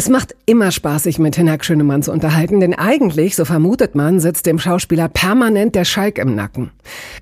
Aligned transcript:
Es 0.00 0.08
macht 0.08 0.34
immer 0.46 0.70
Spaß, 0.70 1.02
sich 1.02 1.18
mit 1.18 1.36
Hinak 1.36 1.62
Schönemann 1.62 2.02
zu 2.02 2.10
unterhalten, 2.10 2.58
denn 2.58 2.72
eigentlich, 2.72 3.36
so 3.36 3.44
vermutet 3.44 3.94
man, 3.94 4.18
sitzt 4.18 4.46
dem 4.46 4.58
Schauspieler 4.58 5.10
permanent 5.10 5.74
der 5.74 5.84
Schalk 5.84 6.16
im 6.16 6.34
Nacken. 6.34 6.70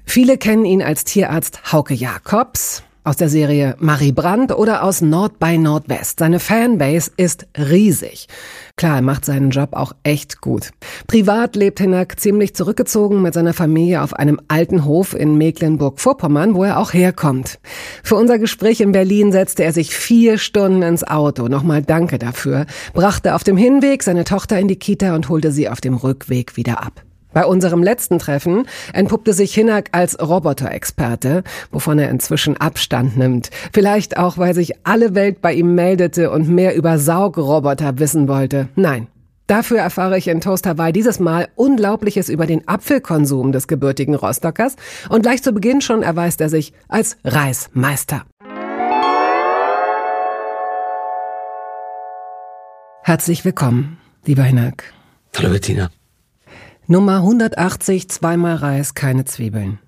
Viele 0.04 0.38
kennen 0.38 0.64
ihn 0.64 0.80
als 0.80 1.02
Tierarzt 1.02 1.72
Hauke 1.72 1.92
Jakobs, 1.92 2.84
aus 3.08 3.16
der 3.16 3.30
Serie 3.30 3.74
Marie 3.78 4.12
Brandt 4.12 4.52
oder 4.52 4.82
aus 4.82 5.00
Nord 5.00 5.38
bei 5.38 5.56
Nordwest. 5.56 6.18
Seine 6.18 6.40
Fanbase 6.40 7.10
ist 7.16 7.46
riesig. 7.56 8.28
Klar, 8.76 8.96
er 8.96 9.02
macht 9.02 9.24
seinen 9.24 9.48
Job 9.48 9.70
auch 9.72 9.92
echt 10.02 10.42
gut. 10.42 10.72
Privat 11.06 11.56
lebt 11.56 11.80
Hinak 11.80 12.20
ziemlich 12.20 12.54
zurückgezogen 12.54 13.22
mit 13.22 13.32
seiner 13.32 13.54
Familie 13.54 14.02
auf 14.02 14.12
einem 14.12 14.38
alten 14.48 14.84
Hof 14.84 15.14
in 15.14 15.38
Mecklenburg-Vorpommern, 15.38 16.54
wo 16.54 16.64
er 16.64 16.78
auch 16.78 16.92
herkommt. 16.92 17.58
Für 18.02 18.16
unser 18.16 18.38
Gespräch 18.38 18.82
in 18.82 18.92
Berlin 18.92 19.32
setzte 19.32 19.64
er 19.64 19.72
sich 19.72 19.96
vier 19.96 20.36
Stunden 20.36 20.82
ins 20.82 21.02
Auto. 21.02 21.48
Nochmal 21.48 21.82
danke 21.82 22.18
dafür. 22.18 22.66
Brachte 22.92 23.34
auf 23.34 23.42
dem 23.42 23.56
Hinweg 23.56 24.02
seine 24.02 24.24
Tochter 24.24 24.58
in 24.58 24.68
die 24.68 24.76
Kita 24.76 25.14
und 25.14 25.30
holte 25.30 25.50
sie 25.50 25.70
auf 25.70 25.80
dem 25.80 25.94
Rückweg 25.94 26.58
wieder 26.58 26.82
ab. 26.84 27.07
Bei 27.32 27.44
unserem 27.44 27.82
letzten 27.82 28.18
Treffen 28.18 28.66
entpuppte 28.92 29.32
sich 29.32 29.54
Hinak 29.54 29.90
als 29.92 30.18
Roboterexperte, 30.20 31.42
wovon 31.70 31.98
er 31.98 32.10
inzwischen 32.10 32.56
Abstand 32.56 33.16
nimmt. 33.16 33.50
Vielleicht 33.72 34.16
auch, 34.16 34.38
weil 34.38 34.54
sich 34.54 34.72
alle 34.84 35.14
Welt 35.14 35.40
bei 35.40 35.52
ihm 35.52 35.74
meldete 35.74 36.30
und 36.30 36.48
mehr 36.48 36.74
über 36.74 36.98
Saugroboter 36.98 37.98
wissen 37.98 38.28
wollte. 38.28 38.68
Nein. 38.76 39.08
Dafür 39.46 39.78
erfahre 39.78 40.18
ich 40.18 40.28
in 40.28 40.42
Toast 40.42 40.66
Hawaii 40.66 40.92
dieses 40.92 41.20
Mal 41.20 41.48
Unglaubliches 41.56 42.28
über 42.28 42.46
den 42.46 42.68
Apfelkonsum 42.68 43.50
des 43.50 43.66
gebürtigen 43.66 44.14
Rostockers 44.14 44.76
und 45.08 45.22
gleich 45.22 45.42
zu 45.42 45.52
Beginn 45.52 45.80
schon 45.80 46.02
erweist 46.02 46.42
er 46.42 46.50
sich 46.50 46.74
als 46.86 47.16
Reismeister. 47.24 48.24
Herzlich 53.02 53.42
willkommen, 53.46 53.96
lieber 54.26 54.42
Hinak. 54.42 54.92
Hallo 55.34 55.48
Bettina. 55.48 55.88
Nummer 56.90 57.16
180, 57.16 58.08
zweimal 58.08 58.54
Reis, 58.54 58.94
keine 58.94 59.26
Zwiebeln. 59.26 59.78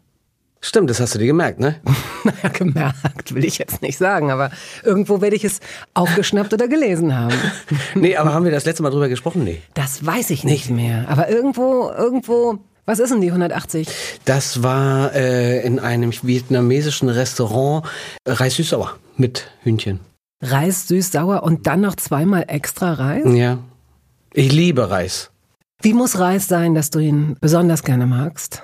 Stimmt, 0.60 0.90
das 0.90 1.00
hast 1.00 1.14
du 1.14 1.18
dir 1.18 1.28
gemerkt, 1.28 1.58
ne? 1.58 1.76
naja, 2.24 2.50
gemerkt 2.52 3.34
will 3.34 3.46
ich 3.46 3.56
jetzt 3.56 3.80
nicht 3.80 3.96
sagen, 3.96 4.30
aber 4.30 4.50
irgendwo 4.84 5.22
werde 5.22 5.34
ich 5.34 5.42
es 5.42 5.60
aufgeschnappt 5.94 6.52
oder 6.52 6.68
gelesen 6.68 7.16
haben. 7.16 7.34
nee, 7.94 8.18
aber 8.18 8.34
haben 8.34 8.44
wir 8.44 8.50
das 8.50 8.66
letzte 8.66 8.82
Mal 8.82 8.90
drüber 8.90 9.08
gesprochen? 9.08 9.44
Nee. 9.44 9.62
Das 9.72 10.04
weiß 10.04 10.28
ich 10.28 10.44
nicht, 10.44 10.68
nicht 10.68 10.76
mehr. 10.76 11.08
Aber 11.08 11.30
irgendwo, 11.30 11.90
irgendwo, 11.90 12.58
was 12.84 12.98
ist 12.98 13.08
denn 13.08 13.22
die 13.22 13.28
180? 13.28 13.88
Das 14.26 14.62
war 14.62 15.14
äh, 15.14 15.64
in 15.64 15.78
einem 15.78 16.12
vietnamesischen 16.12 17.08
Restaurant 17.08 17.86
Reis 18.26 18.56
süß-sauer 18.56 18.98
mit 19.16 19.50
Hühnchen. 19.62 20.00
Reis 20.42 20.86
süß-sauer 20.86 21.44
und 21.44 21.66
dann 21.66 21.80
noch 21.80 21.96
zweimal 21.96 22.44
extra 22.48 22.92
Reis? 22.92 23.24
Ja. 23.24 23.56
Ich 24.34 24.52
liebe 24.52 24.90
Reis. 24.90 25.29
Wie 25.82 25.94
muss 25.94 26.18
Reis 26.18 26.46
sein, 26.46 26.74
dass 26.74 26.90
du 26.90 26.98
ihn 26.98 27.36
besonders 27.40 27.82
gerne 27.82 28.06
magst? 28.06 28.62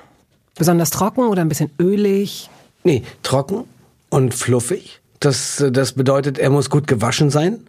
Besonders 0.56 0.90
trocken 0.90 1.24
oder 1.26 1.42
ein 1.42 1.48
bisschen 1.48 1.70
ölig? 1.80 2.50
Nee, 2.84 3.02
trocken 3.22 3.64
und 4.10 4.34
fluffig. 4.34 5.00
Das, 5.20 5.64
das 5.70 5.92
bedeutet, 5.92 6.38
er 6.38 6.50
muss 6.50 6.70
gut 6.70 6.86
gewaschen 6.86 7.30
sein. 7.30 7.60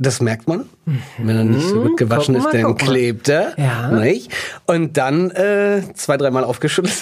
Das 0.00 0.20
merkt 0.20 0.46
man. 0.46 0.64
Wenn 1.18 1.36
er 1.36 1.44
nicht 1.44 1.68
so 1.68 1.82
gut 1.82 1.96
gewaschen 1.96 2.34
mal, 2.34 2.44
ist, 2.44 2.54
dann 2.54 2.76
klebt 2.76 3.28
er. 3.28 3.58
Ja. 3.58 3.90
Nicht? 3.90 4.30
Und 4.66 4.96
dann 4.96 5.30
äh, 5.32 5.82
zwei, 5.94 6.16
dreimal 6.16 6.44
aufgeschüttelt. 6.44 6.94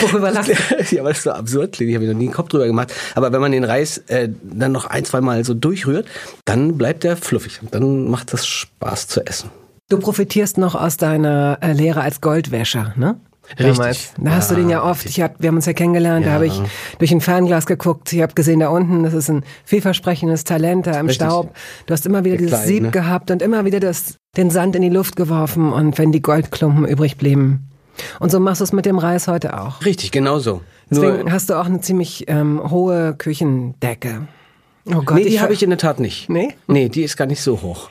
Worüber 0.00 0.32
lachst 0.32 0.50
Ja, 0.90 1.00
aber 1.00 1.10
das 1.10 1.18
ist 1.18 1.24
so 1.24 1.30
absurd 1.30 1.72
klingt. 1.72 1.90
Ich 1.90 1.94
habe 1.94 2.04
mir 2.04 2.12
noch 2.12 2.18
nie 2.18 2.26
einen 2.26 2.34
Kopf 2.34 2.48
drüber 2.48 2.66
gemacht. 2.66 2.92
Aber 3.14 3.32
wenn 3.32 3.40
man 3.40 3.52
den 3.52 3.62
Reis 3.62 3.98
äh, 4.08 4.28
dann 4.42 4.72
noch 4.72 4.86
ein, 4.86 5.04
zwei 5.04 5.20
Mal 5.20 5.44
so 5.44 5.54
durchrührt, 5.54 6.06
dann 6.44 6.76
bleibt 6.76 7.04
er 7.04 7.16
fluffig. 7.16 7.60
Und 7.62 7.72
dann 7.72 8.10
macht 8.10 8.32
das 8.32 8.44
Spaß 8.44 9.06
zu 9.06 9.24
essen. 9.24 9.50
Du 9.92 9.98
profitierst 9.98 10.56
noch 10.56 10.74
aus 10.74 10.96
deiner 10.96 11.58
äh, 11.60 11.74
Lehre 11.74 12.00
als 12.00 12.22
Goldwäscher, 12.22 12.94
ne? 12.96 13.20
Damals. 13.58 14.14
Da 14.16 14.30
ja, 14.30 14.36
hast 14.36 14.50
du 14.50 14.54
den 14.54 14.70
ja 14.70 14.82
oft. 14.82 15.04
Ich 15.04 15.20
hab, 15.20 15.34
wir 15.38 15.48
haben 15.48 15.56
uns 15.56 15.66
ja 15.66 15.74
kennengelernt. 15.74 16.24
Ja. 16.24 16.30
Da 16.30 16.34
habe 16.36 16.46
ich 16.46 16.58
durch 16.98 17.12
ein 17.12 17.20
Fernglas 17.20 17.66
geguckt. 17.66 18.10
Ich 18.10 18.22
habe 18.22 18.32
gesehen 18.32 18.60
da 18.60 18.70
unten, 18.70 19.02
das 19.02 19.12
ist 19.12 19.28
ein 19.28 19.44
vielversprechendes 19.66 20.44
Talent 20.44 20.86
da 20.86 20.98
im 20.98 21.08
Richtig. 21.08 21.26
Staub. 21.26 21.54
Du 21.84 21.92
hast 21.92 22.06
immer 22.06 22.24
wieder 22.24 22.38
Der 22.38 22.46
dieses 22.46 22.64
Sieb 22.64 22.84
ne? 22.84 22.90
gehabt 22.90 23.30
und 23.30 23.42
immer 23.42 23.66
wieder 23.66 23.80
das, 23.80 24.16
den 24.34 24.48
Sand 24.48 24.76
in 24.76 24.80
die 24.80 24.88
Luft 24.88 25.14
geworfen 25.14 25.74
und 25.74 25.98
wenn 25.98 26.10
die 26.10 26.22
Goldklumpen 26.22 26.86
übrig 26.86 27.18
blieben. 27.18 27.68
Und 28.18 28.32
so 28.32 28.40
machst 28.40 28.62
du 28.62 28.64
es 28.64 28.72
mit 28.72 28.86
dem 28.86 28.96
Reis 28.96 29.28
heute 29.28 29.60
auch. 29.60 29.84
Richtig, 29.84 30.10
genau 30.10 30.38
so. 30.38 30.62
Deswegen 30.90 31.24
Nur 31.24 31.32
hast 31.32 31.50
du 31.50 31.60
auch 31.60 31.66
eine 31.66 31.82
ziemlich 31.82 32.24
ähm, 32.28 32.62
hohe 32.70 33.14
Küchendecke. 33.18 34.26
Oh 34.86 35.02
Gott, 35.04 35.18
nee, 35.18 35.24
die 35.24 35.40
habe 35.42 35.52
ich 35.52 35.62
in 35.62 35.68
der 35.68 35.78
Tat 35.78 36.00
nicht. 36.00 36.30
Nee? 36.30 36.54
Nee, 36.66 36.88
die 36.88 37.02
ist 37.02 37.18
gar 37.18 37.26
nicht 37.26 37.42
so 37.42 37.60
hoch. 37.60 37.90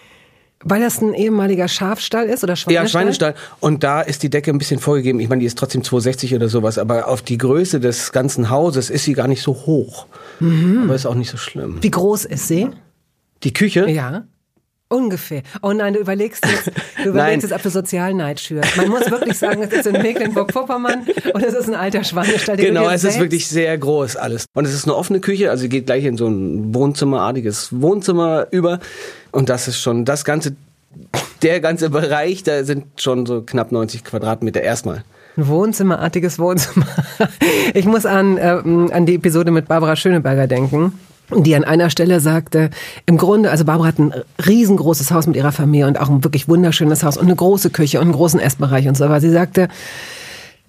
Weil 0.64 0.82
das 0.82 1.02
ein 1.02 1.14
ehemaliger 1.14 1.68
Schafstall 1.68 2.28
ist 2.28 2.44
oder 2.44 2.56
Schweinestall? 2.56 2.84
Ja, 2.84 2.90
Schweinestall. 2.90 3.36
Und 3.60 3.84
da 3.84 4.02
ist 4.02 4.24
die 4.24 4.30
Decke 4.30 4.52
ein 4.52 4.58
bisschen 4.58 4.80
vorgegeben. 4.80 5.20
Ich 5.20 5.30
meine, 5.30 5.40
die 5.40 5.46
ist 5.46 5.58
trotzdem 5.58 5.84
260 5.84 6.36
oder 6.36 6.50
sowas, 6.50 6.78
aber 6.78 7.08
auf 7.08 7.22
die 7.22 7.38
Größe 7.38 7.80
des 7.80 8.12
ganzen 8.12 8.50
Hauses 8.50 8.90
ist 8.90 9.06
sie 9.06 9.14
gar 9.14 9.28
nicht 9.28 9.42
so 9.42 9.54
hoch. 9.54 10.08
Mhm. 10.40 10.84
Aber 10.86 10.96
ist 10.96 11.06
auch 11.06 11.16
nicht 11.16 11.32
so 11.32 11.38
schlimm. 11.38 11.78
Wie 11.82 11.92
groß 11.92 12.26
ist 12.26 12.48
sie? 12.48 12.70
Die 13.44 13.54
Küche? 13.54 13.90
Ja. 13.90 14.26
Ungefähr. 14.92 15.42
Oh 15.62 15.72
nein, 15.72 15.94
du 15.94 16.02
überlegst 16.02 16.46
jetzt, 16.46 16.70
du 17.04 17.12
überlegst 17.12 17.44
jetzt, 17.44 17.54
ob 17.54 17.64
du 17.64 17.70
Sozialneid 17.70 18.42
schürst. 18.42 18.76
Man 18.76 18.90
muss 18.90 19.10
wirklich 19.10 19.38
sagen, 19.38 19.64
es 19.64 19.72
ist 19.72 19.88
in 19.88 19.94
Mecklenburg-Vorpommern 19.94 21.08
und 21.34 21.44
es 21.44 21.54
ist 21.54 21.70
ein 21.70 21.76
alter 21.76 22.04
Schweinestall. 22.04 22.58
Genau, 22.58 22.90
es 22.90 23.06
ist 23.06 23.18
wirklich 23.18 23.48
sehr 23.48 23.78
groß 23.78 24.18
alles. 24.18 24.48
Und 24.54 24.66
es 24.66 24.74
ist 24.74 24.84
eine 24.84 24.96
offene 24.96 25.22
Küche, 25.22 25.50
also 25.50 25.70
geht 25.70 25.86
gleich 25.86 26.04
in 26.04 26.18
so 26.18 26.28
ein 26.28 26.76
Wohnzimmerartiges 26.76 27.70
Wohnzimmer 27.72 28.48
über. 28.52 28.80
Und 29.32 29.50
das 29.50 29.68
ist 29.68 29.80
schon 29.80 30.06
das 30.06 30.26
ganze, 30.26 30.56
der 31.42 31.60
ganze 31.60 31.90
Bereich, 31.90 32.44
da 32.44 32.64
sind 32.64 32.86
schon 32.98 33.26
so 33.26 33.42
knapp 33.42 33.72
90 33.72 34.04
Quadratmeter 34.04 34.62
erstmal. 34.62 35.04
Ein 35.38 35.48
Wohnzimmerartiges 35.48 36.40
Wohnzimmer. 36.40 36.88
Ich 37.74 37.86
muss 37.86 38.06
an, 38.06 38.38
äh, 38.38 38.62
an 38.92 39.06
die 39.06 39.16
Episode 39.16 39.52
mit 39.52 39.68
Barbara 39.68 39.96
Schöneberger 39.96 40.48
denken 40.48 40.94
die 41.36 41.56
an 41.56 41.64
einer 41.64 41.90
Stelle 41.90 42.20
sagte, 42.20 42.70
im 43.06 43.18
Grunde, 43.18 43.52
also 43.52 43.66
Barbara 43.66 43.88
hat 43.88 44.00
ein 44.00 44.14
riesengroßes 44.46 45.12
Haus 45.12 45.28
mit 45.28 45.36
ihrer 45.36 45.52
Familie 45.52 45.88
und 45.88 46.00
auch 46.00 46.10
ein 46.10 46.24
wirklich 46.24 46.48
wunderschönes 46.48 47.04
Haus 47.04 47.18
und 47.18 47.26
eine 47.26 47.36
große 47.36 47.70
Küche 47.70 48.00
und 48.00 48.06
einen 48.06 48.14
großen 48.14 48.40
Essbereich 48.40 48.88
und 48.88 48.98
so, 48.98 49.06
aber 49.06 49.22
sie 49.22 49.30
sagte, 49.30 49.70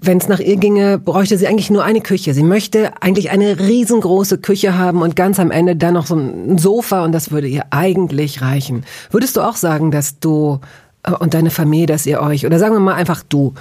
wenn 0.03 0.19
es 0.19 0.29
nach 0.29 0.41
ihr 0.41 0.57
ginge, 0.57 0.99
bräuchte 0.99 1.39
sie 1.39 1.47
eigentlich 1.47 1.71
nur 1.71 1.85
eine 1.85 2.01
Küche. 2.01 2.35
Sie 2.35 2.43
möchte 2.43 2.93
eigentlich 3.01 3.31
eine 3.31 3.61
riesengroße 3.61 4.39
Küche 4.39 4.77
haben 4.77 5.01
und 5.01 5.15
ganz 5.15 5.39
am 5.39 5.53
Ende 5.53 5.77
dann 5.77 5.95
noch 5.95 6.07
so 6.07 6.17
ein 6.17 6.59
Sofa 6.59 7.05
und 7.05 7.13
das 7.13 7.31
würde 7.31 7.47
ihr 7.47 7.67
eigentlich 7.71 8.43
reichen. 8.43 8.85
Würdest 9.13 9.37
du 9.37 9.43
auch 9.43 9.55
sagen, 9.55 9.93
dass 9.93 10.19
du 10.19 10.61
äh, 11.05 11.13
und 11.13 11.35
deine 11.35 11.51
Familie, 11.51 11.87
dass 11.87 12.05
ihr 12.05 12.21
euch, 12.21 12.45
oder 12.45 12.59
sagen 12.59 12.75
wir 12.75 12.81
mal 12.81 12.95
einfach 12.95 13.23
du, 13.23 13.55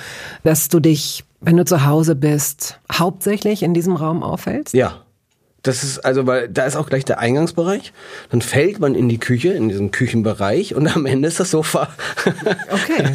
dass 0.43 0.67
du 0.67 0.79
dich, 0.79 1.23
wenn 1.41 1.57
du 1.57 1.65
zu 1.65 1.85
Hause 1.85 2.15
bist, 2.15 2.79
hauptsächlich 2.91 3.61
in 3.61 3.75
diesem 3.75 3.95
Raum 3.95 4.23
aufhältst? 4.23 4.73
Ja. 4.73 5.03
Das 5.63 5.83
ist 5.83 5.99
also, 5.99 6.25
weil 6.25 6.49
da 6.49 6.65
ist 6.65 6.75
auch 6.75 6.89
gleich 6.89 7.05
der 7.05 7.19
Eingangsbereich. 7.19 7.93
Dann 8.31 8.41
fällt 8.41 8.79
man 8.79 8.95
in 8.95 9.09
die 9.09 9.19
Küche, 9.19 9.49
in 9.49 9.69
diesen 9.69 9.91
Küchenbereich 9.91 10.73
und 10.73 10.87
am 10.87 11.05
Ende 11.05 11.27
ist 11.27 11.39
das 11.39 11.51
Sofa. 11.51 11.87
Okay. 12.71 13.13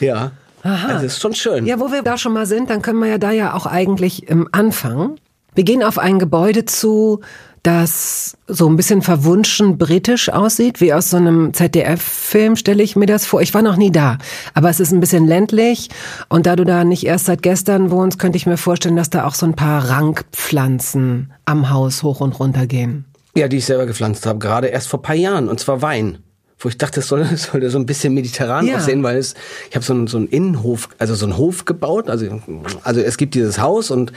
ja. 0.00 0.32
Aha. 0.66 0.88
Also 0.94 1.06
ist 1.06 1.20
schon 1.20 1.34
schön. 1.34 1.64
Ja, 1.64 1.78
wo 1.78 1.92
wir 1.92 2.02
da 2.02 2.18
schon 2.18 2.32
mal 2.32 2.46
sind, 2.46 2.70
dann 2.70 2.82
können 2.82 2.98
wir 2.98 3.06
ja 3.06 3.18
da 3.18 3.30
ja 3.30 3.54
auch 3.54 3.66
eigentlich 3.66 4.28
im 4.28 4.48
Anfang. 4.50 5.16
Wir 5.54 5.62
gehen 5.62 5.84
auf 5.84 5.98
ein 5.98 6.18
Gebäude 6.18 6.64
zu, 6.64 7.20
das 7.62 8.36
so 8.48 8.68
ein 8.68 8.76
bisschen 8.76 9.00
verwunschen 9.00 9.78
britisch 9.78 10.28
aussieht, 10.28 10.80
wie 10.80 10.92
aus 10.92 11.10
so 11.10 11.18
einem 11.18 11.54
ZDF-Film 11.54 12.56
stelle 12.56 12.82
ich 12.82 12.96
mir 12.96 13.06
das 13.06 13.26
vor. 13.26 13.42
Ich 13.42 13.54
war 13.54 13.62
noch 13.62 13.76
nie 13.76 13.92
da, 13.92 14.18
aber 14.54 14.68
es 14.68 14.80
ist 14.80 14.92
ein 14.92 15.00
bisschen 15.00 15.26
ländlich 15.26 15.88
und 16.28 16.46
da 16.46 16.56
du 16.56 16.64
da 16.64 16.82
nicht 16.82 17.06
erst 17.06 17.26
seit 17.26 17.42
gestern 17.42 17.90
wohnst, 17.92 18.18
könnte 18.18 18.36
ich 18.36 18.46
mir 18.46 18.56
vorstellen, 18.56 18.96
dass 18.96 19.10
da 19.10 19.24
auch 19.24 19.34
so 19.34 19.46
ein 19.46 19.54
paar 19.54 19.88
Rankpflanzen 19.88 21.32
am 21.44 21.70
Haus 21.70 22.02
hoch 22.02 22.20
und 22.20 22.38
runter 22.38 22.66
gehen. 22.66 23.04
Ja, 23.36 23.48
die 23.48 23.58
ich 23.58 23.66
selber 23.66 23.86
gepflanzt 23.86 24.26
habe, 24.26 24.40
gerade 24.40 24.66
erst 24.66 24.88
vor 24.88 25.00
paar 25.00 25.16
Jahren 25.16 25.48
und 25.48 25.60
zwar 25.60 25.80
Wein 25.80 26.18
wo 26.58 26.68
ich 26.68 26.78
dachte, 26.78 27.00
es 27.00 27.08
soll, 27.08 27.24
soll 27.36 27.68
so 27.68 27.78
ein 27.78 27.86
bisschen 27.86 28.14
mediterran 28.14 28.66
ja. 28.66 28.76
aussehen, 28.76 29.02
weil 29.02 29.16
es, 29.16 29.34
ich 29.68 29.76
habe 29.76 29.84
so 29.84 29.92
einen, 29.92 30.06
so 30.06 30.16
einen 30.16 30.28
Innenhof, 30.28 30.88
also 30.98 31.14
so 31.14 31.26
einen 31.26 31.36
Hof 31.36 31.64
gebaut. 31.64 32.08
Also, 32.08 32.40
also 32.82 33.00
es 33.00 33.16
gibt 33.16 33.34
dieses 33.34 33.58
Haus 33.58 33.90
und 33.90 34.12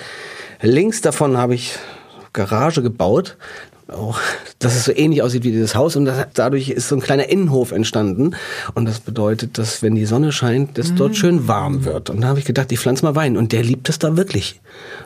links 0.62 1.02
davon 1.02 1.38
habe 1.38 1.56
ich 1.56 1.78
Garage 2.34 2.82
gebaut 2.82 3.38
auch, 3.92 4.20
dass 4.60 4.76
es 4.76 4.86
so 4.86 4.92
ähnlich 4.96 5.22
aussieht 5.22 5.44
wie 5.44 5.52
dieses 5.52 5.76
Haus 5.76 5.96
und 5.96 6.06
das, 6.06 6.28
dadurch 6.34 6.70
ist 6.70 6.88
so 6.88 6.96
ein 6.96 7.02
kleiner 7.02 7.30
Innenhof 7.30 7.72
entstanden 7.72 8.36
und 8.76 8.86
das 8.88 9.00
bedeutet, 9.00 9.58
dass 9.58 9.82
wenn 9.84 9.96
die 9.96 10.06
Sonne 10.06 10.32
scheint, 10.32 10.78
es 10.78 10.96
dort 10.96 11.16
schön 11.16 11.48
warm 11.48 11.86
wird 11.86 12.10
und 12.10 12.22
da 12.22 12.28
habe 12.30 12.40
ich 12.40 12.46
gedacht, 12.46 12.72
ich 12.72 12.80
pflanze 12.80 13.06
mal 13.06 13.16
Wein 13.16 13.38
und 13.38 13.52
der 13.52 13.64
liebt 13.64 13.90
es 13.90 14.00
da 14.00 14.16
wirklich 14.18 14.60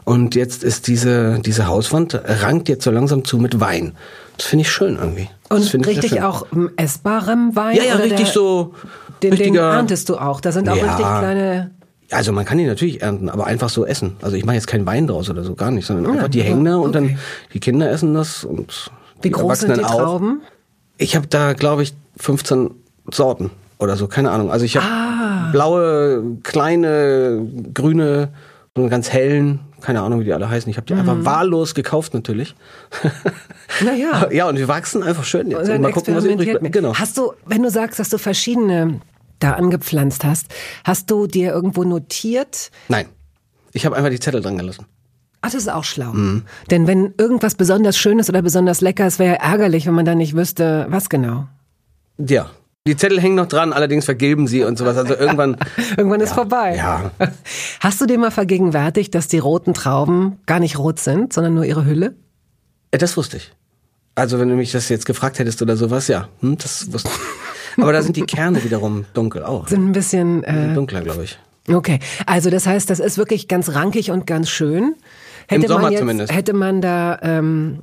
und 0.03 0.35
jetzt 0.35 0.63
ist 0.63 0.87
diese 0.87 1.39
diese 1.45 1.67
Hauswand 1.67 2.19
rankt 2.25 2.69
jetzt 2.69 2.83
so 2.83 2.91
langsam 2.91 3.25
zu 3.25 3.37
mit 3.37 3.59
Wein. 3.59 3.93
Das 4.37 4.47
finde 4.47 4.63
ich 4.63 4.71
schön 4.71 4.95
irgendwie. 4.97 5.29
Und 5.49 5.73
richtig 5.85 6.11
schön. 6.11 6.23
auch 6.23 6.47
ähm, 6.51 6.71
essbarem 6.75 7.55
Wein? 7.55 7.77
Ja, 7.77 7.83
ja, 7.83 7.95
oder 7.95 8.05
richtig 8.05 8.25
der, 8.25 8.33
so 8.33 8.73
Den, 9.21 9.35
den 9.35 9.55
erntest 9.55 10.09
du 10.09 10.17
auch. 10.17 10.41
Da 10.41 10.51
sind 10.51 10.67
auch 10.67 10.75
Ja. 10.75 10.85
richtig 10.85 11.05
kleine. 11.05 11.71
Also 12.13 12.31
man 12.31 12.45
kann 12.45 12.57
die 12.57 12.65
natürlich 12.65 13.01
ernten, 13.01 13.29
aber 13.29 13.45
einfach 13.47 13.69
so 13.69 13.85
essen. 13.85 14.15
Also 14.21 14.35
ich 14.37 14.45
mache 14.45 14.55
jetzt 14.55 14.67
keinen 14.67 14.85
Wein 14.85 15.07
draus 15.07 15.29
oder 15.29 15.43
so, 15.43 15.55
gar 15.55 15.71
nicht, 15.71 15.85
sondern 15.85 16.05
Ja, 16.05 16.11
einfach 16.11 16.27
die 16.29 16.41
aber- 16.41 16.49
hängen 16.49 16.65
da 16.65 16.75
und 16.77 16.95
okay. 16.95 17.07
dann 17.09 17.19
die 17.53 17.59
Kinder 17.59 17.89
essen 17.91 18.13
das 18.13 18.43
und 18.43 18.91
Wie 19.21 19.29
die 19.29 19.31
groß 19.31 19.59
sind 19.61 19.75
die 19.75 19.79
Erwachsenen 19.81 20.01
auch. 20.01 20.05
Trauben? 20.05 20.41
Ich 20.97 21.15
habe 21.15 21.27
da, 21.27 21.53
glaube 21.53 21.83
ich, 21.83 21.93
15 22.17 22.71
Sorten 23.11 23.49
oder 23.79 23.95
so, 23.97 24.07
keine 24.07 24.31
Ahnung. 24.31 24.51
Also 24.51 24.63
ich 24.65 24.77
habe 24.77 24.85
Ah. 24.87 25.49
blaue, 25.51 26.23
kleine, 26.43 27.45
grüne, 27.73 28.29
so 28.75 28.81
einen 28.81 28.89
ganz 28.89 29.09
hellen, 29.11 29.59
keine 29.81 30.01
Ahnung, 30.01 30.21
wie 30.21 30.23
die 30.25 30.33
alle 30.33 30.49
heißen. 30.49 30.69
Ich 30.69 30.77
habe 30.77 30.85
die 30.87 30.93
Mhm. 30.93 30.99
einfach 31.01 31.25
wahllos 31.25 31.75
gekauft 31.75 32.13
natürlich. 32.13 32.55
Naja. 33.83 34.27
ja, 34.31 34.47
und 34.47 34.55
die 34.57 34.67
wachsen 34.67 35.03
einfach 35.03 35.23
schön 35.23 35.49
jetzt. 35.51 35.67
Und 35.69 35.75
Und 35.75 35.81
mal 35.81 35.91
gucken, 35.91 36.15
was 36.15 36.25
übrig 36.25 36.49
bleibt. 36.57 36.71
Genau. 36.71 36.93
Hast 36.95 37.17
du, 37.17 37.33
wenn 37.45 37.63
du 37.63 37.69
sagst, 37.69 37.99
dass 37.99 38.09
du 38.09 38.17
verschiedene 38.17 38.99
da 39.43 39.53
angepflanzt 39.53 40.23
hast, 40.23 40.47
hast 40.83 41.11
du 41.11 41.27
dir 41.27 41.51
irgendwo 41.51 41.83
notiert? 41.83 42.71
Nein, 42.87 43.07
ich 43.73 43.85
habe 43.85 43.95
einfach 43.95 44.09
die 44.09 44.19
Zettel 44.19 44.41
dran 44.41 44.57
gelassen. 44.57 44.85
Ach, 45.41 45.51
das 45.51 45.55
ist 45.63 45.69
auch 45.69 45.83
schlau. 45.83 46.13
Mhm. 46.13 46.43
Denn 46.71 46.87
wenn 46.87 47.13
irgendwas 47.17 47.55
besonders 47.55 47.97
Schönes 47.97 48.29
oder 48.29 48.41
besonders 48.41 48.79
Leckeres 48.79 49.19
wäre 49.19 49.35
ja 49.35 49.41
ärgerlich, 49.41 49.85
wenn 49.85 49.93
man 49.93 50.05
dann 50.05 50.17
nicht 50.17 50.35
wüsste, 50.35 50.85
was 50.89 51.09
genau. 51.09 51.47
Ja. 52.17 52.49
Die 52.85 52.97
Zettel 52.97 53.19
hängen 53.21 53.35
noch 53.35 53.47
dran, 53.47 53.71
allerdings 53.71 54.03
vergilben 54.05 54.45
sie 54.45 54.63
und 54.63 54.77
sowas. 54.77 54.97
Also 54.97 55.15
irgendwann. 55.15 55.55
Irgendwann 55.97 56.19
ist 56.19 56.33
vorbei. 56.33 56.75
ja. 56.75 57.11
Hast 57.79 58.01
du 58.01 58.05
dir 58.05 58.17
mal 58.17 58.29
vergegenwärtigt, 58.31 59.15
dass 59.15 59.29
die 59.29 59.37
roten 59.39 59.73
Trauben 59.73 60.37
gar 60.45 60.59
nicht 60.59 60.77
rot 60.77 60.99
sind, 60.99 61.31
sondern 61.31 61.53
nur 61.53 61.63
ihre 61.63 61.85
Hülle? 61.85 62.15
Äh, 62.91 62.97
Das 62.97 63.15
wusste 63.15 63.37
ich. 63.37 63.53
Also 64.15 64.37
wenn 64.37 64.49
du 64.49 64.55
mich 64.55 64.71
das 64.73 64.89
jetzt 64.89 65.05
gefragt 65.05 65.39
hättest 65.39 65.61
oder 65.61 65.77
sowas, 65.77 66.07
ja, 66.09 66.27
hm, 66.41 66.57
das 66.57 66.91
wusste 66.91 67.09
ich. 67.09 67.52
Aber 67.77 67.93
da 67.93 68.01
sind 68.01 68.15
die 68.15 68.23
Kerne 68.23 68.63
wiederum 68.63 69.05
dunkel 69.13 69.43
auch. 69.43 69.67
Sind 69.67 69.87
ein 69.87 69.91
bisschen 69.91 70.43
äh, 70.43 70.73
Dunkler, 70.73 71.01
glaube 71.01 71.23
ich. 71.23 71.39
Okay, 71.71 71.99
also 72.25 72.49
das 72.49 72.67
heißt, 72.67 72.89
das 72.89 72.99
ist 72.99 73.17
wirklich 73.17 73.47
ganz 73.47 73.69
rankig 73.69 74.11
und 74.11 74.27
ganz 74.27 74.49
schön. 74.49 74.95
Hätte 75.47 75.67
Sommer 75.67 75.83
man 75.83 75.91
jetzt, 75.93 75.99
zumindest. 75.99 76.33
Hätte 76.33 76.53
man 76.53 76.81
da, 76.81 77.19
ähm, 77.21 77.79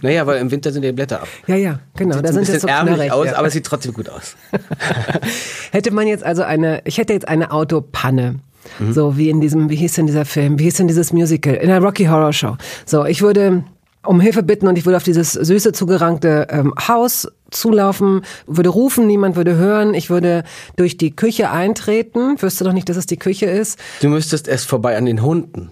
Naja, 0.00 0.26
weil 0.26 0.40
im 0.40 0.50
Winter 0.50 0.72
sind 0.72 0.82
die 0.82 0.92
Blätter 0.92 1.22
ab. 1.22 1.28
ja, 1.46 1.54
ja, 1.54 1.78
genau, 1.96 2.16
da 2.16 2.16
Sieht 2.16 2.26
ein 2.26 2.32
sind 2.32 2.40
bisschen 2.40 2.54
jetzt 2.54 2.62
so 2.62 2.68
ärmlich 2.68 3.12
aus, 3.12 3.26
ja. 3.26 3.36
aber 3.36 3.46
es 3.46 3.52
sieht 3.52 3.66
trotzdem 3.66 3.92
gut 3.92 4.08
aus. 4.08 4.36
Hätte 5.70 5.92
man 5.92 6.08
jetzt 6.08 6.24
also 6.24 6.42
eine, 6.42 6.82
ich 6.84 6.98
hätte 6.98 7.12
jetzt 7.12 7.28
eine 7.28 7.52
Autopanne. 7.52 8.40
Mhm. 8.78 8.92
So 8.92 9.16
wie 9.16 9.28
in 9.28 9.40
diesem, 9.40 9.68
wie 9.70 9.76
hieß 9.76 9.94
denn 9.94 10.06
dieser 10.06 10.24
Film, 10.24 10.58
wie 10.58 10.64
hieß 10.64 10.74
denn 10.74 10.88
dieses 10.88 11.12
Musical, 11.12 11.54
in 11.54 11.68
der 11.68 11.80
Rocky 11.80 12.06
Horror 12.06 12.32
Show. 12.32 12.56
So, 12.86 13.04
ich 13.04 13.20
würde 13.22 13.64
um 14.06 14.20
Hilfe 14.20 14.42
bitten 14.42 14.66
und 14.66 14.78
ich 14.78 14.86
würde 14.86 14.96
auf 14.96 15.02
dieses 15.02 15.32
süße, 15.32 15.72
zugerankte 15.72 16.46
ähm, 16.50 16.74
Haus 16.88 17.28
zulaufen, 17.50 18.22
würde 18.46 18.70
rufen, 18.70 19.06
niemand 19.06 19.36
würde 19.36 19.56
hören, 19.56 19.94
ich 19.94 20.10
würde 20.10 20.44
durch 20.76 20.96
die 20.96 21.14
Küche 21.14 21.50
eintreten, 21.50 22.40
wüsste 22.40 22.64
doch 22.64 22.72
nicht, 22.72 22.88
dass 22.88 22.96
es 22.96 23.06
die 23.06 23.16
Küche 23.16 23.46
ist. 23.46 23.78
Du 24.00 24.08
müsstest 24.08 24.48
erst 24.48 24.66
vorbei 24.66 24.96
an 24.96 25.06
den 25.06 25.22
Hunden. 25.22 25.70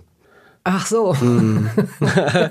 Ach 0.65 0.87
so, 0.87 1.13
Mhm. 1.21 1.69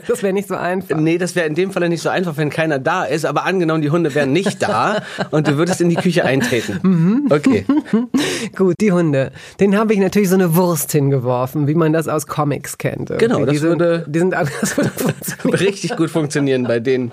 das 0.07 0.21
wäre 0.21 0.33
nicht 0.33 0.49
so 0.49 0.55
einfach. 0.55 0.97
Nee, 0.97 1.17
das 1.17 1.33
wäre 1.35 1.47
in 1.47 1.55
dem 1.55 1.71
Falle 1.71 1.87
nicht 1.87 2.01
so 2.01 2.09
einfach, 2.09 2.35
wenn 2.35 2.49
keiner 2.49 2.77
da 2.77 3.05
ist. 3.05 3.25
Aber 3.25 3.45
angenommen, 3.45 3.81
die 3.81 3.89
Hunde 3.89 4.13
wären 4.13 4.33
nicht 4.33 4.61
da 4.61 5.01
und 5.31 5.47
du 5.47 5.55
würdest 5.57 5.79
in 5.79 5.87
die 5.87 5.95
Küche 5.95 6.25
eintreten. 6.25 6.79
Mhm. 6.83 7.27
Okay. 7.29 7.65
Gut, 8.57 8.75
die 8.81 8.91
Hunde. 8.91 9.31
Den 9.61 9.77
habe 9.77 9.93
ich 9.93 9.99
natürlich 9.99 10.27
so 10.27 10.35
eine 10.35 10.55
Wurst 10.55 10.91
hingeworfen, 10.91 11.67
wie 11.67 11.73
man 11.75 11.93
das 11.93 12.09
aus 12.09 12.27
Comics 12.27 12.77
kennt. 12.77 13.17
Genau, 13.17 13.39
Irgendwie. 13.39 13.45
das 13.45 13.51
die 13.53 13.57
sind, 13.59 13.69
würde- 13.79 14.05
die 14.09 14.19
sind 14.19 14.31
das 14.33 14.77
würde. 15.43 15.59
Richtig 15.61 15.95
gut 15.95 16.09
funktionieren 16.09 16.63
bei 16.63 16.79
den 16.81 17.11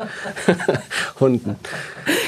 Hunden. 1.21 1.57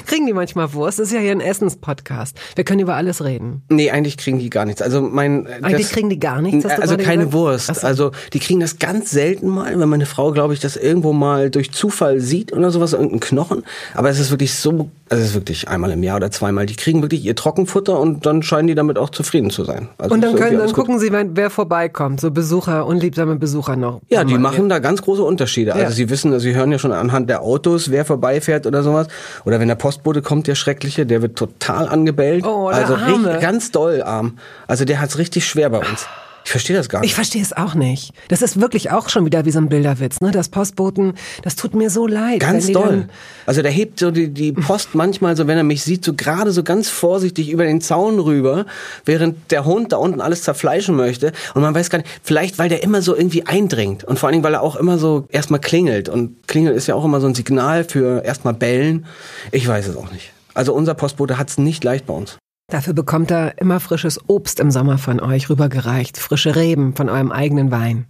Kriegen 0.06 0.26
die 0.26 0.32
manchmal 0.32 0.72
Wurst? 0.74 0.98
Das 0.98 1.08
ist 1.08 1.14
ja 1.14 1.20
hier 1.20 1.32
ein 1.32 1.40
Essenspodcast. 1.40 2.38
Wir 2.54 2.64
können 2.64 2.80
über 2.80 2.94
alles 2.96 3.24
reden. 3.24 3.62
Nee, 3.68 3.90
eigentlich 3.90 4.16
kriegen 4.16 4.38
die 4.38 4.50
gar 4.50 4.64
nichts. 4.64 4.82
Also 4.82 5.00
mein 5.02 5.46
Eigentlich 5.46 5.86
das- 5.86 5.92
kriegen 5.92 6.10
die 6.10 6.18
gar 6.20 6.40
nichts, 6.42 6.64
Also 6.66 6.96
keine 6.96 7.24
gesagt? 7.26 7.32
Wurst. 7.32 7.74
So. 7.74 7.86
Also 7.86 8.10
die 8.32 8.38
kriegen 8.38 8.59
das 8.60 8.78
ganz 8.78 9.10
selten 9.10 9.48
mal, 9.48 9.78
wenn 9.78 9.88
meine 9.88 10.06
Frau, 10.06 10.32
glaube 10.32 10.54
ich, 10.54 10.60
das 10.60 10.76
irgendwo 10.76 11.12
mal 11.12 11.50
durch 11.50 11.72
Zufall 11.72 12.20
sieht 12.20 12.52
oder 12.52 12.70
sowas, 12.70 12.92
irgendeinen 12.92 13.20
Knochen. 13.20 13.64
Aber 13.94 14.10
es 14.10 14.18
ist 14.18 14.30
wirklich 14.30 14.54
so, 14.54 14.90
also 15.08 15.22
es 15.22 15.30
ist 15.30 15.34
wirklich 15.34 15.68
einmal 15.68 15.90
im 15.90 16.02
Jahr 16.02 16.16
oder 16.16 16.30
zweimal. 16.30 16.66
Die 16.66 16.76
kriegen 16.76 17.02
wirklich 17.02 17.24
ihr 17.24 17.34
Trockenfutter 17.34 17.98
und 17.98 18.26
dann 18.26 18.42
scheinen 18.42 18.68
die 18.68 18.74
damit 18.74 18.98
auch 18.98 19.10
zufrieden 19.10 19.50
zu 19.50 19.64
sein. 19.64 19.88
Also 19.98 20.14
Und 20.14 20.20
dann, 20.22 20.34
können, 20.36 20.58
dann 20.58 20.66
gut. 20.66 20.74
gucken 20.76 20.98
sie, 20.98 21.10
wer 21.12 21.50
vorbeikommt. 21.50 22.20
So 22.20 22.30
Besucher, 22.30 22.86
unliebsame 22.86 23.36
Besucher 23.36 23.76
noch. 23.76 24.00
Ja, 24.08 24.24
die 24.24 24.38
machen 24.38 24.68
da 24.68 24.78
ganz 24.78 25.02
große 25.02 25.22
Unterschiede. 25.22 25.72
Also 25.72 25.84
Ja. 25.84 25.90
sie 25.90 26.10
wissen, 26.10 26.38
sie 26.40 26.54
hören 26.54 26.70
ja 26.72 26.78
schon 26.78 26.92
anhand 26.92 27.28
der 27.30 27.42
Autos, 27.42 27.90
wer 27.90 28.04
vorbeifährt 28.04 28.66
oder 28.66 28.82
sowas. 28.82 29.08
Oder 29.44 29.60
wenn 29.60 29.68
der 29.68 29.74
Postbote 29.74 30.22
kommt, 30.22 30.46
der 30.46 30.54
Schreckliche, 30.54 31.06
der 31.06 31.22
wird 31.22 31.36
total 31.36 31.88
angebellt. 31.88 32.44
Oh, 32.46 32.68
der 32.70 32.78
also 32.78 32.94
Arme. 32.94 33.26
richtig, 33.26 33.40
ganz 33.40 33.70
doll 33.70 34.02
arm. 34.02 34.38
Also 34.66 34.84
der 34.84 35.00
hat's 35.00 35.18
richtig 35.18 35.46
schwer 35.46 35.70
bei 35.70 35.78
uns. 35.78 36.06
Ich 36.50 36.52
verstehe 36.52 36.74
das 36.74 36.88
gar 36.88 36.98
nicht. 36.98 37.10
Ich 37.10 37.14
verstehe 37.14 37.42
es 37.42 37.56
auch 37.56 37.74
nicht. 37.74 38.12
Das 38.26 38.42
ist 38.42 38.60
wirklich 38.60 38.90
auch 38.90 39.08
schon 39.08 39.24
wieder 39.24 39.44
wie 39.44 39.52
so 39.52 39.60
ein 39.60 39.68
Bilderwitz, 39.68 40.20
ne? 40.20 40.32
Das 40.32 40.48
Postboten, 40.48 41.14
das 41.42 41.54
tut 41.54 41.76
mir 41.76 41.90
so 41.90 42.08
leid. 42.08 42.40
Ganz 42.40 42.72
doll. 42.72 43.06
Also 43.46 43.62
der 43.62 43.70
hebt 43.70 44.00
so 44.00 44.10
die, 44.10 44.30
die 44.30 44.50
Post 44.50 44.96
manchmal 44.96 45.36
so, 45.36 45.46
wenn 45.46 45.56
er 45.56 45.62
mich 45.62 45.84
sieht, 45.84 46.04
so 46.04 46.12
gerade 46.12 46.50
so 46.50 46.64
ganz 46.64 46.88
vorsichtig 46.88 47.50
über 47.50 47.62
den 47.62 47.80
Zaun 47.80 48.18
rüber, 48.18 48.66
während 49.04 49.52
der 49.52 49.64
Hund 49.64 49.92
da 49.92 49.98
unten 49.98 50.20
alles 50.20 50.42
zerfleischen 50.42 50.96
möchte. 50.96 51.30
Und 51.54 51.62
man 51.62 51.72
weiß 51.72 51.88
gar 51.88 51.98
nicht, 51.98 52.10
vielleicht 52.24 52.58
weil 52.58 52.68
der 52.68 52.82
immer 52.82 53.00
so 53.00 53.14
irgendwie 53.14 53.46
eindringt. 53.46 54.02
Und 54.02 54.18
vor 54.18 54.26
allen 54.26 54.32
Dingen, 54.32 54.44
weil 54.44 54.54
er 54.54 54.62
auch 54.62 54.74
immer 54.74 54.98
so 54.98 55.26
erstmal 55.28 55.60
klingelt. 55.60 56.08
Und 56.08 56.48
Klingel 56.48 56.74
ist 56.74 56.88
ja 56.88 56.96
auch 56.96 57.04
immer 57.04 57.20
so 57.20 57.28
ein 57.28 57.36
Signal 57.36 57.84
für 57.84 58.24
erstmal 58.24 58.54
bellen. 58.54 59.06
Ich 59.52 59.68
weiß 59.68 59.86
es 59.86 59.96
auch 59.96 60.10
nicht. 60.10 60.32
Also 60.52 60.74
unser 60.74 60.94
Postbote 60.94 61.38
hat's 61.38 61.58
nicht 61.58 61.84
leicht 61.84 62.06
bei 62.06 62.14
uns. 62.14 62.38
Dafür 62.70 62.94
bekommt 62.94 63.30
er 63.30 63.58
immer 63.58 63.80
frisches 63.80 64.20
Obst 64.28 64.60
im 64.60 64.70
Sommer 64.70 64.96
von 64.98 65.20
euch 65.20 65.50
rübergereicht. 65.50 66.16
Frische 66.18 66.54
Reben 66.56 66.94
von 66.94 67.08
eurem 67.08 67.32
eigenen 67.32 67.70
Wein. 67.70 68.06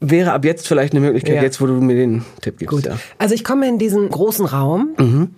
Wäre 0.00 0.32
ab 0.32 0.44
jetzt 0.44 0.68
vielleicht 0.68 0.92
eine 0.92 1.00
Möglichkeit, 1.00 1.36
Ja. 1.36 1.42
jetzt 1.42 1.60
wo 1.60 1.66
du 1.66 1.74
mir 1.74 1.94
den 1.96 2.24
Tipp 2.40 2.58
gibst. 2.58 2.70
Gut. 2.74 2.86
Ja. 2.86 2.96
Also 3.18 3.34
ich 3.34 3.42
komme 3.44 3.68
in 3.68 3.78
diesen 3.78 4.08
großen 4.08 4.46
Raum. 4.46 5.30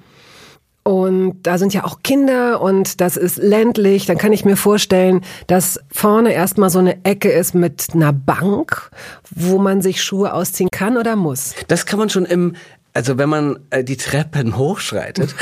Und 0.83 1.39
da 1.43 1.59
sind 1.59 1.75
ja 1.75 1.83
auch 1.83 1.99
Kinder 2.05 2.61
und 2.61 3.01
das 3.01 3.17
ist 3.17 3.39
ländlich. 3.39 4.07
Dann 4.07 4.19
kann 4.19 4.33
ich 4.33 4.45
mir 4.45 4.57
vorstellen, 4.57 5.23
dass 5.49 5.81
vorne 5.91 6.33
erstmal 6.33 6.71
so 6.71 6.79
eine 6.79 7.05
Ecke 7.05 7.29
ist 7.29 7.57
mit 7.57 7.89
einer 7.93 8.13
Bank, 8.13 8.91
wo 9.31 9.59
man 9.59 9.83
sich 9.83 10.01
Schuhe 10.01 10.33
ausziehen 10.33 10.71
kann 10.71 10.97
oder 10.97 11.17
muss. 11.17 11.55
Das 11.67 11.87
kann 11.87 11.99
man 11.99 12.09
schon 12.09 12.25
im 12.25 12.55
also 12.97 13.19
wenn 13.19 13.29
man 13.29 13.59
äh, 13.69 13.85
die 13.85 13.99
Treppen 13.99 14.57
hochschreitet, 14.57 15.35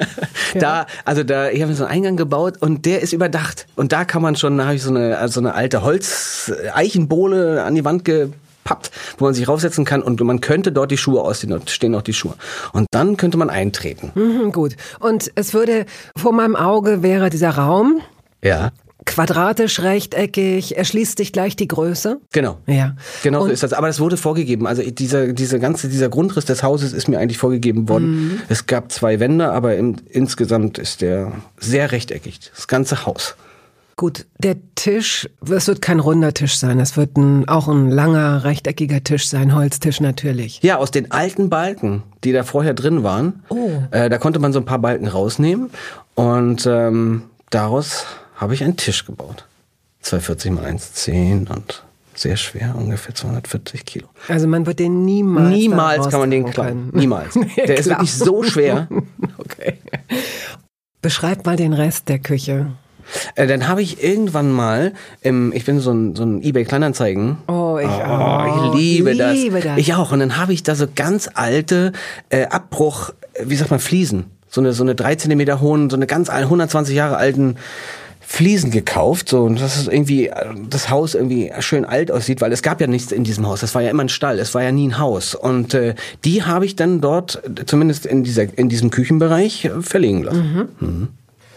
da, 0.58 0.86
also 1.04 1.24
da, 1.24 1.50
ich 1.50 1.60
habe 1.60 1.74
so 1.74 1.84
einen 1.84 1.92
Eingang 1.92 2.16
gebaut 2.16 2.58
und 2.60 2.86
der 2.86 3.02
ist 3.02 3.12
überdacht. 3.12 3.66
Und 3.74 3.90
da 3.90 4.04
kann 4.04 4.22
man 4.22 4.36
schon, 4.36 4.56
da 4.56 4.66
habe 4.66 4.76
ich 4.76 4.82
so 4.82 4.90
eine, 4.90 5.18
also 5.18 5.40
eine 5.40 5.54
alte 5.54 5.82
Holz-Eichenbohle 5.82 7.64
an 7.64 7.74
die 7.74 7.84
Wand 7.84 8.04
gepappt, 8.04 8.92
wo 9.18 9.24
man 9.24 9.34
sich 9.34 9.48
raufsetzen 9.48 9.84
kann 9.84 10.02
und 10.02 10.20
man 10.20 10.40
könnte 10.40 10.70
dort 10.70 10.92
die 10.92 10.98
Schuhe 10.98 11.22
ausziehen, 11.22 11.50
dort 11.50 11.68
stehen 11.68 11.96
auch 11.96 12.02
die 12.02 12.14
Schuhe. 12.14 12.34
Und 12.72 12.86
dann 12.92 13.16
könnte 13.16 13.38
man 13.38 13.50
eintreten. 13.50 14.12
Mhm, 14.14 14.52
gut. 14.52 14.76
Und 15.00 15.32
es 15.34 15.52
würde, 15.52 15.86
vor 16.16 16.32
meinem 16.32 16.54
Auge 16.54 17.02
wäre 17.02 17.28
dieser 17.28 17.50
Raum, 17.50 18.02
Ja. 18.42 18.70
Quadratisch, 19.06 19.80
rechteckig, 19.80 20.76
erschließt 20.76 21.18
sich 21.18 21.32
gleich 21.32 21.56
die 21.56 21.68
Größe. 21.68 22.20
Genau. 22.32 22.58
Ja. 22.66 22.96
Genau 23.22 23.40
so 23.40 23.44
Und- 23.46 23.50
ist 23.52 23.62
das. 23.62 23.72
Aber 23.72 23.86
das 23.86 24.00
wurde 24.00 24.16
vorgegeben. 24.16 24.66
Also 24.66 24.82
dieser, 24.82 25.32
dieser 25.32 25.58
ganze, 25.58 25.88
dieser 25.88 26.08
Grundriss 26.08 26.44
des 26.44 26.62
Hauses 26.62 26.92
ist 26.92 27.08
mir 27.08 27.18
eigentlich 27.18 27.38
vorgegeben 27.38 27.88
worden. 27.88 28.10
Mhm. 28.24 28.40
Es 28.48 28.66
gab 28.66 28.92
zwei 28.92 29.20
Wände, 29.20 29.50
aber 29.52 29.76
im, 29.76 29.96
insgesamt 30.08 30.78
ist 30.78 31.00
der 31.00 31.32
sehr 31.58 31.92
rechteckig. 31.92 32.38
Das 32.54 32.68
ganze 32.68 33.06
Haus. 33.06 33.34
Gut, 33.96 34.24
der 34.38 34.56
Tisch, 34.76 35.28
es 35.46 35.66
wird 35.68 35.82
kein 35.82 36.00
runder 36.00 36.32
Tisch 36.32 36.56
sein, 36.58 36.80
es 36.80 36.96
wird 36.96 37.18
ein, 37.18 37.46
auch 37.50 37.68
ein 37.68 37.90
langer, 37.90 38.44
rechteckiger 38.44 39.04
Tisch 39.04 39.28
sein, 39.28 39.54
Holztisch 39.54 40.00
natürlich. 40.00 40.62
Ja, 40.62 40.78
aus 40.78 40.90
den 40.90 41.10
alten 41.10 41.50
Balken, 41.50 42.02
die 42.24 42.32
da 42.32 42.42
vorher 42.42 42.72
drin 42.72 43.02
waren, 43.02 43.42
Oh. 43.50 43.68
äh, 43.90 44.08
da 44.08 44.16
konnte 44.16 44.38
man 44.38 44.54
so 44.54 44.58
ein 44.58 44.64
paar 44.64 44.78
Balken 44.78 45.06
rausnehmen 45.06 45.68
und 46.14 46.64
ähm, 46.66 47.24
daraus 47.50 48.06
habe 48.40 48.54
ich 48.54 48.64
einen 48.64 48.76
Tisch 48.76 49.04
gebaut. 49.04 49.44
240 50.00 50.50
mal 50.52 50.64
1,10 50.64 51.50
und 51.50 51.84
sehr 52.14 52.36
schwer, 52.36 52.74
ungefähr 52.76 53.14
240 53.14 53.84
Kilo. 53.84 54.08
Also 54.28 54.46
man 54.48 54.66
wird 54.66 54.78
den 54.78 55.04
niemals. 55.04 55.50
Niemals 55.50 56.08
kann 56.08 56.20
man 56.20 56.30
den 56.30 56.50
klauen. 56.50 56.90
Niemals. 56.92 57.34
Der 57.56 57.76
ist 57.76 57.84
klar. 57.84 57.98
wirklich 57.98 58.14
so 58.14 58.42
schwer. 58.42 58.88
Okay. 59.38 59.78
Beschreib 61.02 61.44
mal 61.44 61.56
den 61.56 61.72
Rest 61.72 62.08
der 62.08 62.18
Küche. 62.18 62.72
Äh, 63.34 63.46
dann 63.46 63.66
habe 63.68 63.82
ich 63.82 64.02
irgendwann 64.02 64.52
mal, 64.52 64.92
im, 65.22 65.52
ich 65.52 65.64
bin 65.64 65.80
so 65.80 65.90
ein, 65.92 66.14
so 66.14 66.22
ein 66.22 66.42
eBay 66.42 66.64
Kleinanzeigen. 66.64 67.38
Oh, 67.48 67.78
ich 67.80 67.88
oh, 67.88 67.90
auch. 67.90 68.74
Ich 68.74 68.80
liebe, 68.80 69.12
Liebe 69.12 69.60
das. 69.60 69.64
das. 69.74 69.78
Ich 69.78 69.94
auch. 69.94 70.12
Und 70.12 70.20
dann 70.20 70.36
habe 70.36 70.52
ich 70.52 70.62
da 70.62 70.74
so 70.74 70.86
ganz 70.94 71.28
alte 71.34 71.92
äh, 72.28 72.46
Abbruch, 72.46 73.10
äh, 73.32 73.44
wie 73.46 73.56
sagt 73.56 73.70
man, 73.70 73.80
Fliesen. 73.80 74.26
So 74.48 74.60
eine, 74.60 74.72
so 74.72 74.84
eine 74.84 74.94
drei 74.94 75.14
Zentimeter 75.14 75.60
hohen, 75.60 75.90
so 75.90 75.96
eine 75.96 76.06
ganz 76.06 76.28
al- 76.28 76.42
120 76.42 76.94
Jahre 76.94 77.16
alten 77.16 77.56
Fliesen 78.32 78.70
gekauft, 78.70 79.28
so 79.28 79.42
und 79.42 79.60
das 79.60 79.76
ist 79.76 79.88
irgendwie 79.88 80.30
das 80.68 80.88
Haus 80.88 81.16
irgendwie 81.16 81.50
schön 81.58 81.84
alt 81.84 82.12
aussieht, 82.12 82.40
weil 82.40 82.52
es 82.52 82.62
gab 82.62 82.80
ja 82.80 82.86
nichts 82.86 83.10
in 83.10 83.24
diesem 83.24 83.44
Haus. 83.48 83.60
Das 83.60 83.74
war 83.74 83.82
ja 83.82 83.90
immer 83.90 84.04
ein 84.04 84.08
Stall, 84.08 84.38
es 84.38 84.54
war 84.54 84.62
ja 84.62 84.70
nie 84.70 84.86
ein 84.86 84.98
Haus 85.00 85.34
und 85.34 85.74
äh, 85.74 85.96
die 86.24 86.44
habe 86.44 86.64
ich 86.64 86.76
dann 86.76 87.00
dort 87.00 87.42
äh, 87.44 87.66
zumindest 87.66 88.06
in 88.06 88.22
dieser 88.22 88.46
in 88.56 88.68
diesem 88.68 88.90
Küchenbereich 88.90 89.64
äh, 89.64 89.82
verlegen 89.82 90.22
lassen. 90.22 90.68
Mhm. 90.78 91.08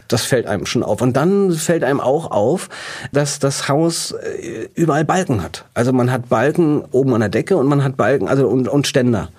Das 0.08 0.26
fällt 0.26 0.48
einem 0.48 0.66
schon 0.66 0.82
auf. 0.82 1.02
Und 1.02 1.16
dann 1.16 1.52
fällt 1.52 1.84
einem 1.84 2.00
auch 2.00 2.32
auf, 2.32 2.70
dass 3.12 3.38
das 3.38 3.70
Haus 3.70 4.12
äh, 4.12 4.68
überall 4.74 5.06
Balken 5.06 5.44
hat. 5.44 5.66
Also 5.76 5.94
man 5.94 6.12
hat 6.12 6.28
Balken 6.28 6.84
oben 6.92 7.14
an 7.14 7.20
der 7.20 7.30
Decke 7.30 7.56
und 7.56 7.68
man 7.68 7.84
hat 7.84 7.98
Balken, 7.98 8.28
also 8.28 8.48
und, 8.48 8.68
und 8.68 8.88
Ständer. 8.88 9.30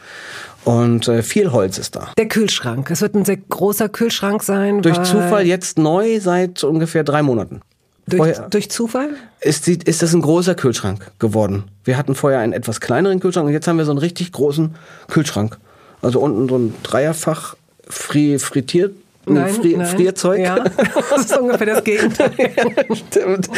Und 0.65 1.09
äh, 1.09 1.23
viel 1.23 1.53
Holz 1.53 1.79
ist 1.79 1.95
da. 1.97 2.13
Der 2.17 2.27
Kühlschrank. 2.29 2.91
Es 2.91 3.01
wird 3.03 3.15
ein 3.15 3.25
sehr 3.25 3.37
großer 3.37 3.89
Kühlschrank 3.89 4.43
sein. 4.43 4.81
Durch 4.83 5.03
Zufall 5.03 5.47
jetzt 5.47 5.79
neu 5.79 6.21
seit 6.21 6.65
ungefähr 6.65 7.05
drei 7.05 7.23
Monaten. 7.23 7.61
Durch, 8.07 8.19
Vorher- 8.19 8.49
durch 8.51 8.71
Zufall? 8.71 9.11
ist, 9.41 9.67
die, 9.67 9.79
ist 9.85 10.03
das 10.03 10.15
ein 10.15 10.23
großer 10.23 10.55
Kühlschrank 10.55 11.11
geworden. 11.19 11.65
Wir 11.85 11.97
hatten 11.97 12.15
vorher 12.15 12.41
einen 12.41 12.53
etwas 12.53 12.81
kleineren 12.81 13.21
Kühlschrank 13.21 13.47
und 13.47 13.53
jetzt 13.53 13.67
haben 13.67 13.79
wir 13.79 13.85
so 13.85 13.93
einen 13.93 13.99
richtig 13.99 14.33
großen 14.33 14.75
Kühlschrank. 15.09 15.59
Also 16.03 16.21
unten 16.21 16.49
so 16.49 16.57
ein 16.59 16.75
Dreierfach 16.83 17.57
fri 17.89 18.39
frittiert, 18.39 18.95
Fri 19.27 19.79
Frierzeug. 19.87 20.41
Ja, 20.41 20.59
das 21.11 21.21
ist 21.25 21.39
ungefähr 21.39 21.67
das 21.67 21.85
Gegenteil. 21.85 22.31
Stimmt. 22.93 23.49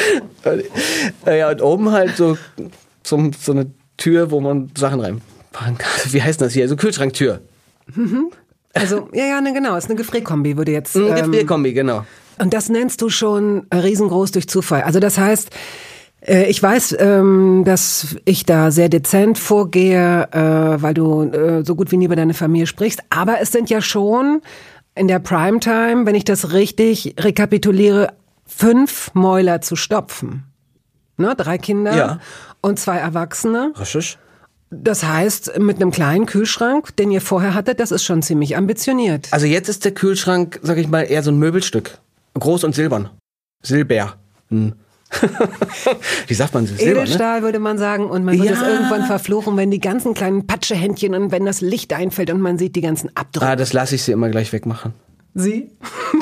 Ja, 1.27 1.51
und 1.51 1.63
oben 1.63 1.91
halt 1.91 2.17
so, 2.17 2.39
zum, 3.03 3.33
so 3.33 3.51
eine 3.51 3.67
Tür, 3.97 4.31
wo 4.31 4.41
man 4.41 4.71
Sachen 4.79 5.03
kann. 5.03 5.21
Wie 6.11 6.23
heißt 6.23 6.41
das 6.41 6.53
hier? 6.53 6.69
So 6.69 6.77
Kühlschranktür. 6.77 7.41
Also, 8.75 9.09
ja, 9.13 9.25
ja, 9.27 9.41
ne, 9.41 9.53
genau. 9.53 9.77
Ist 9.77 9.87
eine 9.87 9.97
Gefrierkombi, 9.97 10.57
würde 10.57 10.73
jetzt. 10.73 10.97
Ein 10.97 11.07
ähm, 11.09 11.15
Gefrierkombi, 11.31 11.73
genau. 11.73 12.05
Und 12.39 12.53
das 12.53 12.69
nennst 12.69 13.01
du 13.01 13.09
schon 13.09 13.67
riesengroß 13.73 14.33
durch 14.33 14.49
Zufall. 14.49 14.83
Also 14.83 15.01
das 15.01 15.17
heißt, 15.17 15.51
äh, 16.21 16.45
ich 16.51 16.63
weiß, 16.63 16.97
ähm, 16.99 17.63
dass 17.65 18.17
ich 18.27 18.45
da 18.45 18.71
sehr 18.71 18.89
dezent 18.91 19.39
vorgehe, 19.39 20.29
äh, 20.33 20.83
weil 20.83 20.93
du 20.93 21.23
äh, 21.23 21.65
so 21.65 21.75
gut 21.75 21.91
wie 21.93 21.97
nie 21.97 22.05
über 22.05 22.17
deine 22.17 22.35
Familie 22.35 22.67
sprichst. 22.67 23.01
Aber 23.09 23.41
es 23.41 23.53
sind 23.53 23.71
ja 23.71 23.81
schon 23.81 24.43
in 24.95 25.09
der 25.09 25.19
Primetime, 25.19 26.05
wenn 26.05 26.15
ich 26.15 26.25
das 26.25 26.53
richtig 26.53 27.15
rekapituliere, 27.19 28.13
fünf 28.47 29.11
Mäuler 29.15 29.61
zu 29.63 29.77
stopfen. 29.77 30.45
Ne, 31.17 31.35
drei 31.35 31.57
Kinder 31.57 31.97
Ja. 31.97 32.21
und 32.61 32.79
zwei 32.79 32.99
Erwachsene. 32.99 33.73
Raschisch. 33.75 34.19
Das 34.71 35.05
heißt, 35.05 35.59
mit 35.61 35.77
einem 35.77 35.93
kleinen 35.93 36.27
Kühlschrank, 36.27 36.97
den 36.97 37.11
ihr 37.13 37.21
vorher 37.21 37.55
hattet, 37.55 37.79
das 37.79 37.93
ist 37.93 38.03
schon 38.05 38.23
ziemlich 38.23 38.57
ambitioniert. 38.57 39.29
Also 39.31 39.47
jetzt 39.47 39.69
ist 39.69 39.85
der 39.85 39.93
Kühlschrank, 39.93 40.59
sag 40.63 40.77
ich 40.79 40.89
mal, 40.89 41.03
eher 41.03 41.23
so 41.23 41.31
ein 41.31 41.39
Möbelstück. 41.39 41.99
Groß 42.35 42.65
und 42.65 42.75
silbern. 42.75 43.11
Silber. 43.63 44.17
Hm. 44.51 44.75
Wie 46.27 46.35
sagt 46.35 46.53
man 46.53 46.67
Silber, 46.67 46.85
ne? 46.85 46.91
Edelstahl 47.03 47.43
würde 47.43 47.61
man 47.61 47.79
sagen 47.79 48.07
und 48.11 48.25
man 48.25 48.35
wird 48.35 48.47
Ja. 48.47 48.53
es 48.55 48.63
irgendwann 48.69 49.05
verfluchen, 49.07 49.57
wenn 49.57 49.71
die 49.71 49.79
ganzen 49.79 50.15
kleinen 50.15 50.49
Patschehändchen 50.49 51.15
und 51.15 51.31
wenn 51.31 51.45
das 51.47 51.61
Licht 51.61 51.93
einfällt 51.93 52.31
und 52.31 52.41
man 52.41 52.59
sieht 52.59 52.75
die 52.75 52.81
ganzen 52.81 53.11
Abdrücke. 53.17 53.47
Ah, 53.47 53.55
das 53.57 53.73
lasse 53.73 53.95
ich 53.95 54.03
sie 54.03 54.11
immer 54.13 54.29
gleich 54.31 54.53
wegmachen. 54.53 54.95
Sie? 55.35 55.71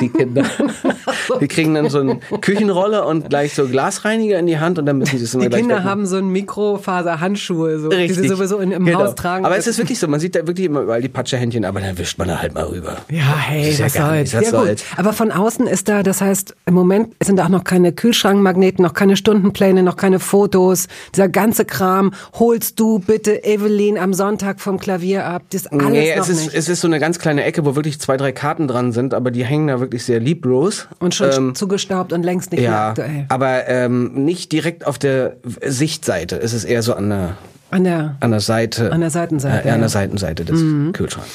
Die 0.01 0.09
Kinder. 0.09 0.43
Die 1.41 1.47
kriegen 1.47 1.73
dann 1.73 1.89
so 1.89 1.99
eine 1.99 2.19
Küchenrolle 2.41 3.05
und 3.05 3.29
gleich 3.29 3.53
so 3.55 3.67
Glasreiniger 3.67 4.39
in 4.39 4.47
die 4.47 4.59
Hand 4.59 4.79
und 4.79 4.85
dann 4.85 4.97
müssen 4.97 5.17
sie 5.17 5.23
es 5.25 5.33
immer 5.33 5.43
Die 5.43 5.49
gleich 5.49 5.61
Kinder 5.61 5.75
wegmachen. 5.77 5.89
haben 5.91 6.05
so 6.05 6.17
ein 6.17 6.29
Mikrofaser-Handschuhe, 6.29 7.79
so, 7.79 7.89
die 7.89 8.11
sie 8.13 8.27
sowieso 8.27 8.57
in, 8.59 8.71
im 8.71 8.85
Genau. 8.85 8.99
Haus 8.99 9.15
tragen. 9.15 9.45
Aber 9.45 9.57
es 9.57 9.67
ist 9.67 9.77
wirklich 9.77 9.99
so, 9.99 10.07
man 10.07 10.19
sieht 10.19 10.35
da 10.35 10.45
wirklich 10.47 10.67
immer 10.67 10.81
überall 10.81 11.01
die 11.01 11.09
Patschehändchen, 11.09 11.65
aber 11.65 11.81
dann 11.81 11.97
wischt 11.97 12.17
man 12.17 12.27
da 12.27 12.41
halt 12.41 12.53
mal 12.53 12.65
rüber. 12.65 12.97
ja, 13.09 13.37
hey, 13.37 13.69
ist 13.69 13.79
ja 13.79 13.89
soll's. 13.89 14.33
was 14.33 14.43
Ja, 14.45 14.51
gut. 14.51 14.67
soll's. 14.67 14.83
Aber 14.97 15.13
von 15.13 15.31
außen 15.31 15.67
ist 15.67 15.87
da, 15.89 16.03
das 16.03 16.21
heißt, 16.21 16.55
im 16.65 16.73
Moment 16.73 17.13
sind 17.23 17.37
da 17.37 17.45
auch 17.45 17.49
noch 17.49 17.63
keine 17.63 17.91
Kühlschrankmagneten, 17.93 18.83
noch 18.83 18.93
keine 18.93 19.17
Stundenpläne, 19.17 19.83
noch 19.83 19.95
keine 19.97 20.19
Fotos. 20.19 20.87
Dieser 21.15 21.29
ganze 21.29 21.65
Kram 21.65 22.13
holst 22.37 22.79
du 22.79 22.99
bitte 22.99 23.43
Evelyn 23.43 23.97
am 23.97 24.13
Sonntag 24.13 24.59
vom 24.61 24.79
Klavier 24.79 25.25
ab. 25.25 25.43
Das 25.51 25.61
ist 25.63 25.71
alles 25.71 25.85
nee, 25.89 26.15
noch 26.15 26.23
es 26.23 26.29
ist, 26.29 26.43
nicht. 26.45 26.55
es 26.55 26.69
ist 26.69 26.81
so 26.81 26.87
eine 26.87 26.99
ganz 26.99 27.19
kleine 27.19 27.43
Ecke, 27.43 27.65
wo 27.65 27.75
wirklich 27.75 27.99
zwei, 27.99 28.17
drei 28.17 28.31
Karten 28.31 28.67
dran 28.67 28.91
sind, 28.91 29.13
aber 29.13 29.31
die 29.31 29.45
hängen 29.45 29.67
da 29.67 29.79
wirklich 29.79 30.03
sehr 30.05 30.19
lieblos. 30.19 30.87
und 30.99 31.14
schon 31.15 31.31
ähm, 31.31 31.55
zugestaubt 31.55 32.13
und 32.13 32.23
längst 32.23 32.51
nicht 32.51 32.61
mehr 32.61 32.69
ja, 32.71 32.89
aktuell. 32.89 33.25
aber 33.29 33.67
ähm, 33.67 34.11
nicht 34.25 34.51
direkt 34.51 34.85
auf 34.85 34.97
der 34.97 35.37
Sichtseite. 35.65 36.37
Es 36.41 36.53
ist 36.53 36.63
eher 36.65 36.81
so 36.83 36.93
an 36.93 37.09
der, 37.09 37.37
An 37.71 37.83
der 37.83 38.15
an 38.19 38.31
der 38.31 38.39
Seite. 38.41 38.91
An 38.91 39.01
der 39.01 39.09
Seitenseite, 39.09 39.67
Äh, 39.67 39.71
an. 39.71 39.77
Mhm. 39.77 39.81
der 39.81 39.89
Seitenseite 39.89 40.45
des 40.45 40.61
Kühlschranks. 40.93 41.29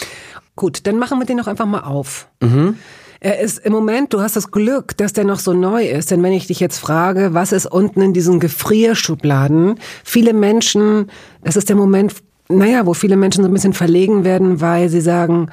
Gut, 0.57 0.87
dann 0.87 0.99
machen 0.99 1.19
wir 1.19 1.27
den 1.27 1.39
doch 1.39 1.47
einfach 1.47 1.67
mal 1.67 1.81
auf. 1.81 2.29
Mhm. 2.41 2.77
Er 3.23 3.41
ist 3.41 3.59
im 3.67 3.73
Moment, 3.73 4.15
du 4.15 4.21
hast 4.23 4.37
das 4.37 4.51
Glück, 4.51 4.97
dass 4.97 5.13
der 5.13 5.25
noch 5.25 5.41
so 5.41 5.53
neu 5.53 5.85
ist, 5.87 6.11
denn 6.11 6.23
wenn 6.23 6.33
ich 6.33 6.47
dich 6.47 6.59
jetzt 6.59 6.79
frage, 6.79 7.35
was 7.35 7.53
ist 7.53 7.67
unten 7.67 8.01
in 8.01 8.13
diesen 8.15 8.41
Gefrierschubladen, 8.41 9.77
viele 10.05 10.33
Menschen, 10.33 11.11
das 11.45 11.57
ist 11.57 11.69
der 11.69 11.77
Moment, 11.77 12.15
naja, 12.49 12.87
wo 12.87 12.95
viele 12.95 13.17
Menschen 13.17 13.43
so 13.45 13.51
ein 13.51 13.53
bisschen 13.53 13.73
verlegen 13.75 14.25
werden, 14.25 14.61
weil 14.61 14.89
sie 14.89 15.01
sagen, 15.01 15.51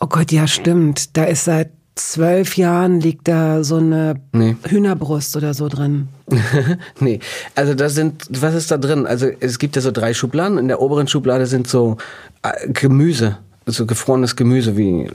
oh 0.00 0.06
Gott, 0.06 0.32
ja 0.32 0.46
stimmt, 0.46 1.16
da 1.16 1.24
ist 1.24 1.44
seit 1.44 1.70
zwölf 1.98 2.56
Jahren 2.56 3.00
liegt 3.00 3.28
da 3.28 3.64
so 3.64 3.76
eine 3.76 4.14
Nee. 4.32 4.56
Hühnerbrust 4.66 5.36
oder 5.36 5.54
so 5.54 5.68
drin. 5.68 6.08
nee, 7.00 7.20
also 7.54 7.74
da 7.74 7.88
sind, 7.88 8.26
was 8.30 8.54
ist 8.54 8.70
da 8.70 8.76
drin? 8.76 9.06
Also 9.06 9.28
es 9.40 9.58
gibt 9.58 9.76
ja 9.76 9.82
so 9.82 9.90
drei 9.90 10.14
Schubladen. 10.14 10.58
In 10.58 10.68
der 10.68 10.80
oberen 10.80 11.08
Schublade 11.08 11.46
sind 11.46 11.68
so 11.68 11.96
äh, 12.42 12.68
Gemüse, 12.72 13.38
so 13.66 13.86
gefrorenes 13.86 14.36
Gemüse 14.36 14.76
wie 14.76 15.02
äh, 15.02 15.10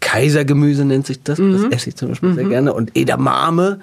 Kaisergemüse 0.00 0.84
nennt 0.84 1.06
sich 1.06 1.22
das. 1.22 1.38
Mhm. 1.38 1.52
Das 1.52 1.72
esse 1.72 1.88
ich 1.90 1.96
zum 1.96 2.08
Beispiel 2.10 2.34
sehr 2.34 2.44
gerne. 2.44 2.72
Und 2.72 2.96
Edamame 2.96 3.80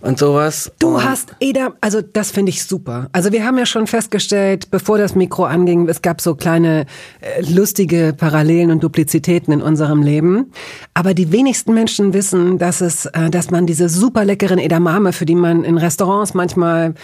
und 0.00 0.18
sowas. 0.18 0.70
Du 0.78 0.96
und 0.96 1.04
hast 1.04 1.34
Eda, 1.40 1.74
also 1.80 2.00
das 2.00 2.30
finde 2.30 2.50
ich 2.50 2.64
super. 2.64 3.08
Also 3.12 3.32
wir 3.32 3.44
haben 3.44 3.58
ja 3.58 3.66
schon 3.66 3.86
festgestellt, 3.86 4.70
bevor 4.70 4.98
das 4.98 5.14
Mikro 5.14 5.44
anging, 5.44 5.88
es 5.88 6.02
gab 6.02 6.20
so 6.20 6.34
kleine 6.34 6.86
äh, 7.20 7.42
lustige 7.42 8.14
Parallelen 8.16 8.70
und 8.70 8.82
Duplizitäten 8.82 9.52
in 9.52 9.62
unserem 9.62 10.02
Leben. 10.02 10.52
Aber 10.94 11.14
die 11.14 11.32
wenigsten 11.32 11.74
Menschen 11.74 12.12
wissen, 12.12 12.58
dass 12.58 12.80
es, 12.80 13.06
äh, 13.06 13.30
dass 13.30 13.50
man 13.50 13.66
diese 13.66 13.88
super 13.88 14.24
leckeren 14.24 14.58
Edamame, 14.58 15.12
für 15.12 15.26
die 15.26 15.34
man 15.34 15.64
in 15.64 15.78
Restaurants 15.78 16.34
manchmal 16.34 16.94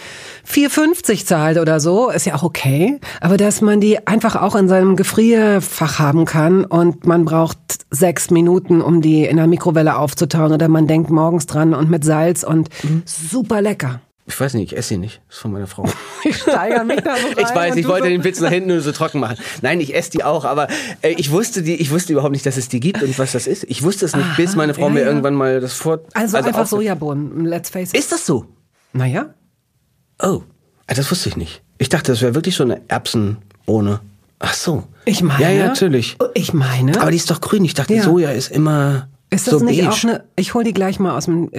4,50 0.47 1.25
zahlt 1.25 1.57
oder 1.57 1.79
so, 1.79 2.09
ist 2.09 2.25
ja 2.25 2.35
auch 2.35 2.43
okay. 2.43 2.99
Aber 3.21 3.37
dass 3.37 3.61
man 3.61 3.79
die 3.79 4.05
einfach 4.07 4.35
auch 4.35 4.55
in 4.55 4.67
seinem 4.67 4.95
Gefrierfach 4.95 5.99
haben 5.99 6.25
kann 6.25 6.65
und 6.65 7.05
man 7.05 7.25
braucht 7.25 7.57
sechs 7.91 8.29
Minuten, 8.29 8.81
um 8.81 9.01
die 9.01 9.25
in 9.25 9.37
der 9.37 9.47
Mikrowelle 9.47 9.97
aufzutauen 9.97 10.51
oder 10.51 10.67
man 10.67 10.87
denkt 10.87 11.09
morgens 11.09 11.45
dran 11.45 11.73
und 11.73 11.89
mit 11.89 12.03
Salz 12.03 12.43
und 12.43 12.69
super 13.05 13.61
lecker. 13.61 14.01
Ich 14.27 14.39
weiß 14.39 14.55
nicht, 14.55 14.71
ich 14.71 14.77
esse 14.77 14.89
sie 14.89 14.97
nicht. 14.97 15.21
Das 15.27 15.35
ist 15.37 15.41
von 15.43 15.51
meiner 15.51 15.67
Frau. 15.67 15.87
Ich 16.27 16.37
steigere 16.37 16.83
mich 16.83 17.01
da 17.01 17.15
so 17.15 17.27
rein. 17.27 17.35
Ich 17.37 17.53
weiß, 17.55 17.75
ich 17.75 17.87
wollte 17.87 18.05
so- 18.05 18.09
den 18.09 18.23
Witz 18.23 18.39
nach 18.39 18.49
hinten 18.49 18.69
nur 18.69 18.81
so 18.81 18.91
trocken 18.91 19.19
machen. 19.19 19.37
Nein, 19.61 19.79
ich 19.79 19.93
esse 19.95 20.09
die 20.09 20.23
auch, 20.23 20.43
aber 20.45 20.67
äh, 21.03 21.09
ich 21.17 21.29
wusste 21.29 21.61
die, 21.61 21.75
ich 21.75 21.91
wusste 21.91 22.13
überhaupt 22.13 22.31
nicht, 22.31 22.45
dass 22.47 22.57
es 22.57 22.67
die 22.67 22.79
gibt 22.79 23.03
und 23.03 23.19
was 23.19 23.33
das 23.33 23.45
ist. 23.45 23.63
Ich 23.65 23.83
wusste 23.83 24.05
es 24.05 24.15
nicht, 24.15 24.25
Aha, 24.25 24.33
bis 24.35 24.55
meine 24.55 24.73
Frau 24.73 24.87
ja, 24.87 24.89
mir 24.89 25.01
ja. 25.01 25.05
irgendwann 25.05 25.35
mal 25.35 25.59
das 25.61 25.73
vor. 25.73 25.99
Also, 26.15 26.37
einfach 26.37 26.53
aufge- 26.63 26.65
Sojabohnen, 26.69 27.45
let's 27.45 27.69
face 27.69 27.89
it. 27.93 27.99
Ist 27.99 28.11
das 28.11 28.25
so? 28.25 28.45
naja, 28.93 29.27
Oh, 30.23 30.41
ah, 30.87 30.93
das 30.95 31.11
wusste 31.11 31.29
ich 31.29 31.37
nicht. 31.37 31.61
Ich 31.77 31.89
dachte, 31.89 32.11
das 32.13 32.21
wäre 32.21 32.33
wirklich 32.33 32.55
so 32.55 32.63
eine 32.63 32.81
Erbsenbohne. 32.87 33.99
Ach 34.39 34.53
so. 34.53 34.83
ich 35.05 35.21
meine. 35.21 35.43
Ja, 35.43 35.49
ja, 35.49 35.67
natürlich. 35.67 36.17
Ich 36.33 36.53
meine. 36.53 36.99
Aber 36.99 37.11
die 37.11 37.17
ist 37.17 37.29
doch 37.29 37.41
grün. 37.41 37.63
Ich 37.65 37.73
dachte, 37.73 37.93
Ja. 37.93 38.01
Soja 38.03 38.31
ist 38.31 38.49
immer 38.51 39.07
ist 39.35 39.47
das 39.47 39.59
so 39.59 39.65
nicht 39.65 39.79
beige. 39.79 39.91
auch 39.91 40.03
eine, 40.03 40.23
ich 40.35 40.53
hol 40.53 40.63
die 40.63 40.73
gleich 40.73 40.99
mal 40.99 41.15
aus 41.17 41.25
dem, 41.25 41.49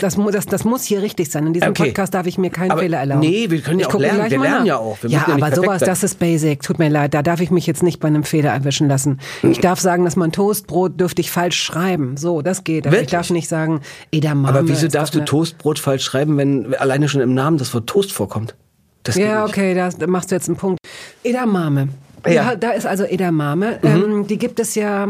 das, 0.00 0.16
das, 0.16 0.46
das 0.46 0.64
muss 0.64 0.84
hier 0.84 1.02
richtig 1.02 1.30
sein. 1.30 1.46
In 1.46 1.52
diesem 1.52 1.70
Okay. 1.70 1.84
Podcast 1.86 2.14
darf 2.14 2.26
ich 2.26 2.38
mir 2.38 2.50
keinen 2.50 2.70
Aber 2.72 2.82
Fehler 2.82 2.98
erlauben. 2.98 3.20
nee, 3.20 3.50
wir 3.50 3.60
können 3.60 3.80
ja 3.80 3.88
Ich 3.88 3.94
auch 3.94 3.98
lernen. 3.98 4.30
Wir 4.30 4.38
lernen 4.40 4.58
nach. 4.60 4.64
ja 4.66 4.76
auch. 4.78 4.98
Wir 5.02 5.10
ja, 5.10 5.24
ja 5.28 5.34
aber 5.34 5.54
sowas, 5.54 5.80
sein. 5.80 5.88
das 5.88 6.02
ist 6.04 6.18
basic. 6.18 6.62
Tut 6.62 6.78
mir 6.78 6.88
leid, 6.88 7.14
da 7.14 7.22
darf 7.22 7.40
ich 7.40 7.50
mich 7.50 7.66
jetzt 7.66 7.82
nicht 7.82 8.00
bei 8.00 8.08
einem 8.08 8.24
Fehler 8.24 8.50
erwischen 8.50 8.88
lassen. 8.88 9.20
Ich 9.42 9.60
darf 9.60 9.80
sagen, 9.80 10.04
dass 10.04 10.16
man 10.16 10.32
Toastbrot 10.32 10.98
dürfte 11.00 11.20
ich 11.20 11.30
falsch 11.30 11.62
schreiben. 11.62 12.16
So, 12.16 12.42
das 12.42 12.64
geht. 12.64 12.86
Aber 12.86 12.92
Wirklich? 12.96 13.06
ich 13.08 13.12
darf 13.12 13.30
nicht 13.30 13.48
sagen, 13.48 13.80
Edamame. 14.12 14.48
Aber 14.48 14.68
wieso 14.68 14.88
darfst 14.88 15.14
du 15.14 15.24
Toastbrot 15.24 15.78
falsch 15.78 16.04
schreiben, 16.04 16.36
wenn 16.36 16.74
alleine 16.74 17.08
schon 17.08 17.20
im 17.20 17.34
Namen 17.34 17.58
das 17.58 17.72
Wort 17.74 17.86
Toast 17.86 18.12
vorkommt? 18.12 18.54
Das 19.02 19.14
Ja, 19.16 19.44
okay, 19.44 19.74
da 19.74 19.90
machst 20.06 20.30
du 20.30 20.34
jetzt 20.34 20.48
einen 20.48 20.56
Punkt. 20.56 20.78
Edamame. 21.22 21.88
Ja. 22.26 22.32
Ja. 22.32 22.56
da 22.56 22.70
ist 22.70 22.86
also 22.86 23.04
Edamame. 23.04 23.78
Ähm, 23.84 24.26
die 24.26 24.36
gibt 24.38 24.58
es 24.58 24.74
ja 24.74 25.08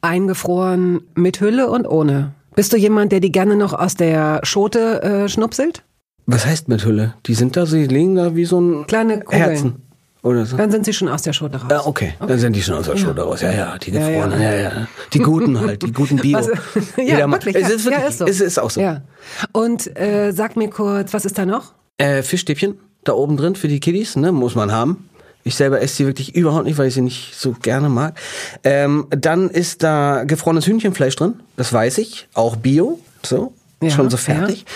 eingefroren 0.00 1.00
mit 1.14 1.40
Hülle 1.40 1.70
und 1.70 1.86
ohne. 1.86 2.32
Bist 2.54 2.72
du 2.72 2.76
jemand, 2.76 3.12
der 3.12 3.20
die 3.20 3.32
gerne 3.32 3.56
noch 3.56 3.72
aus 3.72 3.94
der 3.94 4.40
Schote 4.42 5.02
äh, 5.02 5.28
schnupselt? 5.28 5.84
Was 6.26 6.44
heißt 6.44 6.68
mit 6.68 6.84
Hülle? 6.84 7.14
Die 7.26 7.34
sind 7.34 7.56
da, 7.56 7.66
sie 7.66 7.86
liegen 7.86 8.16
da 8.16 8.34
wie 8.34 8.44
so 8.44 8.60
ein 8.60 8.86
Kleine 8.86 9.20
Kugeln. 9.20 9.42
Herzen. 9.42 9.82
Oder 10.22 10.44
so. 10.44 10.56
Dann 10.56 10.70
sind 10.70 10.84
sie 10.84 10.92
schon 10.92 11.08
aus 11.08 11.22
der 11.22 11.32
Schote 11.32 11.58
raus. 11.58 11.70
Ja, 11.70 11.86
okay. 11.86 12.14
Dann 12.18 12.38
sind 12.38 12.56
die 12.56 12.62
schon 12.62 12.74
aus 12.74 12.86
der 12.86 12.96
Schote 12.96 13.22
raus. 13.22 13.40
Ja, 13.40 13.52
ja, 13.52 13.78
die 13.78 13.92
gefrorenen. 13.92 14.42
Ja, 14.42 14.54
ja. 14.54 14.88
Die 15.12 15.20
guten 15.20 15.60
halt, 15.60 15.82
die 15.82 15.92
guten 15.92 16.16
Bio. 16.16 16.38
Was, 16.38 16.48
ja, 16.96 17.30
wirklich. 17.30 17.54
Es 17.54 17.62
ja, 17.62 17.68
ist 17.68 17.84
wirklich, 17.84 18.02
ja, 18.02 18.08
ist 18.08 18.18
so. 18.18 18.26
es 18.26 18.40
ist 18.40 18.58
auch 18.58 18.70
so. 18.70 18.80
Ja. 18.80 19.02
Und 19.52 19.96
äh, 19.96 20.32
sag 20.32 20.56
mir 20.56 20.68
kurz, 20.70 21.14
was 21.14 21.24
ist 21.24 21.38
da 21.38 21.46
noch? 21.46 21.72
Äh, 21.98 22.22
Fischstäbchen 22.22 22.74
da 23.04 23.12
oben 23.14 23.36
drin 23.36 23.54
für 23.54 23.68
die 23.68 23.80
Kiddies, 23.80 24.16
ne, 24.16 24.32
muss 24.32 24.54
man 24.54 24.72
haben. 24.72 25.08
Ich 25.44 25.54
selber 25.56 25.80
esse 25.80 25.96
sie 25.96 26.06
wirklich 26.06 26.34
überhaupt 26.34 26.64
nicht, 26.66 26.76
weil 26.78 26.88
ich 26.88 26.94
sie 26.94 27.00
nicht 27.00 27.34
so 27.34 27.52
gerne 27.52 27.88
mag. 27.88 28.18
Ähm, 28.64 29.06
dann 29.10 29.48
ist 29.48 29.82
da 29.82 30.24
gefrorenes 30.24 30.66
Hühnchenfleisch 30.66 31.16
drin, 31.16 31.34
das 31.56 31.72
weiß 31.72 31.98
ich, 31.98 32.28
auch 32.34 32.56
Bio, 32.56 32.98
so, 33.24 33.54
Ja, 33.82 33.90
schon 33.90 34.10
so 34.10 34.16
fertig. 34.16 34.66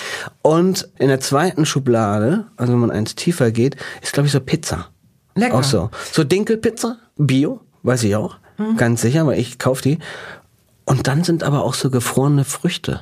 Und 0.41 0.89
in 0.99 1.09
der 1.09 1.21
zweiten 1.21 1.67
Schublade, 1.67 2.47
also 2.57 2.73
wenn 2.73 2.81
man 2.81 2.91
eins 2.91 3.15
tiefer 3.15 3.51
geht, 3.51 3.77
ist 4.01 4.13
glaube 4.13 4.27
ich 4.29 4.33
so 4.33 4.41
Pizza. 4.41 4.89
Lecker. 5.35 5.55
Auch 5.59 5.65
so. 5.65 5.91
So 6.13 6.25
Dinkelpizza, 6.25 6.99
Bio, 7.17 7.61
weiß 7.83 8.05
ich 8.05 8.17
auch, 8.17 8.37
Mhm. 8.59 8.77
ganz 8.77 9.01
sicher, 9.03 9.27
weil 9.27 9.39
ich 9.41 9.59
kaufe 9.59 9.83
die. 9.83 9.99
Und 10.85 11.07
dann 11.07 11.25
sind 11.25 11.43
aber 11.43 11.65
auch 11.65 11.75
so 11.75 11.91
gefrorene 11.91 12.45
Früchte. 12.45 13.01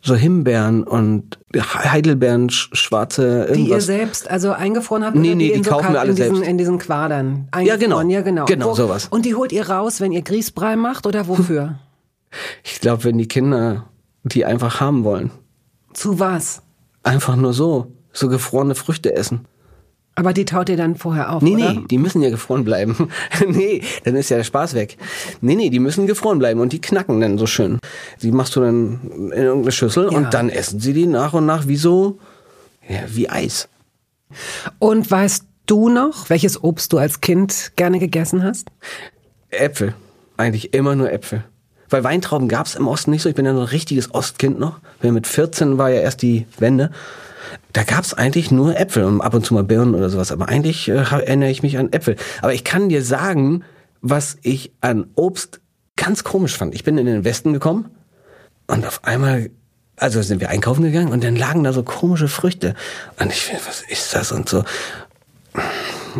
So 0.00 0.14
Himbeeren 0.14 0.84
und 0.84 1.38
Heidelbeeren, 1.56 2.48
sch- 2.50 2.68
schwarze 2.74 3.46
irgendwas. 3.46 3.56
Die 3.56 3.68
ihr 3.70 3.80
selbst 3.80 4.30
also 4.30 4.52
eingefroren 4.52 5.04
habt? 5.04 5.16
Nee, 5.16 5.34
nee, 5.34 5.48
die 5.48 5.54
in 5.54 5.64
so 5.64 5.70
kaufen 5.70 5.92
wir 5.92 6.00
alle 6.00 6.10
in 6.10 6.16
diesen, 6.16 6.34
selbst. 6.36 6.48
In 6.50 6.58
diesen 6.58 6.78
Quadern. 6.78 7.48
Ja, 7.62 7.76
genau. 7.76 8.00
Ja, 8.02 8.20
genau. 8.22 8.44
Genau, 8.44 8.74
sowas. 8.74 9.08
Und 9.10 9.24
die 9.26 9.34
holt 9.34 9.50
ihr 9.52 9.68
raus, 9.68 10.00
wenn 10.00 10.12
ihr 10.12 10.22
Grießbrei 10.22 10.76
macht 10.76 11.06
oder 11.06 11.26
wofür? 11.28 11.78
Ich 12.62 12.80
glaube, 12.82 13.04
wenn 13.04 13.16
die 13.16 13.26
Kinder 13.26 13.86
die 14.22 14.44
einfach 14.44 14.80
haben 14.80 15.02
wollen. 15.04 15.30
Zu 15.94 16.20
was? 16.20 16.60
Einfach 17.02 17.36
nur 17.36 17.54
so. 17.54 17.92
So 18.12 18.28
gefrorene 18.28 18.74
Früchte 18.74 19.14
essen. 19.16 19.46
Aber 20.18 20.32
die 20.32 20.44
taut 20.44 20.68
ihr 20.68 20.76
dann 20.76 20.96
vorher 20.96 21.32
auf, 21.32 21.42
Nee, 21.42 21.54
oder? 21.54 21.72
nee, 21.74 21.80
die 21.90 21.98
müssen 21.98 22.20
ja 22.22 22.30
gefroren 22.30 22.64
bleiben. 22.64 23.08
nee, 23.46 23.82
dann 24.04 24.16
ist 24.16 24.28
ja 24.30 24.36
der 24.36 24.44
Spaß 24.44 24.74
weg. 24.74 24.96
Nee, 25.40 25.54
nee, 25.54 25.70
die 25.70 25.78
müssen 25.78 26.06
gefroren 26.06 26.38
bleiben 26.38 26.60
und 26.60 26.72
die 26.72 26.80
knacken 26.80 27.20
dann 27.20 27.38
so 27.38 27.46
schön. 27.46 27.78
Die 28.22 28.32
machst 28.32 28.56
du 28.56 28.60
dann 28.60 29.00
in 29.14 29.30
irgendeine 29.32 29.72
Schüssel 29.72 30.08
Ja. 30.10 30.16
und 30.18 30.34
dann 30.34 30.48
essen 30.50 30.80
sie 30.80 30.92
die 30.92 31.06
nach 31.06 31.34
und 31.34 31.46
nach 31.46 31.68
wie 31.68 31.76
so, 31.76 32.18
ja, 32.88 33.00
wie 33.08 33.28
Eis. 33.30 33.68
Und 34.78 35.10
weißt 35.10 35.44
du 35.66 35.88
noch, 35.88 36.28
welches 36.30 36.62
Obst 36.64 36.92
du 36.92 36.98
als 36.98 37.20
Kind 37.20 37.72
gerne 37.76 37.98
gegessen 37.98 38.42
hast? 38.42 38.68
Äpfel. 39.50 39.94
Eigentlich 40.36 40.74
immer 40.74 40.94
nur 40.96 41.10
Äpfel. 41.12 41.44
Weil 41.90 42.04
Weintrauben 42.04 42.48
gab's 42.48 42.74
im 42.74 42.86
Osten 42.86 43.10
nicht 43.12 43.22
so. 43.22 43.28
Ich 43.28 43.34
bin 43.34 43.46
ja 43.46 43.54
so 43.54 43.60
ein 43.60 43.66
richtiges 43.66 44.14
Ostkind 44.14 44.58
noch. 44.58 44.78
Mit 45.00 45.26
14 45.26 45.78
war 45.78 45.90
ja 45.90 46.00
erst 46.00 46.20
die 46.22 46.46
Wende. 46.58 46.90
Da 47.72 47.82
gab's 47.82 48.14
eigentlich 48.14 48.50
nur 48.50 48.78
Äpfel 48.78 49.04
und 49.04 49.20
ab 49.20 49.34
und 49.34 49.44
zu 49.44 49.54
mal 49.54 49.64
Birnen 49.64 49.94
oder 49.94 50.10
sowas. 50.10 50.32
Aber 50.32 50.48
eigentlich 50.48 50.88
äh, 50.88 50.94
erinnere 50.94 51.50
ich 51.50 51.62
mich 51.62 51.78
an 51.78 51.92
Äpfel. 51.92 52.16
Aber 52.42 52.54
ich 52.54 52.64
kann 52.64 52.88
dir 52.88 53.02
sagen, 53.02 53.64
was 54.00 54.36
ich 54.42 54.72
an 54.80 55.06
Obst 55.14 55.60
ganz 55.96 56.24
komisch 56.24 56.56
fand. 56.56 56.74
Ich 56.74 56.84
bin 56.84 56.98
in 56.98 57.06
den 57.06 57.24
Westen 57.24 57.52
gekommen 57.52 57.90
und 58.66 58.86
auf 58.86 59.04
einmal, 59.04 59.50
also 59.96 60.22
sind 60.22 60.40
wir 60.40 60.50
einkaufen 60.50 60.82
gegangen 60.84 61.12
und 61.12 61.24
dann 61.24 61.36
lagen 61.36 61.64
da 61.64 61.72
so 61.72 61.82
komische 61.82 62.28
Früchte. 62.28 62.74
Und 63.18 63.32
ich 63.32 63.40
finde, 63.40 63.62
was 63.66 63.82
ist 63.82 64.14
das 64.14 64.32
und 64.32 64.48
so. 64.48 64.64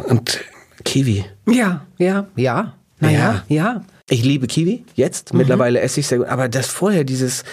Und 0.09 0.41
Kiwi. 0.85 1.25
Ja, 1.47 1.87
ja, 1.99 2.27
ja. 2.37 2.75
Naja, 3.01 3.45
ja. 3.49 3.83
Ich 4.11 4.25
liebe 4.25 4.47
Kiwi 4.47 4.85
jetzt. 4.95 5.33
Mhm. 5.33 5.39
Mittlerweile 5.39 5.81
esse 5.81 6.01
ich 6.01 6.07
sehr 6.07 6.19
gut. 6.19 6.29
Aber 6.29 6.49
das 6.49 6.67
vorher, 6.67 7.05
dieses, 7.05 7.45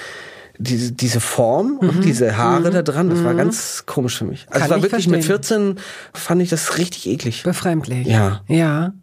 diese, 0.58 0.92
diese 0.92 1.20
Form 1.20 1.80
Mhm. 1.82 1.90
und 1.90 2.06
diese 2.06 2.38
Haare 2.38 2.70
da 2.72 2.82
dran, 2.82 3.10
das 3.10 3.24
war 3.24 3.34
ganz 3.34 3.84
komisch 3.86 4.18
für 4.18 4.26
mich. 4.26 4.46
Also 4.50 4.62
Kann 4.62 4.70
war 4.70 4.78
ich 4.78 4.84
wirklich 4.84 5.08
mit 5.08 5.26
verstehen. 5.26 5.76
14 5.76 5.80
fand 6.14 6.42
ich 6.42 6.50
das 6.50 6.78
richtig 6.78 7.08
eklig. 7.08 7.44
Befremdlich. 7.44 8.08
Ja. 8.08 8.42
Ja. 8.48 8.94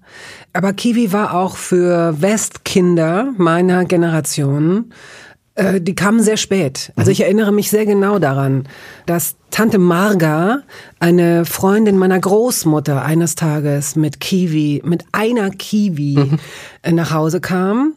Aber 0.53 0.73
Kiwi 0.73 1.13
war 1.13 1.35
auch 1.35 1.57
für 1.57 2.21
Westkinder 2.21 3.33
meiner 3.37 3.85
Generation, 3.85 4.93
äh, 5.55 5.81
die 5.81 5.95
kamen 5.95 6.23
sehr 6.23 6.37
spät. 6.39 6.93
Also 6.97 7.11
ich 7.11 7.21
erinnere 7.23 7.53
mich 7.53 7.71
sehr 7.71 7.85
genau 7.87 8.19
daran, 8.19 8.69
dass 9.07 9.37
Tante 9.51 9.79
Marga, 9.79 10.63
eine 10.99 11.45
Freundin 11.45 11.99
meiner 11.99 12.19
Großmutter, 12.19 13.03
eines 13.05 13.35
Tages 13.35 13.95
mit 13.97 14.19
Kiwi, 14.21 14.81
mit 14.85 15.05
einer 15.13 15.51
Kiwi 15.51 16.39
äh, 16.83 16.93
nach 16.93 17.13
Hause 17.13 17.41
kam. 17.41 17.95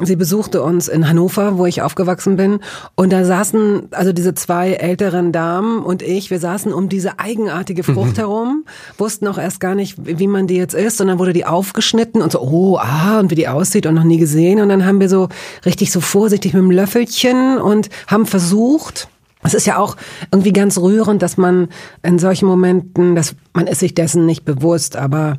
Sie 0.00 0.14
besuchte 0.14 0.62
uns 0.62 0.86
in 0.86 1.08
Hannover, 1.08 1.58
wo 1.58 1.66
ich 1.66 1.82
aufgewachsen 1.82 2.36
bin. 2.36 2.60
Und 2.94 3.12
da 3.12 3.24
saßen 3.24 3.88
also 3.90 4.12
diese 4.12 4.34
zwei 4.34 4.72
älteren 4.72 5.32
Damen 5.32 5.82
und 5.82 6.02
ich, 6.02 6.30
wir 6.30 6.38
saßen 6.38 6.72
um 6.72 6.88
diese 6.88 7.18
eigenartige 7.18 7.82
Frucht 7.84 8.18
herum, 8.18 8.64
wussten 8.96 9.26
auch 9.26 9.38
erst 9.38 9.58
gar 9.58 9.74
nicht, 9.74 9.96
wie 9.98 10.28
man 10.28 10.46
die 10.46 10.56
jetzt 10.56 10.74
isst. 10.74 11.00
Und 11.00 11.08
dann 11.08 11.18
wurde 11.18 11.32
die 11.32 11.46
aufgeschnitten 11.46 12.22
und 12.22 12.30
so, 12.30 12.40
oh, 12.40 12.78
ah, 12.78 13.18
und 13.18 13.30
wie 13.30 13.34
die 13.34 13.48
aussieht 13.48 13.86
und 13.86 13.94
noch 13.94 14.04
nie 14.04 14.18
gesehen. 14.18 14.60
Und 14.60 14.68
dann 14.68 14.86
haben 14.86 15.00
wir 15.00 15.08
so 15.08 15.28
richtig 15.64 15.90
so 15.90 16.00
vorsichtig 16.00 16.54
mit 16.54 16.62
dem 16.62 16.70
Löffelchen 16.70 17.58
und 17.58 17.88
haben 18.06 18.26
versucht, 18.26 19.08
es 19.42 19.54
ist 19.54 19.66
ja 19.66 19.78
auch 19.78 19.96
irgendwie 20.30 20.52
ganz 20.52 20.78
rührend, 20.78 21.22
dass 21.22 21.36
man 21.36 21.68
in 22.02 22.18
solchen 22.18 22.46
Momenten, 22.46 23.14
dass 23.14 23.34
man 23.52 23.66
ist 23.66 23.80
sich 23.80 23.94
dessen 23.94 24.26
nicht 24.26 24.44
bewusst, 24.44 24.96
aber 24.96 25.38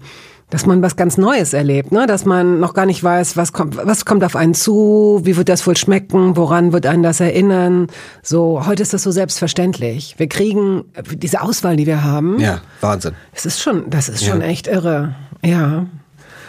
dass 0.49 0.65
man 0.65 0.81
was 0.81 0.95
ganz 0.95 1.17
Neues 1.17 1.53
erlebt, 1.53 1.91
ne? 1.91 2.07
dass 2.07 2.25
man 2.25 2.59
noch 2.59 2.73
gar 2.73 2.85
nicht 2.85 3.03
weiß, 3.03 3.37
was 3.37 3.53
kommt, 3.53 3.77
was 3.77 4.05
kommt 4.05 4.23
auf 4.23 4.35
einen 4.35 4.53
zu, 4.53 5.21
wie 5.23 5.37
wird 5.37 5.49
das 5.49 5.65
wohl 5.67 5.77
schmecken, 5.77 6.35
woran 6.35 6.73
wird 6.73 6.85
einen 6.85 7.03
das 7.03 7.19
erinnern. 7.19 7.87
So, 8.23 8.65
heute 8.65 8.81
ist 8.81 8.93
das 8.93 9.03
so 9.03 9.11
selbstverständlich. 9.11 10.15
Wir 10.17 10.27
kriegen 10.27 10.85
diese 11.13 11.41
Auswahl, 11.41 11.75
die 11.75 11.85
wir 11.85 12.03
haben. 12.03 12.39
Ja, 12.39 12.61
Wahnsinn. 12.81 13.13
Es 13.33 13.45
ist 13.45 13.61
schon, 13.61 13.89
das 13.89 14.09
ist 14.09 14.25
schon 14.25 14.41
echt 14.41 14.67
irre. 14.67 15.15
Ja. 15.43 15.85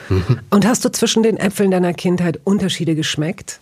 Und 0.51 0.67
hast 0.67 0.85
du 0.85 0.91
zwischen 0.91 1.23
den 1.23 1.37
Äpfeln 1.37 1.71
deiner 1.71 1.93
Kindheit 1.93 2.41
Unterschiede 2.45 2.95
geschmeckt? 2.95 3.61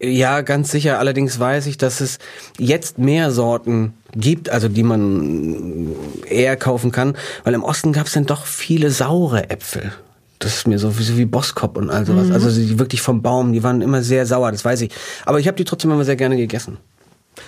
Ja, 0.00 0.42
ganz 0.42 0.70
sicher. 0.70 0.98
Allerdings 1.00 1.40
weiß 1.40 1.66
ich, 1.66 1.76
dass 1.76 2.00
es 2.00 2.18
jetzt 2.56 2.98
mehr 2.98 3.32
Sorten 3.32 3.94
gibt, 4.14 4.50
also 4.50 4.68
die 4.68 4.82
man 4.82 5.88
eher 6.28 6.56
kaufen 6.56 6.92
kann, 6.92 7.16
weil 7.44 7.54
im 7.54 7.62
Osten 7.62 7.92
gab 7.92 8.06
es 8.06 8.12
dann 8.12 8.26
doch 8.26 8.46
viele 8.46 8.90
saure 8.90 9.50
Äpfel. 9.50 9.92
Das 10.38 10.54
ist 10.54 10.68
mir 10.68 10.78
so, 10.78 10.90
so 10.90 11.18
wie 11.18 11.24
Boskop 11.24 11.76
und 11.76 11.90
all 11.90 12.06
sowas. 12.06 12.30
Also 12.30 12.48
die 12.50 12.78
wirklich 12.78 13.02
vom 13.02 13.22
Baum, 13.22 13.52
die 13.52 13.62
waren 13.64 13.82
immer 13.82 14.02
sehr 14.02 14.24
sauer, 14.24 14.52
das 14.52 14.64
weiß 14.64 14.82
ich. 14.82 14.92
Aber 15.26 15.40
ich 15.40 15.48
habe 15.48 15.56
die 15.56 15.64
trotzdem 15.64 15.90
immer 15.90 16.04
sehr 16.04 16.16
gerne 16.16 16.36
gegessen. 16.36 16.78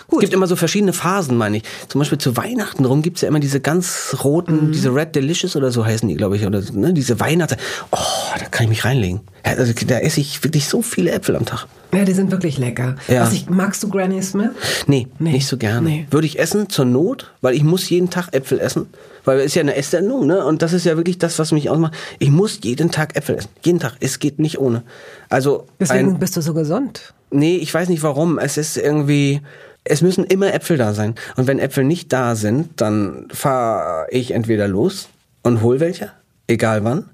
Gut. 0.09 0.19
Es 0.19 0.21
gibt 0.21 0.35
immer 0.35 0.47
so 0.47 0.57
verschiedene 0.57 0.93
Phasen, 0.93 1.37
meine 1.37 1.59
ich. 1.59 1.63
Zum 1.89 1.99
Beispiel 2.01 2.19
zu 2.19 2.37
Weihnachten 2.37 2.85
rum 2.85 3.03
gibt's 3.03 3.21
ja 3.21 3.29
immer 3.29 3.41
diese 3.41 3.61
ganz 3.61 4.17
roten, 4.25 4.73
diese 4.73 4.95
Red 4.95 5.15
Delicious 5.15 5.57
oder 5.57 5.71
so 5.71 5.85
heißen 5.85 6.09
die, 6.09 6.17
glaube 6.17 6.37
ich, 6.37 6.47
oder 6.47 6.63
ne? 6.73 6.93
diese 6.93 7.21
Weihnachts. 7.21 7.57
Oh, 7.91 7.99
da 8.39 8.45
kann 8.47 8.65
ich 8.65 8.71
mich 8.71 8.85
reinlegen. 8.85 9.21
Also, 9.43 9.73
da 9.87 9.99
esse 9.99 10.21
ich 10.21 10.43
wirklich 10.45 10.69
so 10.69 10.83
viele 10.83 11.13
Äpfel 11.13 11.35
am 11.35 11.47
Tag. 11.47 11.67
Ja, 11.93 12.05
die 12.05 12.13
sind 12.13 12.31
wirklich 12.31 12.59
lecker. 12.59 12.97
Ja. 13.09 13.23
Was 13.23 13.33
ich, 13.33 13.49
magst 13.49 13.83
du 13.83 13.89
Granny 13.89 14.23
Smith? 14.23 14.51
Nee, 14.87 15.09
Nee. 15.19 15.33
nicht 15.33 15.47
so 15.47 15.57
gerne. 15.57 15.89
Nee. 15.89 16.07
Würde 16.11 16.27
ich 16.27 16.39
essen 16.39 16.69
zur 16.69 16.85
Not, 16.85 17.33
weil 17.41 17.55
ich 17.55 17.65
muss 17.65 17.89
jeden 17.89 18.11
Tag 18.11 18.29
Äpfel 18.33 18.61
essen, 18.61 18.87
weil 19.25 19.39
es 19.41 19.47
ist 19.47 19.55
ja 19.57 19.63
eine 19.63 19.75
Esssendung, 19.77 20.27
ne? 20.27 20.45
Und 20.45 20.63
das 20.63 20.73
ist 20.73 20.85
ja 20.85 20.97
wirklich 20.97 21.19
das, 21.19 21.39
was 21.39 21.51
mich 21.53 21.69
ausmacht. 21.71 21.95
Ich 22.19 22.31
muss 22.31 22.61
jeden 22.63 22.91
Tag 22.91 23.17
Äpfel 23.17 23.37
essen, 23.37 23.49
jeden 23.65 23.81
Tag. 23.81 23.95
Es 24.01 24.19
geht 24.19 24.39
nicht 24.39 24.59
ohne. 24.59 24.83
Also 25.31 25.67
Deswegen 25.81 26.11
ein, 26.11 26.19
bist 26.19 26.37
du 26.37 26.43
so 26.43 26.53
gesund. 26.55 27.13
nee, 27.31 27.57
ich 27.57 27.73
weiß 27.73 27.89
nicht 27.89 28.03
warum. 28.03 28.39
Es 28.39 28.57
ist 28.59 28.77
irgendwie, 28.77 29.41
es 29.85 30.03
müssen 30.03 30.25
immer 30.25 30.53
Äpfel 30.53 30.77
da 30.77 30.95
sein. 30.95 31.15
Und 31.37 31.47
wenn 31.47 31.59
Äpfel 31.59 31.85
nicht 31.85 32.13
da 32.13 32.37
sind, 32.37 32.81
dann 32.81 33.27
fahre 33.33 34.07
ich 34.11 34.33
entweder 34.33 34.69
los 34.69 35.09
und 35.43 35.63
hol 35.63 35.81
welche, 35.81 36.13
egal 36.47 36.85
wann, 36.85 37.09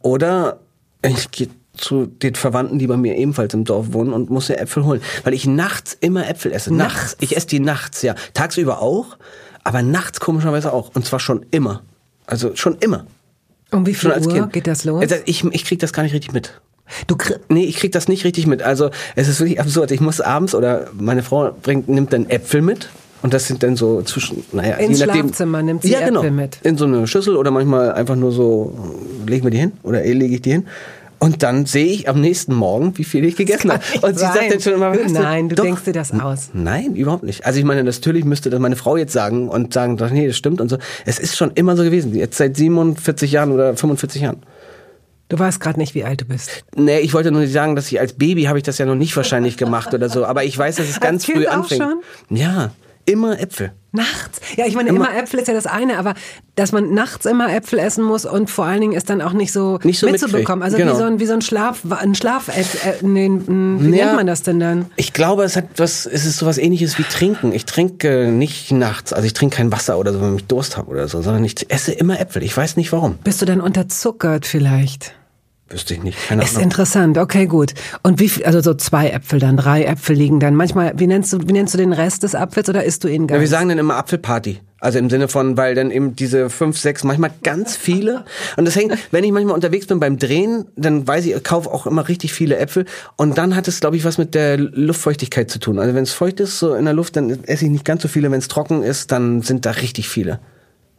oder 0.00 0.60
ich 1.02 1.30
gehe 1.30 1.48
zu 1.76 2.06
den 2.06 2.34
Verwandten, 2.34 2.78
die 2.78 2.86
bei 2.86 2.96
mir 2.96 3.16
ebenfalls 3.16 3.54
im 3.54 3.64
Dorf 3.64 3.92
wohnen 3.92 4.12
und 4.12 4.30
muss 4.30 4.48
ja 4.48 4.56
Äpfel 4.56 4.84
holen. 4.84 5.00
Weil 5.24 5.34
ich 5.34 5.46
nachts 5.46 5.96
immer 5.98 6.28
Äpfel 6.28 6.52
esse. 6.52 6.74
Nachts. 6.74 6.94
Nachts? 6.94 7.16
Ich 7.20 7.36
esse 7.36 7.46
die 7.46 7.60
nachts, 7.60 8.02
ja. 8.02 8.14
Tagsüber 8.34 8.82
auch, 8.82 9.16
aber 9.64 9.82
nachts 9.82 10.20
komischerweise 10.20 10.72
auch. 10.72 10.94
Und 10.94 11.06
zwar 11.06 11.20
schon 11.20 11.46
immer. 11.50 11.82
Also 12.26 12.54
schon 12.54 12.76
immer. 12.78 13.06
Um 13.70 13.86
wie 13.86 13.94
viel 13.94 14.10
Uhr 14.10 14.20
Kind. 14.20 14.52
geht 14.52 14.66
das 14.66 14.84
los? 14.84 15.00
Also 15.00 15.16
Ich, 15.26 15.44
ich 15.44 15.64
krieg 15.64 15.78
das 15.78 15.92
gar 15.92 16.02
nicht 16.02 16.12
richtig 16.12 16.32
mit. 16.32 16.60
Du 17.06 17.16
Nee, 17.48 17.64
ich 17.64 17.76
krieg 17.76 17.92
das 17.92 18.08
nicht 18.08 18.24
richtig 18.24 18.46
mit. 18.46 18.62
Also 18.62 18.90
es 19.16 19.28
ist 19.28 19.40
wirklich 19.40 19.60
absurd. 19.60 19.90
Ich 19.90 20.00
muss 20.00 20.20
abends 20.20 20.54
oder 20.54 20.88
meine 20.92 21.22
Frau 21.22 21.50
bringt, 21.62 21.88
nimmt 21.88 22.12
dann 22.12 22.28
Äpfel 22.28 22.62
mit. 22.62 22.88
Und 23.22 23.34
das 23.34 23.46
sind 23.46 23.62
dann 23.62 23.76
so 23.76 24.00
zwischen, 24.02 24.44
naja, 24.52 24.76
Ins 24.76 24.98
je 24.98 25.06
nachdem. 25.06 25.26
Schlafzimmer 25.26 25.62
nimmt 25.62 25.82
sie 25.82 25.92
ja, 25.92 26.00
genau, 26.00 26.20
Äpfel 26.20 26.30
mit. 26.30 26.58
In 26.62 26.78
so 26.78 26.86
eine 26.86 27.06
Schüssel 27.06 27.36
oder 27.36 27.50
manchmal 27.50 27.92
einfach 27.92 28.16
nur 28.16 28.32
so, 28.32 28.74
legen 29.26 29.44
wir 29.44 29.50
die 29.50 29.58
hin 29.58 29.72
oder 29.82 30.02
eh 30.04 30.12
lege 30.12 30.36
ich 30.36 30.42
die 30.42 30.52
hin. 30.52 30.66
Und 31.18 31.42
dann 31.42 31.66
sehe 31.66 31.84
ich 31.84 32.08
am 32.08 32.18
nächsten 32.18 32.54
Morgen, 32.54 32.96
wie 32.96 33.04
viel 33.04 33.26
ich 33.26 33.36
gegessen 33.36 33.70
habe. 33.70 33.82
Und 34.00 34.18
sie 34.18 34.24
sagt 34.24 34.50
dann 34.50 34.60
schon 34.60 34.72
immer, 34.72 34.90
weißt 34.90 35.12
Nein, 35.12 35.50
du 35.50 35.54
doch, 35.54 35.64
denkst 35.64 35.82
dir 35.84 35.92
das 35.92 36.18
aus. 36.18 36.48
Nein, 36.54 36.94
überhaupt 36.94 37.24
nicht. 37.24 37.44
Also 37.44 37.58
ich 37.58 37.64
meine, 37.66 37.84
natürlich 37.84 38.24
müsste 38.24 38.48
das 38.48 38.58
meine 38.58 38.74
Frau 38.74 38.96
jetzt 38.96 39.12
sagen 39.12 39.50
und 39.50 39.74
sagen, 39.74 39.98
doch, 39.98 40.08
nee, 40.08 40.26
das 40.26 40.38
stimmt 40.38 40.62
und 40.62 40.70
so. 40.70 40.78
Es 41.04 41.18
ist 41.18 41.36
schon 41.36 41.50
immer 41.56 41.76
so 41.76 41.82
gewesen. 41.82 42.14
Jetzt 42.14 42.38
seit 42.38 42.56
47 42.56 43.32
Jahren 43.32 43.52
oder 43.52 43.76
45 43.76 44.22
Jahren. 44.22 44.38
Du 45.30 45.38
weißt 45.38 45.60
gerade 45.60 45.78
nicht, 45.78 45.94
wie 45.94 46.04
alt 46.04 46.20
du 46.20 46.24
bist. 46.24 46.64
Nee, 46.74 46.98
ich 46.98 47.14
wollte 47.14 47.30
nur 47.30 47.40
nicht 47.40 47.52
sagen, 47.52 47.76
dass 47.76 47.90
ich 47.90 48.00
als 48.00 48.14
Baby 48.14 48.44
habe 48.44 48.58
ich 48.58 48.64
das 48.64 48.78
ja 48.78 48.84
noch 48.84 48.96
nicht 48.96 49.16
wahrscheinlich 49.16 49.56
gemacht 49.56 49.94
oder 49.94 50.08
so. 50.08 50.26
Aber 50.26 50.42
ich 50.42 50.58
weiß, 50.58 50.76
dass 50.76 50.88
es 50.88 50.98
ganz 50.98 51.24
Kind 51.24 51.38
früh 51.38 51.46
auch 51.46 51.52
anfängt. 51.52 51.82
schon? 51.82 52.36
Ja, 52.36 52.72
immer 53.06 53.38
Äpfel. 53.40 53.72
Nachts? 53.92 54.40
Ja, 54.56 54.66
ich 54.66 54.74
meine, 54.74 54.88
immer, 54.88 55.08
immer, 55.08 55.16
Äpfel 55.16 55.38
ist 55.38 55.46
ja 55.46 55.54
das 55.54 55.66
eine, 55.66 55.98
aber 55.98 56.14
dass 56.56 56.72
man 56.72 56.94
nachts 56.94 57.26
immer 57.26 57.52
Äpfel 57.54 57.78
essen 57.78 58.04
muss 58.04 58.24
und 58.24 58.50
vor 58.50 58.64
allen 58.64 58.80
Dingen 58.80 58.92
ist 58.92 59.08
dann 59.08 59.22
auch 59.22 59.32
nicht 59.32 59.52
so, 59.52 59.78
nicht 59.84 60.00
so 60.00 60.08
mitzubekommen. 60.08 60.64
Also 60.64 60.76
genau. 60.76 60.94
wie 60.94 60.96
so 60.96 61.04
ein, 61.04 61.20
wie 61.20 61.26
so 61.26 61.32
ein 61.32 61.42
Schlaf, 61.42 61.82
ein 61.88 62.16
Schlaf, 62.16 62.48
äh, 62.48 62.64
nee, 63.02 63.30
wie 63.30 63.96
ja, 63.96 64.06
nennt 64.06 64.16
man 64.16 64.26
das 64.26 64.42
denn 64.42 64.58
dann? 64.58 64.86
Ich 64.96 65.12
glaube, 65.12 65.44
es 65.44 65.54
hat 65.54 65.66
was, 65.76 66.06
es 66.06 66.26
ist 66.26 66.38
sowas 66.38 66.58
ähnliches 66.58 66.98
wie 66.98 67.04
Trinken. 67.04 67.52
Ich 67.52 67.66
trinke 67.66 68.26
nicht 68.26 68.72
nachts, 68.72 69.12
also 69.12 69.26
ich 69.26 69.32
trinke 69.32 69.58
kein 69.58 69.70
Wasser 69.70 69.96
oder 69.96 70.12
so, 70.12 70.20
wenn 70.20 70.34
ich 70.34 70.46
Durst 70.46 70.76
habe 70.76 70.90
oder 70.90 71.06
so, 71.06 71.22
sondern 71.22 71.44
ich 71.44 71.70
esse 71.70 71.92
immer 71.92 72.18
Äpfel. 72.20 72.42
Ich 72.42 72.56
weiß 72.56 72.76
nicht 72.76 72.92
warum. 72.92 73.16
Bist 73.22 73.40
du 73.40 73.46
dann 73.46 73.60
unterzuckert 73.60 74.44
vielleicht? 74.44 75.14
Wüsste 75.70 75.94
ich 75.94 76.02
nicht. 76.02 76.18
Keine 76.26 76.42
ist 76.42 76.58
interessant, 76.58 77.16
okay, 77.16 77.46
gut. 77.46 77.74
Und 78.02 78.18
wie 78.18 78.28
viel, 78.28 78.44
also 78.44 78.60
so 78.60 78.74
zwei 78.74 79.10
Äpfel 79.10 79.38
dann, 79.38 79.56
drei 79.56 79.84
Äpfel 79.84 80.16
liegen 80.16 80.40
dann. 80.40 80.56
Manchmal, 80.56 80.94
wie 80.96 81.06
nennst 81.06 81.32
du, 81.32 81.38
wie 81.46 81.52
nennst 81.52 81.74
du 81.74 81.78
den 81.78 81.92
Rest 81.92 82.24
des 82.24 82.34
Apfels 82.34 82.68
oder 82.68 82.82
isst 82.82 83.04
du 83.04 83.08
ihn 83.08 83.28
ganz? 83.28 83.36
Ja, 83.36 83.40
wir 83.40 83.48
sagen 83.48 83.68
dann 83.68 83.78
immer 83.78 83.94
Apfelparty. 83.94 84.60
Also 84.80 84.98
im 84.98 85.10
Sinne 85.10 85.28
von, 85.28 85.56
weil 85.56 85.76
dann 85.76 85.92
eben 85.92 86.16
diese 86.16 86.50
fünf, 86.50 86.76
sechs, 86.76 87.04
manchmal 87.04 87.30
ganz 87.44 87.76
viele. 87.76 88.24
Und 88.56 88.64
das 88.64 88.74
hängt, 88.74 88.96
wenn 89.12 89.22
ich 89.22 89.30
manchmal 89.30 89.54
unterwegs 89.54 89.86
bin 89.86 90.00
beim 90.00 90.18
Drehen, 90.18 90.64
dann 90.74 91.06
weiß 91.06 91.26
ich, 91.26 91.34
ich 91.34 91.44
kaufe 91.44 91.70
auch 91.70 91.86
immer 91.86 92.08
richtig 92.08 92.32
viele 92.32 92.56
Äpfel. 92.56 92.84
Und 93.16 93.38
dann 93.38 93.54
hat 93.54 93.68
es, 93.68 93.78
glaube 93.78 93.96
ich, 93.96 94.04
was 94.04 94.18
mit 94.18 94.34
der 94.34 94.56
Luftfeuchtigkeit 94.56 95.50
zu 95.50 95.60
tun. 95.60 95.78
Also 95.78 95.94
wenn 95.94 96.02
es 96.02 96.12
feucht 96.12 96.40
ist, 96.40 96.58
so 96.58 96.74
in 96.74 96.86
der 96.86 96.94
Luft, 96.94 97.14
dann 97.14 97.44
esse 97.44 97.66
ich 97.66 97.70
nicht 97.70 97.84
ganz 97.84 98.02
so 98.02 98.08
viele. 98.08 98.28
Wenn 98.30 98.40
es 98.40 98.48
trocken 98.48 98.82
ist, 98.82 99.12
dann 99.12 99.42
sind 99.42 99.66
da 99.66 99.70
richtig 99.72 100.08
viele. 100.08 100.40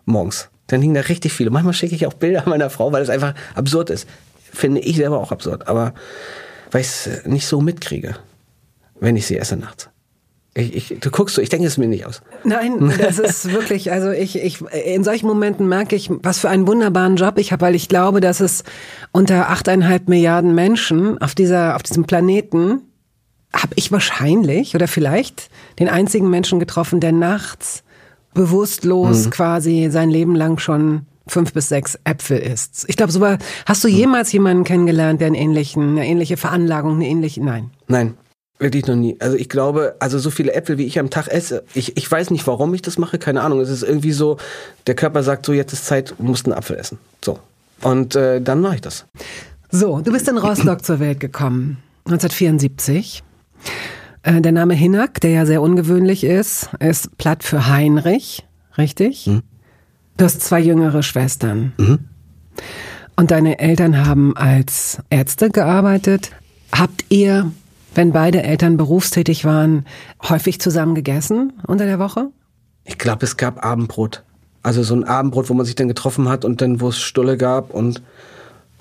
Morgens. 0.06 0.48
Dann 0.68 0.80
liegen 0.80 0.94
da 0.94 1.02
richtig 1.02 1.34
viele. 1.34 1.50
Manchmal 1.50 1.74
schicke 1.74 1.96
ich 1.96 2.06
auch 2.06 2.14
Bilder 2.14 2.44
meiner 2.46 2.70
Frau, 2.70 2.94
weil 2.94 3.02
es 3.02 3.10
einfach 3.10 3.34
absurd 3.56 3.90
ist 3.90 4.08
finde 4.52 4.82
ich 4.82 4.98
selber 4.98 5.20
auch 5.20 5.32
absurd. 5.32 5.68
Aber 5.68 5.94
weil 6.72 6.82
ich 6.82 6.88
es 6.88 7.26
nicht 7.26 7.46
so 7.46 7.62
mitkriege, 7.62 8.16
wenn 9.00 9.16
ich 9.16 9.28
sie 9.28 9.38
esse 9.38 9.58
nachts. 9.58 9.90
Ich, 10.54 10.92
ich, 10.92 11.00
du 11.00 11.12
guckst 11.12 11.36
so, 11.36 11.42
ich 11.42 11.48
denke 11.48 11.66
es 11.66 11.78
mir 11.78 11.88
nicht 11.88 12.06
aus. 12.06 12.22
Nein, 12.44 12.94
das 13.00 13.20
ist 13.20 13.52
wirklich, 13.54 13.92
also 13.92 14.12
ich, 14.12 14.38
ich, 14.38 14.62
in 14.86 15.04
solchen 15.04 15.28
Momenten 15.28 15.70
merke 15.70 15.96
ich, 15.96 16.10
was 16.10 16.40
für 16.40 16.50
einen 16.50 16.68
wunderbaren 16.68 17.16
Job 17.16 17.38
ich 17.38 17.54
habe, 17.54 17.66
weil 17.66 17.76
ich 17.76 17.88
glaube, 17.88 18.20
dass 18.20 18.42
es 18.42 18.64
unter 19.14 19.50
achteinhalb 19.50 20.10
Milliarden 20.10 20.54
Menschen 20.54 21.18
auf 21.22 21.36
dieser, 21.36 21.78
auf 21.78 21.84
diesem 21.84 22.04
Planeten 22.04 22.82
habe 23.54 23.74
ich 23.76 23.92
wahrscheinlich 23.92 24.76
oder 24.76 24.88
vielleicht 24.88 25.50
den 25.80 25.88
einzigen 25.88 26.30
Menschen 26.30 26.60
getroffen, 26.60 27.00
der 27.00 27.12
nachts 27.14 27.84
bewusstlos 28.34 29.26
mhm. 29.26 29.30
quasi 29.30 29.90
sein 29.90 30.10
Leben 30.10 30.36
lang 30.36 30.58
schon 30.60 31.06
fünf 31.32 31.54
bis 31.54 31.70
sechs 31.70 31.98
Äpfel 32.04 32.38
isst. 32.38 32.86
Ich 32.88 32.98
glaube, 32.98 33.12
so 33.12 33.22
war, 33.22 33.38
hast 33.66 33.84
du 33.84 33.88
jemals 33.88 34.32
jemanden 34.32 34.64
kennengelernt, 34.64 35.22
der 35.22 35.28
einen 35.28 35.36
ähnlichen, 35.36 35.92
eine 35.92 36.06
ähnliche 36.06 36.38
Veranlagung, 36.38 36.96
eine 36.96 37.08
ähnliche, 37.08 37.44
nein? 37.44 37.72
Nein. 37.88 38.16
Wirklich 38.60 38.86
noch 38.86 38.96
nie. 38.96 39.18
Also 39.20 39.38
ich 39.38 39.50
glaube, 39.50 39.96
also 39.98 40.20
so 40.20 40.30
viele 40.30 40.54
Äpfel, 40.54 40.78
wie 40.78 40.86
ich 40.86 41.00
am 41.00 41.10
Tag 41.10 41.28
esse, 41.30 41.64
ich, 41.74 41.98
ich 41.98 42.12
weiß 42.12 42.30
nicht, 42.30 42.46
warum 42.46 42.72
ich 42.76 42.84
das 42.84 43.00
mache, 43.00 43.18
keine 43.18 43.42
Ahnung. 43.42 43.60
Es 43.60 43.70
ist 43.70 43.82
irgendwie 43.82 44.12
so, 44.12 44.38
der 44.86 44.94
Körper 44.94 45.24
sagt 45.24 45.48
so, 45.48 45.54
jetzt 45.54 45.74
ist 45.74 45.88
Zeit, 45.88 46.14
du 46.16 46.24
musst 46.24 46.46
einen 46.46 46.54
Apfel 46.54 46.78
essen. 46.78 47.00
So. 47.26 47.40
Und 47.82 48.16
äh, 48.16 48.40
dann 48.40 48.62
mache 48.62 48.76
ich 48.76 48.82
das. 48.82 49.08
So, 49.72 50.02
du 50.02 50.12
bist 50.12 50.28
in 50.28 50.38
Rostock 50.38 50.86
zur 50.86 51.00
Welt 51.00 51.20
gekommen, 51.20 51.78
1974. 52.06 53.24
Äh, 54.22 54.42
der 54.42 54.52
Name 54.52 54.76
Hinak, 54.76 55.20
der 55.22 55.32
ja 55.32 55.46
sehr 55.48 55.64
ungewöhnlich 55.64 56.24
ist, 56.24 56.70
ist 56.80 57.18
platt 57.18 57.44
für 57.44 57.68
Heinrich, 57.68 58.46
richtig? 58.78 59.26
Hm. 59.26 59.42
Du 60.22 60.26
hast 60.26 60.40
zwei 60.42 60.60
jüngere 60.60 61.02
Schwestern. 61.02 61.74
Mhm. 61.80 61.98
Und 63.16 63.32
deine 63.32 63.58
Eltern 63.58 64.06
haben 64.06 64.38
als 64.38 65.00
Ärzte 65.10 65.50
gearbeitet. 65.50 66.30
Habt 66.72 67.06
ihr, 67.10 67.52
wenn 67.96 68.12
beide 68.12 68.44
Eltern 68.44 68.78
berufstätig 68.78 69.46
waren, 69.46 69.88
häufig 70.30 70.62
zusammen 70.62 70.94
gegessen 70.94 71.54
unter 71.66 71.88
der 71.88 71.98
Woche? 71.98 72.28
Ich 72.84 73.00
glaube, 73.00 73.26
es 73.26 73.36
gab 73.36 73.66
Abendbrot. 73.66 74.22
Also 74.62 74.84
so 74.84 74.94
ein 74.94 75.06
Abendbrot, 75.06 75.50
wo 75.50 75.56
man 75.56 75.66
sich 75.66 75.74
dann 75.74 75.88
getroffen 75.88 76.30
hat 76.30 76.46
und 76.46 76.62
dann, 76.62 76.82
wo 76.82 76.90
es 76.90 77.02
Stulle 77.02 77.36
gab 77.36 77.74
und 77.74 78.04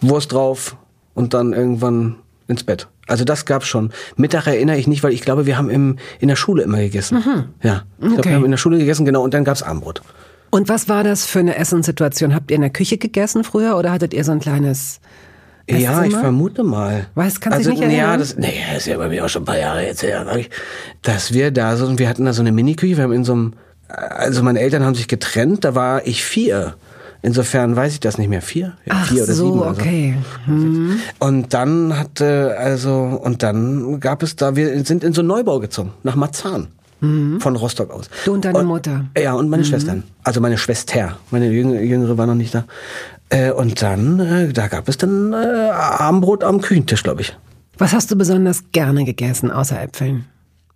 Wurst 0.02 0.32
drauf 0.32 0.76
und 1.14 1.32
dann 1.32 1.54
irgendwann 1.54 2.16
ins 2.48 2.64
Bett. 2.64 2.86
Also 3.06 3.24
das 3.24 3.46
gab's 3.46 3.66
schon. 3.66 3.92
Mittag 4.16 4.46
erinnere 4.46 4.76
ich 4.76 4.86
nicht, 4.86 5.02
weil 5.02 5.14
ich 5.14 5.22
glaube, 5.22 5.46
wir 5.46 5.56
haben 5.56 5.70
im, 5.70 5.96
in 6.18 6.28
der 6.28 6.36
Schule 6.36 6.64
immer 6.64 6.80
gegessen. 6.80 7.24
Mhm. 7.24 7.44
Ja, 7.62 7.84
ich 7.98 8.04
okay. 8.04 8.12
glaube, 8.12 8.28
wir 8.28 8.34
haben 8.34 8.44
in 8.44 8.50
der 8.50 8.58
Schule 8.58 8.76
gegessen, 8.76 9.06
genau, 9.06 9.22
und 9.22 9.32
dann 9.32 9.44
gab's 9.44 9.62
Abendbrot. 9.62 10.02
Und 10.50 10.68
was 10.68 10.88
war 10.88 11.04
das 11.04 11.26
für 11.26 11.38
eine 11.38 11.56
Essenssituation? 11.56 12.34
Habt 12.34 12.50
ihr 12.50 12.56
in 12.56 12.62
der 12.62 12.70
Küche 12.70 12.98
gegessen 12.98 13.44
früher 13.44 13.76
oder 13.76 13.92
hattet 13.92 14.12
ihr 14.12 14.24
so 14.24 14.32
ein 14.32 14.40
kleines? 14.40 15.00
Ja, 15.68 16.04
ich 16.04 16.14
vermute 16.14 16.64
mal. 16.64 17.06
Weiß, 17.14 17.40
kannst 17.40 17.58
also, 17.58 17.70
du 17.70 17.76
nicht 17.76 17.84
erinnern? 17.84 18.10
Ja, 18.10 18.16
das, 18.16 18.36
nee, 18.36 18.54
das 18.72 18.78
ist 18.78 18.86
ja 18.86 18.98
bei 18.98 19.08
mir 19.08 19.24
auch 19.24 19.28
schon 19.28 19.42
ein 19.42 19.46
paar 19.46 19.58
Jahre 19.58 19.86
jetzt 19.86 20.02
her, 20.02 20.26
dass 21.02 21.32
wir 21.32 21.52
da 21.52 21.76
so, 21.76 21.96
wir 21.96 22.08
hatten 22.08 22.24
da 22.24 22.32
so 22.32 22.42
eine 22.42 22.50
Mini-Küche, 22.50 22.96
wir 22.96 23.04
haben 23.04 23.12
in 23.12 23.24
so 23.24 23.32
einem, 23.32 23.52
also 23.86 24.42
meine 24.42 24.58
Eltern 24.58 24.82
haben 24.84 24.96
sich 24.96 25.06
getrennt, 25.06 25.64
da 25.64 25.76
war 25.76 26.06
ich 26.06 26.24
vier. 26.24 26.74
Insofern 27.22 27.76
weiß 27.76 27.92
ich 27.92 28.00
das 28.00 28.16
nicht 28.16 28.28
mehr. 28.28 28.40
Vier? 28.40 28.78
Ja, 28.86 28.94
Ach 28.96 29.08
vier 29.08 29.24
oder 29.24 29.32
so, 29.34 29.52
sieben. 29.52 29.62
Also. 29.62 29.80
okay. 29.80 30.16
Hm. 30.46 30.98
Und 31.18 31.52
dann 31.52 31.98
hatte, 31.98 32.56
also, 32.58 33.20
und 33.22 33.42
dann 33.42 34.00
gab 34.00 34.22
es 34.22 34.36
da, 34.36 34.56
wir 34.56 34.84
sind 34.84 35.04
in 35.04 35.12
so 35.12 35.20
einen 35.20 35.28
Neubau 35.28 35.60
gezogen, 35.60 35.92
nach 36.02 36.16
Marzahn 36.16 36.68
mhm. 37.00 37.40
von 37.40 37.56
Rostock 37.56 37.90
aus. 37.90 38.10
Du 38.24 38.32
und 38.32 38.44
deine 38.44 38.58
und, 38.58 38.66
Mutter? 38.66 39.06
Ja, 39.16 39.34
und 39.34 39.48
meine 39.48 39.62
mhm. 39.62 39.66
Schwestern. 39.66 40.02
Also 40.22 40.40
meine 40.40 40.58
Schwester. 40.58 41.16
Meine 41.30 41.50
Jüngere, 41.50 41.82
Jüngere 41.82 42.18
war 42.18 42.26
noch 42.26 42.34
nicht 42.34 42.54
da. 42.54 42.64
Äh, 43.30 43.52
und 43.52 43.80
dann, 43.80 44.20
äh, 44.20 44.52
da 44.52 44.68
gab 44.68 44.88
es 44.88 44.98
dann 44.98 45.32
äh, 45.32 45.36
Abendbrot 45.36 46.44
am 46.44 46.60
Küchentisch, 46.60 47.02
glaube 47.02 47.22
ich. 47.22 47.36
Was 47.78 47.92
hast 47.92 48.10
du 48.10 48.16
besonders 48.16 48.64
gerne 48.72 49.04
gegessen, 49.04 49.50
außer 49.50 49.80
Äpfeln? 49.80 50.26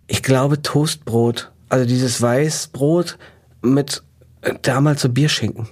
Ich 0.07 0.23
glaube 0.23 0.61
Toastbrot. 0.61 1.51
Also 1.69 1.85
dieses 1.85 2.21
Weißbrot 2.21 3.17
mit 3.61 4.03
äh, 4.41 4.53
damals 4.61 5.01
so 5.01 5.09
Bierschinken. 5.09 5.67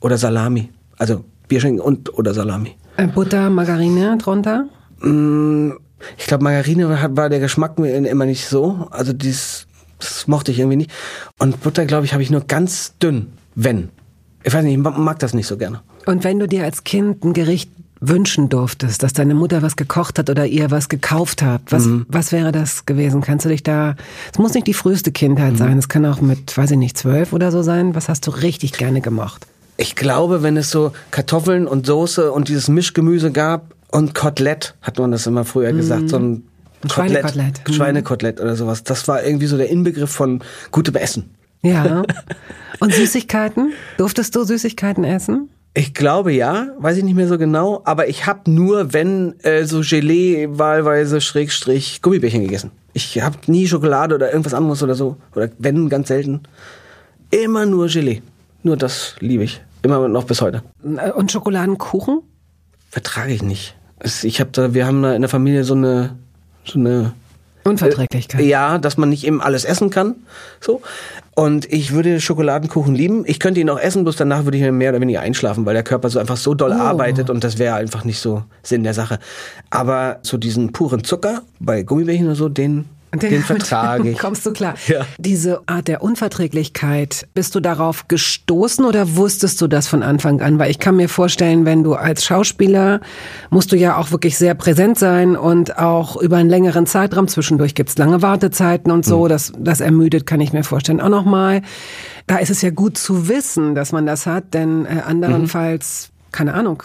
Oder 0.00 0.16
Salami. 0.18 0.70
Also 0.98 1.24
Bierschinken 1.48 1.80
und 1.80 2.16
oder 2.16 2.32
Salami. 2.32 2.76
Äh, 2.96 3.08
Butter, 3.08 3.50
Margarine 3.50 4.16
drunter? 4.18 4.66
Mm, 5.00 5.72
ich 6.16 6.26
glaube, 6.26 6.44
Margarine 6.44 6.88
war, 6.88 7.16
war 7.16 7.28
der 7.28 7.40
Geschmack 7.40 7.78
immer 7.78 8.24
nicht 8.24 8.46
so. 8.46 8.88
Also 8.90 9.12
dieses 9.12 9.66
das 10.00 10.26
mochte 10.26 10.50
ich 10.50 10.58
irgendwie 10.58 10.76
nicht. 10.76 10.90
Und 11.38 11.62
Butter, 11.62 11.86
glaube 11.86 12.04
ich, 12.04 12.12
habe 12.12 12.22
ich 12.22 12.30
nur 12.30 12.42
ganz 12.42 12.94
dünn, 12.98 13.32
wenn. 13.54 13.90
Ich 14.42 14.52
weiß 14.52 14.64
nicht, 14.64 14.74
ich 14.74 14.78
mag 14.78 15.18
das 15.18 15.34
nicht 15.34 15.46
so 15.46 15.56
gerne. 15.56 15.80
Und 16.06 16.24
wenn 16.24 16.38
du 16.38 16.48
dir 16.48 16.64
als 16.64 16.84
Kind 16.84 17.24
ein 17.24 17.32
Gericht 17.32 17.70
wünschen 18.00 18.48
durftest, 18.48 19.02
dass 19.02 19.12
deine 19.12 19.34
Mutter 19.34 19.60
was 19.62 19.76
gekocht 19.76 20.18
hat 20.18 20.30
oder 20.30 20.46
ihr 20.46 20.70
was 20.70 20.88
gekauft 20.88 21.42
habt, 21.42 21.70
was, 21.70 21.84
mhm. 21.84 22.06
was 22.08 22.32
wäre 22.32 22.50
das 22.50 22.86
gewesen? 22.86 23.20
Kannst 23.20 23.44
du 23.44 23.50
dich 23.50 23.62
da, 23.62 23.94
es 24.32 24.38
muss 24.38 24.54
nicht 24.54 24.66
die 24.66 24.74
früheste 24.74 25.12
Kindheit 25.12 25.52
mhm. 25.52 25.56
sein, 25.58 25.78
es 25.78 25.88
kann 25.88 26.06
auch 26.06 26.20
mit, 26.22 26.56
weiß 26.56 26.70
ich 26.70 26.78
nicht, 26.78 26.96
zwölf 26.96 27.34
oder 27.34 27.52
so 27.52 27.62
sein. 27.62 27.94
Was 27.94 28.08
hast 28.08 28.26
du 28.26 28.30
richtig 28.30 28.72
gerne 28.72 29.02
gemocht? 29.02 29.46
Ich 29.76 29.96
glaube, 29.96 30.42
wenn 30.42 30.56
es 30.56 30.70
so 30.70 30.92
Kartoffeln 31.10 31.66
und 31.66 31.86
Soße 31.86 32.32
und 32.32 32.48
dieses 32.48 32.68
Mischgemüse 32.68 33.30
gab 33.32 33.74
und 33.90 34.14
Kotelett, 34.14 34.74
hat 34.82 34.98
man 34.98 35.12
das 35.12 35.26
immer 35.26 35.44
früher 35.44 35.72
mhm. 35.72 35.76
gesagt, 35.76 36.08
so 36.08 36.18
ein 36.18 36.44
ein 36.82 36.90
Schweinekotelett. 36.90 37.68
Mhm. 37.68 37.72
Schweinekotelett 37.72 38.40
oder 38.40 38.56
sowas. 38.56 38.84
Das 38.84 39.08
war 39.08 39.22
irgendwie 39.22 39.46
so 39.46 39.56
der 39.56 39.68
Inbegriff 39.68 40.10
von 40.10 40.42
gutem 40.70 40.94
Essen. 40.96 41.34
Ja. 41.62 42.02
Und 42.80 42.94
Süßigkeiten? 42.94 43.72
Durftest 43.98 44.34
du 44.34 44.44
Süßigkeiten 44.44 45.04
essen? 45.04 45.50
Ich 45.74 45.94
glaube 45.94 46.32
ja, 46.32 46.68
weiß 46.78 46.96
ich 46.96 47.04
nicht 47.04 47.14
mehr 47.14 47.28
so 47.28 47.38
genau, 47.38 47.82
aber 47.84 48.08
ich 48.08 48.26
habe 48.26 48.50
nur, 48.50 48.92
wenn 48.92 49.38
äh, 49.40 49.64
so 49.64 49.82
Gelee 49.82 50.48
wahlweise 50.50 51.20
Schrägstrich 51.20 52.02
Gummibärchen 52.02 52.42
gegessen. 52.42 52.72
Ich 52.92 53.22
habe 53.22 53.36
nie 53.46 53.68
Schokolade 53.68 54.16
oder 54.16 54.30
irgendwas 54.30 54.54
anderes 54.54 54.82
oder 54.82 54.96
so 54.96 55.16
oder 55.34 55.50
wenn 55.58 55.88
ganz 55.88 56.08
selten. 56.08 56.42
Immer 57.30 57.66
nur 57.66 57.86
Gelee. 57.86 58.22
Nur 58.64 58.76
das 58.76 59.14
liebe 59.20 59.44
ich. 59.44 59.62
Immer 59.82 60.08
noch 60.08 60.24
bis 60.24 60.42
heute. 60.42 60.62
Und 60.82 61.30
Schokoladenkuchen? 61.30 62.22
Vertrage 62.90 63.32
ich 63.32 63.42
nicht. 63.42 63.76
Ich 64.22 64.40
habe 64.40 64.50
da, 64.50 64.74
wir 64.74 64.86
haben 64.86 65.02
da 65.02 65.14
in 65.14 65.22
der 65.22 65.28
Familie 65.28 65.62
so 65.62 65.74
eine 65.74 66.16
so 66.64 66.78
eine 66.78 67.12
Unverträglichkeit. 67.64 68.40
Äh, 68.40 68.48
ja, 68.48 68.78
dass 68.78 68.96
man 68.96 69.08
nicht 69.08 69.24
eben 69.24 69.40
alles 69.40 69.64
essen 69.64 69.90
kann. 69.90 70.16
So. 70.60 70.82
Und 71.34 71.70
ich 71.72 71.92
würde 71.92 72.20
Schokoladenkuchen 72.20 72.94
lieben. 72.94 73.24
Ich 73.26 73.40
könnte 73.40 73.60
ihn 73.60 73.70
auch 73.70 73.78
essen, 73.78 74.04
bloß 74.04 74.16
danach 74.16 74.44
würde 74.44 74.56
ich 74.56 74.62
mir 74.62 74.72
mehr 74.72 74.90
oder 74.90 75.00
weniger 75.00 75.20
einschlafen, 75.20 75.66
weil 75.66 75.74
der 75.74 75.82
Körper 75.82 76.10
so 76.10 76.18
einfach 76.18 76.36
so 76.36 76.54
doll 76.54 76.72
oh. 76.72 76.80
arbeitet 76.80 77.30
und 77.30 77.44
das 77.44 77.58
wäre 77.58 77.76
einfach 77.76 78.04
nicht 78.04 78.18
so 78.18 78.42
Sinn 78.62 78.82
der 78.82 78.94
Sache. 78.94 79.18
Aber 79.70 80.18
so 80.22 80.36
diesen 80.36 80.72
puren 80.72 81.04
Zucker 81.04 81.42
bei 81.58 81.82
Gummibärchen 81.82 82.26
oder 82.26 82.36
so, 82.36 82.48
den 82.48 82.86
den, 83.12 83.30
den 83.30 83.42
vertrage 83.42 84.10
ich. 84.10 84.18
Kommst 84.18 84.46
du 84.46 84.52
klar? 84.52 84.74
Ja. 84.86 85.04
Diese 85.18 85.62
Art 85.66 85.88
der 85.88 86.02
Unverträglichkeit, 86.02 87.26
bist 87.34 87.54
du 87.54 87.60
darauf 87.60 88.08
gestoßen 88.08 88.84
oder 88.84 89.16
wusstest 89.16 89.60
du 89.60 89.66
das 89.66 89.88
von 89.88 90.02
Anfang 90.02 90.40
an? 90.40 90.58
Weil 90.58 90.70
ich 90.70 90.78
kann 90.78 90.96
mir 90.96 91.08
vorstellen, 91.08 91.64
wenn 91.64 91.82
du 91.82 91.94
als 91.94 92.24
Schauspieler 92.24 93.00
musst 93.50 93.72
du 93.72 93.76
ja 93.76 93.96
auch 93.96 94.12
wirklich 94.12 94.38
sehr 94.38 94.54
präsent 94.54 94.98
sein 94.98 95.36
und 95.36 95.78
auch 95.78 96.16
über 96.16 96.36
einen 96.36 96.50
längeren 96.50 96.86
Zeitraum, 96.86 97.26
zwischendurch 97.26 97.74
gibt's 97.74 97.98
lange 97.98 98.22
Wartezeiten 98.22 98.92
und 98.92 99.04
so, 99.04 99.24
mhm. 99.24 99.28
das, 99.28 99.52
das 99.58 99.80
ermüdet, 99.80 100.26
kann 100.26 100.40
ich 100.40 100.52
mir 100.52 100.62
vorstellen. 100.62 101.00
Auch 101.00 101.08
nochmal, 101.08 101.62
da 102.26 102.36
ist 102.36 102.50
es 102.50 102.62
ja 102.62 102.70
gut 102.70 102.96
zu 102.96 103.28
wissen, 103.28 103.74
dass 103.74 103.92
man 103.92 104.06
das 104.06 104.26
hat, 104.26 104.54
denn 104.54 104.86
äh, 104.86 105.00
anderenfalls, 105.04 106.10
mhm. 106.10 106.32
keine 106.32 106.54
Ahnung, 106.54 106.84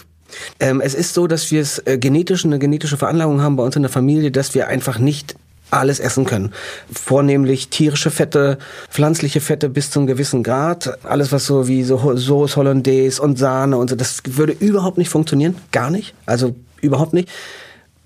ähm, 0.59 0.81
es 0.81 0.95
ist 0.95 1.13
so, 1.13 1.27
dass 1.27 1.51
wir 1.51 1.61
es 1.61 1.79
äh, 1.79 1.97
genetisch 1.97 2.45
eine 2.45 2.59
genetische 2.59 2.97
Veranlagung 2.97 3.41
haben 3.41 3.55
bei 3.55 3.63
uns 3.63 3.75
in 3.75 3.83
der 3.83 3.91
Familie, 3.91 4.31
dass 4.31 4.55
wir 4.55 4.67
einfach 4.67 4.99
nicht 4.99 5.35
alles 5.75 5.99
essen 5.99 6.25
können. 6.25 6.51
Vornehmlich 6.91 7.69
tierische 7.69 8.11
Fette, 8.11 8.57
pflanzliche 8.89 9.41
Fette 9.41 9.69
bis 9.69 9.91
zu 9.91 9.99
einem 9.99 10.07
gewissen 10.07 10.43
Grad. 10.43 10.97
Alles, 11.03 11.31
was 11.31 11.45
so 11.45 11.67
wie 11.67 11.83
so 11.83 12.15
Sauce 12.17 12.55
Hollandaise 12.55 13.21
und 13.21 13.37
Sahne 13.37 13.77
und 13.77 13.89
so, 13.89 13.95
das 13.95 14.21
würde 14.25 14.53
überhaupt 14.53 14.97
nicht 14.97 15.09
funktionieren. 15.09 15.55
Gar 15.71 15.91
nicht. 15.91 16.13
Also 16.25 16.55
überhaupt 16.81 17.13
nicht. 17.13 17.29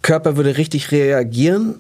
Körper 0.02 0.38
würde 0.38 0.58
richtig 0.58 0.92
reagieren 0.92 1.76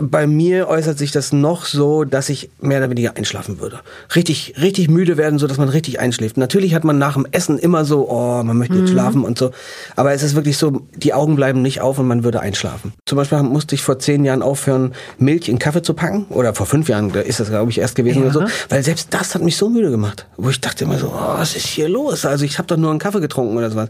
bei 0.00 0.26
mir 0.26 0.68
äußert 0.68 0.98
sich 0.98 1.12
das 1.12 1.32
noch 1.32 1.64
so, 1.64 2.04
dass 2.04 2.28
ich 2.28 2.50
mehr 2.60 2.78
oder 2.78 2.90
weniger 2.90 3.16
einschlafen 3.16 3.60
würde. 3.60 3.80
Richtig, 4.14 4.54
richtig 4.60 4.88
müde 4.88 5.16
werden, 5.16 5.38
so 5.38 5.46
dass 5.46 5.58
man 5.58 5.68
richtig 5.68 6.00
einschläft. 6.00 6.36
Natürlich 6.36 6.74
hat 6.74 6.84
man 6.84 6.98
nach 6.98 7.14
dem 7.14 7.26
Essen 7.30 7.58
immer 7.58 7.84
so, 7.84 8.08
oh, 8.08 8.42
man 8.42 8.56
möchte 8.56 8.74
jetzt 8.74 8.88
mhm. 8.88 8.92
schlafen 8.92 9.24
und 9.24 9.38
so. 9.38 9.52
Aber 9.96 10.12
es 10.12 10.22
ist 10.22 10.34
wirklich 10.34 10.56
so, 10.56 10.82
die 10.96 11.14
Augen 11.14 11.36
bleiben 11.36 11.62
nicht 11.62 11.80
auf 11.80 11.98
und 11.98 12.08
man 12.08 12.24
würde 12.24 12.40
einschlafen. 12.40 12.92
Zum 13.06 13.16
Beispiel 13.16 13.42
musste 13.42 13.74
ich 13.74 13.82
vor 13.82 13.98
zehn 13.98 14.24
Jahren 14.24 14.42
aufhören, 14.42 14.92
Milch 15.18 15.48
in 15.48 15.58
Kaffee 15.58 15.82
zu 15.82 15.94
packen. 15.94 16.26
Oder 16.30 16.54
vor 16.54 16.66
fünf 16.66 16.88
Jahren, 16.88 17.10
ist 17.10 17.40
das, 17.40 17.50
glaube 17.50 17.70
ich, 17.70 17.78
erst 17.78 17.94
gewesen 17.94 18.22
ja. 18.22 18.30
oder 18.30 18.32
so. 18.32 18.44
Weil 18.68 18.82
selbst 18.82 19.08
das 19.10 19.34
hat 19.34 19.42
mich 19.42 19.56
so 19.56 19.68
müde 19.68 19.90
gemacht. 19.90 20.26
Wo 20.36 20.50
ich 20.50 20.60
dachte 20.60 20.84
immer 20.84 20.98
so, 20.98 21.08
oh, 21.08 21.38
was 21.38 21.56
ist 21.56 21.66
hier 21.66 21.88
los? 21.88 22.24
Also 22.24 22.44
ich 22.44 22.58
habe 22.58 22.66
doch 22.66 22.76
nur 22.76 22.90
einen 22.90 22.98
Kaffee 22.98 23.20
getrunken 23.20 23.56
oder 23.56 23.70
sowas. 23.70 23.88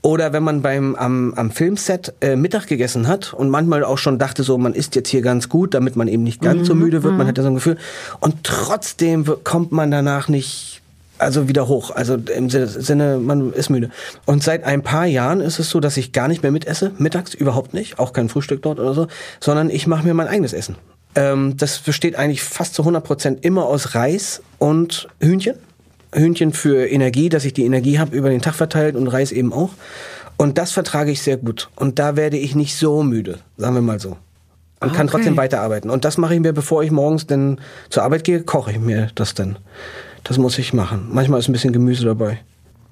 Oder 0.00 0.32
wenn 0.32 0.44
man 0.44 0.62
beim 0.62 0.94
am, 0.94 1.34
am 1.34 1.50
Filmset 1.50 2.14
äh, 2.20 2.36
Mittag 2.36 2.68
gegessen 2.68 3.08
hat 3.08 3.34
und 3.34 3.50
manchmal 3.50 3.82
auch 3.82 3.98
schon 3.98 4.18
dachte 4.18 4.44
so, 4.44 4.56
man 4.56 4.74
isst 4.74 4.94
jetzt 4.94 5.08
hier 5.08 5.22
ganz 5.22 5.48
gut, 5.48 5.74
damit 5.74 5.96
man 5.96 6.06
eben 6.06 6.22
nicht 6.22 6.40
ganz 6.40 6.60
mhm. 6.60 6.64
so 6.64 6.74
müde 6.74 7.02
wird, 7.02 7.14
man 7.14 7.26
mhm. 7.26 7.28
hat 7.28 7.38
ja 7.38 7.42
so 7.42 7.50
ein 7.50 7.56
Gefühl. 7.56 7.78
Und 8.20 8.44
trotzdem 8.44 9.26
kommt 9.42 9.72
man 9.72 9.90
danach 9.90 10.28
nicht 10.28 10.82
also 11.18 11.48
wieder 11.48 11.68
hoch. 11.68 11.90
Also 11.90 12.14
im 12.14 12.48
Sinne, 12.48 13.18
man 13.18 13.52
ist 13.52 13.70
müde. 13.70 13.90
Und 14.24 14.42
seit 14.42 14.64
ein 14.64 14.82
paar 14.82 15.06
Jahren 15.06 15.40
ist 15.40 15.58
es 15.58 15.68
so, 15.70 15.80
dass 15.80 15.96
ich 15.96 16.12
gar 16.12 16.28
nicht 16.28 16.42
mehr 16.42 16.52
mitesse, 16.52 16.92
mittags 16.98 17.34
überhaupt 17.34 17.74
nicht, 17.74 17.98
auch 17.98 18.12
kein 18.12 18.28
Frühstück 18.28 18.62
dort 18.62 18.78
oder 18.78 18.94
so, 18.94 19.08
sondern 19.40 19.68
ich 19.70 19.86
mache 19.86 20.06
mir 20.06 20.14
mein 20.14 20.28
eigenes 20.28 20.52
Essen. 20.52 20.76
Ähm, 21.14 21.56
das 21.56 21.78
besteht 21.80 22.16
eigentlich 22.16 22.42
fast 22.42 22.74
zu 22.74 22.82
100 22.82 23.02
Prozent 23.04 23.44
immer 23.44 23.66
aus 23.66 23.94
Reis 23.94 24.42
und 24.58 25.08
Hühnchen. 25.20 25.56
Hühnchen 26.12 26.52
für 26.52 26.86
Energie, 26.86 27.28
dass 27.28 27.44
ich 27.44 27.52
die 27.52 27.64
Energie 27.64 27.98
habe 27.98 28.16
über 28.16 28.30
den 28.30 28.40
Tag 28.40 28.54
verteilt 28.54 28.96
und 28.96 29.08
Reis 29.08 29.32
eben 29.32 29.52
auch. 29.52 29.70
Und 30.36 30.56
das 30.56 30.72
vertrage 30.72 31.10
ich 31.10 31.22
sehr 31.22 31.36
gut. 31.36 31.68
Und 31.74 31.98
da 31.98 32.16
werde 32.16 32.36
ich 32.38 32.54
nicht 32.54 32.76
so 32.76 33.02
müde, 33.02 33.38
sagen 33.56 33.74
wir 33.74 33.82
mal 33.82 34.00
so. 34.00 34.16
Und 34.80 34.88
okay. 34.88 34.96
kann 34.96 35.08
trotzdem 35.08 35.36
weiterarbeiten. 35.36 35.90
Und 35.90 36.04
das 36.04 36.18
mache 36.18 36.34
ich 36.34 36.40
mir, 36.40 36.52
bevor 36.52 36.84
ich 36.84 36.92
morgens 36.92 37.26
denn 37.26 37.60
zur 37.90 38.04
Arbeit 38.04 38.22
gehe, 38.22 38.42
koche 38.42 38.70
ich 38.70 38.78
mir 38.78 39.08
das 39.16 39.34
dann. 39.34 39.56
Das 40.22 40.38
muss 40.38 40.58
ich 40.58 40.72
machen. 40.72 41.08
Manchmal 41.10 41.40
ist 41.40 41.48
ein 41.48 41.52
bisschen 41.52 41.72
Gemüse 41.72 42.04
dabei. 42.04 42.38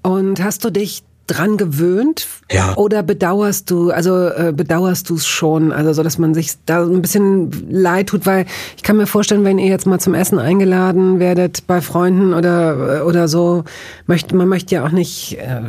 Und 0.03 0.43
hast 0.43 0.65
du 0.65 0.71
dich 0.71 1.05
dran 1.27 1.57
gewöhnt? 1.57 2.27
Ja. 2.51 2.75
Oder 2.77 3.03
bedauerst 3.03 3.71
du, 3.71 3.91
also 3.91 4.29
äh, 4.29 4.53
bedauerst 4.55 5.11
du 5.11 5.17
es 5.17 5.27
schon, 5.27 5.73
also 5.73 5.93
so, 5.93 6.03
dass 6.03 6.19
man 6.19 6.33
sich 6.35 6.53
da 6.65 6.85
ein 6.85 7.03
bisschen 7.03 7.51
leid 7.69 8.09
tut, 8.09 8.25
weil 8.27 8.47
ich 8.77 8.83
kann 8.83 8.97
mir 8.97 9.07
vorstellen, 9.07 9.45
wenn 9.45 9.59
ihr 9.59 9.69
jetzt 9.69 9.87
mal 9.87 9.99
zum 9.99 10.15
Essen 10.15 10.39
eingeladen 10.39 11.19
werdet 11.19 11.67
bei 11.67 11.81
Freunden 11.81 12.35
oder 12.35 12.99
äh, 12.99 13.01
oder 13.03 13.29
so, 13.29 13.65
möchte 14.07 14.37
man 14.37 14.49
möchte 14.49 14.77
ja 14.77 14.85
auch 14.85 14.91
nicht. 14.91 15.39
Äh, 15.39 15.61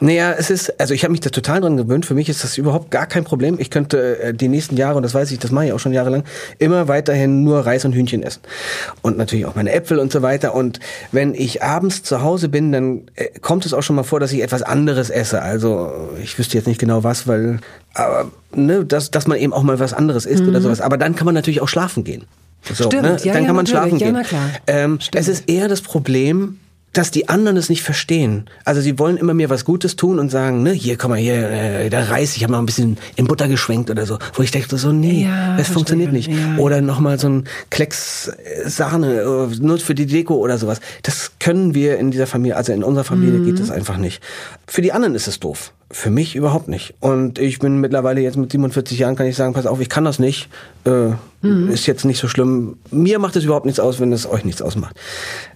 naja, 0.00 0.34
es 0.38 0.50
ist, 0.50 0.80
also 0.80 0.94
ich 0.94 1.02
habe 1.02 1.12
mich 1.12 1.20
da 1.20 1.30
total 1.30 1.60
dran 1.60 1.76
gewöhnt. 1.76 2.06
Für 2.06 2.14
mich 2.14 2.28
ist 2.28 2.44
das 2.44 2.56
überhaupt 2.56 2.90
gar 2.90 3.06
kein 3.06 3.24
Problem. 3.24 3.56
Ich 3.58 3.70
könnte 3.70 4.18
äh, 4.20 4.34
die 4.34 4.48
nächsten 4.48 4.76
Jahre, 4.76 4.96
und 4.96 5.02
das 5.02 5.14
weiß 5.14 5.30
ich, 5.32 5.38
das 5.38 5.50
mache 5.50 5.66
ich 5.66 5.72
auch 5.72 5.80
schon 5.80 5.92
jahrelang, 5.92 6.24
immer 6.58 6.88
weiterhin 6.88 7.42
nur 7.42 7.66
Reis 7.66 7.84
und 7.84 7.92
Hühnchen 7.92 8.22
essen 8.22 8.42
und 9.02 9.18
natürlich 9.18 9.46
auch 9.46 9.56
meine 9.56 9.72
Äpfel 9.72 9.98
und 9.98 10.12
so 10.12 10.22
weiter. 10.22 10.54
Und 10.54 10.78
wenn 11.10 11.34
ich 11.34 11.62
abends 11.62 12.02
zu 12.02 12.22
Hause 12.22 12.48
bin, 12.48 12.70
dann 12.70 13.02
äh, 13.16 13.28
kommt 13.40 13.66
es 13.66 13.74
auch 13.74 13.82
schon 13.82 13.96
mal 13.96 14.04
vor, 14.04 14.20
dass 14.20 14.32
ich 14.32 14.42
etwas 14.42 14.62
anderes 14.62 14.83
anderes 14.84 15.10
esse. 15.10 15.40
Also 15.40 16.10
ich 16.22 16.38
wüsste 16.38 16.56
jetzt 16.58 16.66
nicht 16.66 16.78
genau 16.78 17.04
was, 17.04 17.26
weil 17.26 17.58
aber 17.94 18.30
ne, 18.54 18.84
dass, 18.84 19.10
dass 19.10 19.26
man 19.26 19.38
eben 19.38 19.52
auch 19.52 19.62
mal 19.62 19.78
was 19.78 19.94
anderes 19.94 20.26
isst 20.26 20.42
mhm. 20.42 20.50
oder 20.50 20.60
sowas. 20.60 20.80
Aber 20.80 20.98
dann 20.98 21.16
kann 21.16 21.24
man 21.24 21.34
natürlich 21.34 21.62
auch 21.62 21.68
schlafen 21.68 22.04
gehen. 22.04 22.24
So, 22.62 22.84
Stimmt, 22.84 23.02
ne? 23.02 23.16
ja, 23.22 23.32
dann 23.32 23.42
ja, 23.42 23.46
kann 23.46 23.56
man 23.56 23.66
schlafen 23.66 23.98
ja, 23.98 24.10
gehen. 24.10 24.24
Ähm, 24.66 24.98
es 25.14 25.28
ist 25.28 25.48
eher 25.48 25.68
das 25.68 25.80
Problem, 25.82 26.58
dass 26.94 27.10
die 27.10 27.28
anderen 27.28 27.56
es 27.56 27.68
nicht 27.68 27.82
verstehen. 27.82 28.48
Also 28.64 28.80
sie 28.80 28.98
wollen 28.98 29.16
immer 29.16 29.34
mir 29.34 29.50
was 29.50 29.64
Gutes 29.64 29.96
tun 29.96 30.18
und 30.18 30.30
sagen, 30.30 30.62
ne, 30.62 30.72
hier, 30.72 30.96
komm 30.96 31.10
mal, 31.10 31.18
hier, 31.18 31.50
äh, 31.50 31.90
der 31.90 32.08
Reis, 32.08 32.36
ich 32.36 32.42
habe 32.44 32.52
mal 32.52 32.60
ein 32.60 32.66
bisschen 32.66 32.96
in 33.16 33.26
Butter 33.26 33.48
geschwenkt 33.48 33.90
oder 33.90 34.06
so. 34.06 34.18
Wo 34.34 34.42
ich 34.42 34.52
dachte 34.52 34.78
so, 34.78 34.92
nee, 34.92 35.24
ja, 35.24 35.56
das 35.56 35.68
funktioniert 35.68 36.12
nicht. 36.12 36.30
Ja. 36.30 36.56
Oder 36.58 36.80
nochmal 36.80 37.18
so 37.18 37.28
ein 37.28 37.44
Klecks 37.70 38.28
äh, 38.28 38.68
Sahne, 38.68 39.20
äh, 39.20 39.56
nur 39.60 39.78
für 39.78 39.94
die 39.94 40.06
Deko 40.06 40.36
oder 40.36 40.56
sowas. 40.56 40.80
Das 41.02 41.32
können 41.40 41.74
wir 41.74 41.98
in 41.98 42.12
dieser 42.12 42.26
Familie, 42.26 42.56
also 42.56 42.72
in 42.72 42.84
unserer 42.84 43.04
Familie 43.04 43.40
mhm. 43.40 43.46
geht 43.46 43.60
das 43.60 43.70
einfach 43.70 43.98
nicht. 43.98 44.22
Für 44.66 44.80
die 44.80 44.92
anderen 44.92 45.14
ist 45.14 45.26
es 45.26 45.40
doof. 45.40 45.72
Für 45.90 46.10
mich 46.10 46.34
überhaupt 46.34 46.68
nicht. 46.68 46.94
Und 47.00 47.38
ich 47.38 47.58
bin 47.58 47.80
mittlerweile 47.80 48.20
jetzt 48.20 48.36
mit 48.36 48.50
47 48.50 48.98
Jahren, 48.98 49.16
kann 49.16 49.26
ich 49.26 49.36
sagen, 49.36 49.52
pass 49.52 49.66
auf, 49.66 49.80
ich 49.80 49.88
kann 49.88 50.04
das 50.04 50.18
nicht. 50.18 50.48
Äh, 50.84 51.10
mhm. 51.42 51.70
Ist 51.70 51.86
jetzt 51.86 52.04
nicht 52.04 52.18
so 52.18 52.28
schlimm. 52.28 52.78
Mir 52.90 53.18
macht 53.18 53.36
es 53.36 53.44
überhaupt 53.44 53.66
nichts 53.66 53.80
aus, 53.80 54.00
wenn 54.00 54.12
es 54.12 54.26
euch 54.26 54.44
nichts 54.44 54.62
ausmacht. 54.62 54.96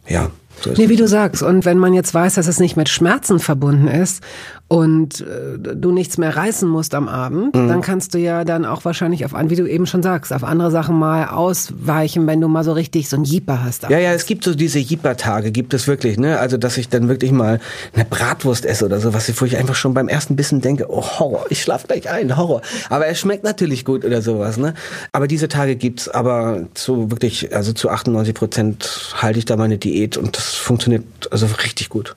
Ja. 0.09 0.31
So 0.60 0.72
nee, 0.76 0.88
wie 0.88 0.96
du 0.96 1.06
sagst. 1.06 1.42
Und 1.42 1.64
wenn 1.64 1.78
man 1.78 1.94
jetzt 1.94 2.12
weiß, 2.14 2.34
dass 2.34 2.46
es 2.46 2.60
nicht 2.60 2.76
mit 2.76 2.88
Schmerzen 2.88 3.38
verbunden 3.38 3.88
ist 3.88 4.22
und 4.68 5.22
äh, 5.22 5.59
du 5.59 5.92
nichts 5.92 6.18
mehr 6.18 6.37
reißen 6.37 6.68
musst 6.68 6.94
am 6.94 7.09
Abend, 7.09 7.57
mhm. 7.57 7.68
dann 7.68 7.81
kannst 7.81 8.12
du 8.12 8.18
ja 8.18 8.44
dann 8.44 8.66
auch 8.66 8.85
wahrscheinlich 8.85 9.24
auf, 9.24 9.33
wie 9.35 9.57
du 9.57 9.66
eben 9.66 9.87
schon 9.87 10.02
sagst, 10.02 10.33
auf 10.33 10.44
andere 10.44 10.70
Sachen 10.70 10.98
mal 10.98 11.28
ausweichen, 11.28 12.26
wenn 12.26 12.40
du 12.40 12.48
mal 12.48 12.64
so 12.64 12.72
richtig 12.72 13.09
so 13.09 13.16
ein 13.16 13.24
Jeeper 13.24 13.64
hast. 13.64 13.85
Ja, 13.85 13.98
ja, 13.98 14.12
es 14.12 14.26
gibt 14.26 14.44
so 14.44 14.54
diese 14.54 14.78
Jeeper-Tage, 14.78 15.52
gibt 15.52 15.72
es 15.72 15.88
wirklich, 15.88 16.18
ne? 16.18 16.38
Also, 16.38 16.59
dass 16.59 16.76
ich 16.76 16.90
dann 16.90 17.09
wirklich 17.09 17.33
mal 17.33 17.61
eine 17.94 18.04
Bratwurst 18.04 18.66
esse 18.66 18.85
oder 18.85 19.00
so, 19.00 19.14
was 19.14 19.28
wo 19.40 19.44
ich 19.46 19.57
einfach 19.57 19.74
schon 19.74 19.94
beim 19.94 20.09
ersten 20.09 20.37
Bissen 20.37 20.61
denke, 20.61 20.87
oh 20.90 21.02
Horror, 21.02 21.46
ich 21.48 21.62
schlaf 21.62 21.87
gleich 21.87 22.11
ein, 22.11 22.37
Horror. 22.37 22.61
Aber 22.90 23.07
es 23.07 23.18
schmeckt 23.18 23.44
natürlich 23.44 23.87
gut 23.87 24.04
oder 24.04 24.20
sowas, 24.20 24.59
ne? 24.59 24.74
Aber 25.12 25.28
diese 25.28 25.48
Tage 25.48 25.76
gibt's, 25.76 26.09
aber 26.09 26.66
zu 26.74 27.11
wirklich, 27.11 27.54
also 27.54 27.72
zu 27.72 27.88
98 27.88 28.35
Prozent 28.35 29.14
halte 29.16 29.38
ich 29.38 29.46
da 29.46 29.57
meine 29.57 29.78
Diät 29.78 30.18
und 30.18 30.37
das 30.37 30.54
funktioniert 30.54 31.04
also 31.31 31.46
richtig 31.64 31.88
gut. 31.88 32.16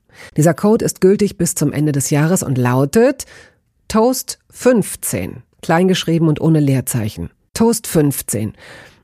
Dieser 0.37 0.53
Code 0.53 0.85
ist 0.85 1.01
gültig 1.01 1.37
bis 1.37 1.55
zum 1.55 1.73
Ende 1.73 1.91
des 1.91 2.09
Jahres 2.09 2.43
und 2.43 2.57
lautet 2.57 3.25
Toast 3.87 4.39
15, 4.51 5.43
kleingeschrieben 5.61 6.27
und 6.27 6.39
ohne 6.39 6.59
Leerzeichen. 6.59 7.29
Toast 7.53 7.87
15. 7.87 8.53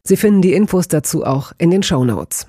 Sie 0.04 0.18
finden 0.18 0.42
die 0.42 0.54
Infos 0.54 0.88
dazu 0.88 1.26
auch 1.26 1.52
in 1.58 1.72
den 1.72 1.84
Show 1.84 2.06
Notes. 2.06 2.48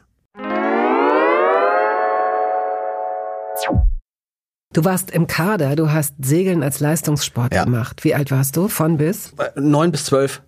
Du 4.72 4.84
warst 4.84 5.10
im 5.10 5.26
Kader, 5.26 5.74
du 5.74 5.90
hast 5.90 6.14
Segeln 6.20 6.62
als 6.62 6.78
Leistungssport 6.78 7.54
ja. 7.54 7.64
gemacht. 7.64 8.04
Wie 8.04 8.14
alt 8.14 8.30
warst 8.30 8.56
du? 8.56 8.68
Von 8.68 8.98
bis? 8.98 9.32
Neun 9.56 9.90
bis 9.90 10.04
zwölf. 10.04 10.42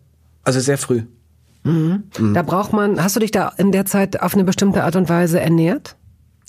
Also 0.45 0.61
sehr 0.61 0.79
früh. 0.79 1.03
Mhm. 1.65 2.05
Mhm. 2.19 2.35
Da 2.35 2.43
braucht 2.43 2.73
man, 2.73 3.03
hast 3.03 3.17
du 3.17 3.21
dich 3.21 3.31
da 3.31 3.53
in 3.57 3.73
der 3.73 3.87
Zeit 3.87 4.21
auf 4.21 4.35
eine 4.35 4.45
bestimmte 4.45 4.85
Art 4.85 4.97
und 4.97 5.09
Weise 5.09 5.41
ernährt? 5.41 5.97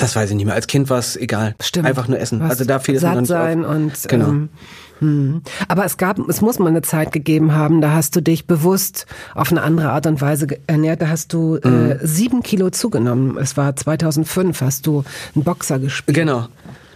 Das 0.01 0.15
weiß 0.15 0.31
ich 0.31 0.35
nicht 0.35 0.45
mehr. 0.45 0.55
Als 0.55 0.67
Kind 0.67 0.89
war 0.89 0.99
es 0.99 1.15
egal. 1.15 1.55
Stimmt. 1.61 1.87
Einfach 1.87 2.07
nur 2.07 2.19
essen. 2.19 2.39
Was 2.39 2.51
also 2.51 2.65
da 2.65 2.79
fiel 2.79 2.95
es 2.95 3.01
satt 3.01 3.25
sein 3.27 3.63
auf. 3.63 3.75
und 3.75 3.93
genau. 4.07 4.29
Ähm, 4.29 4.49
hm. 4.99 5.41
Aber 5.67 5.85
es 5.85 5.97
gab, 5.97 6.19
es 6.27 6.41
muss 6.41 6.59
mal 6.59 6.67
eine 6.67 6.81
Zeit 6.81 7.11
gegeben 7.11 7.53
haben, 7.53 7.81
da 7.81 7.91
hast 7.93 8.15
du 8.15 8.21
dich 8.21 8.45
bewusst 8.45 9.07
auf 9.33 9.51
eine 9.51 9.61
andere 9.61 9.91
Art 9.91 10.05
und 10.07 10.21
Weise 10.21 10.47
ernährt. 10.67 11.01
Da 11.01 11.09
hast 11.09 11.33
du 11.33 11.55
äh, 11.55 11.67
mhm. 11.67 11.91
äh, 11.91 11.97
sieben 12.01 12.43
Kilo 12.43 12.69
zugenommen. 12.69 13.37
Es 13.37 13.57
war 13.57 13.75
2005, 13.75 14.61
hast 14.61 14.87
du 14.87 15.03
einen 15.35 15.43
Boxer 15.43 15.79
gespielt. 15.79 16.15
Genau. 16.15 16.47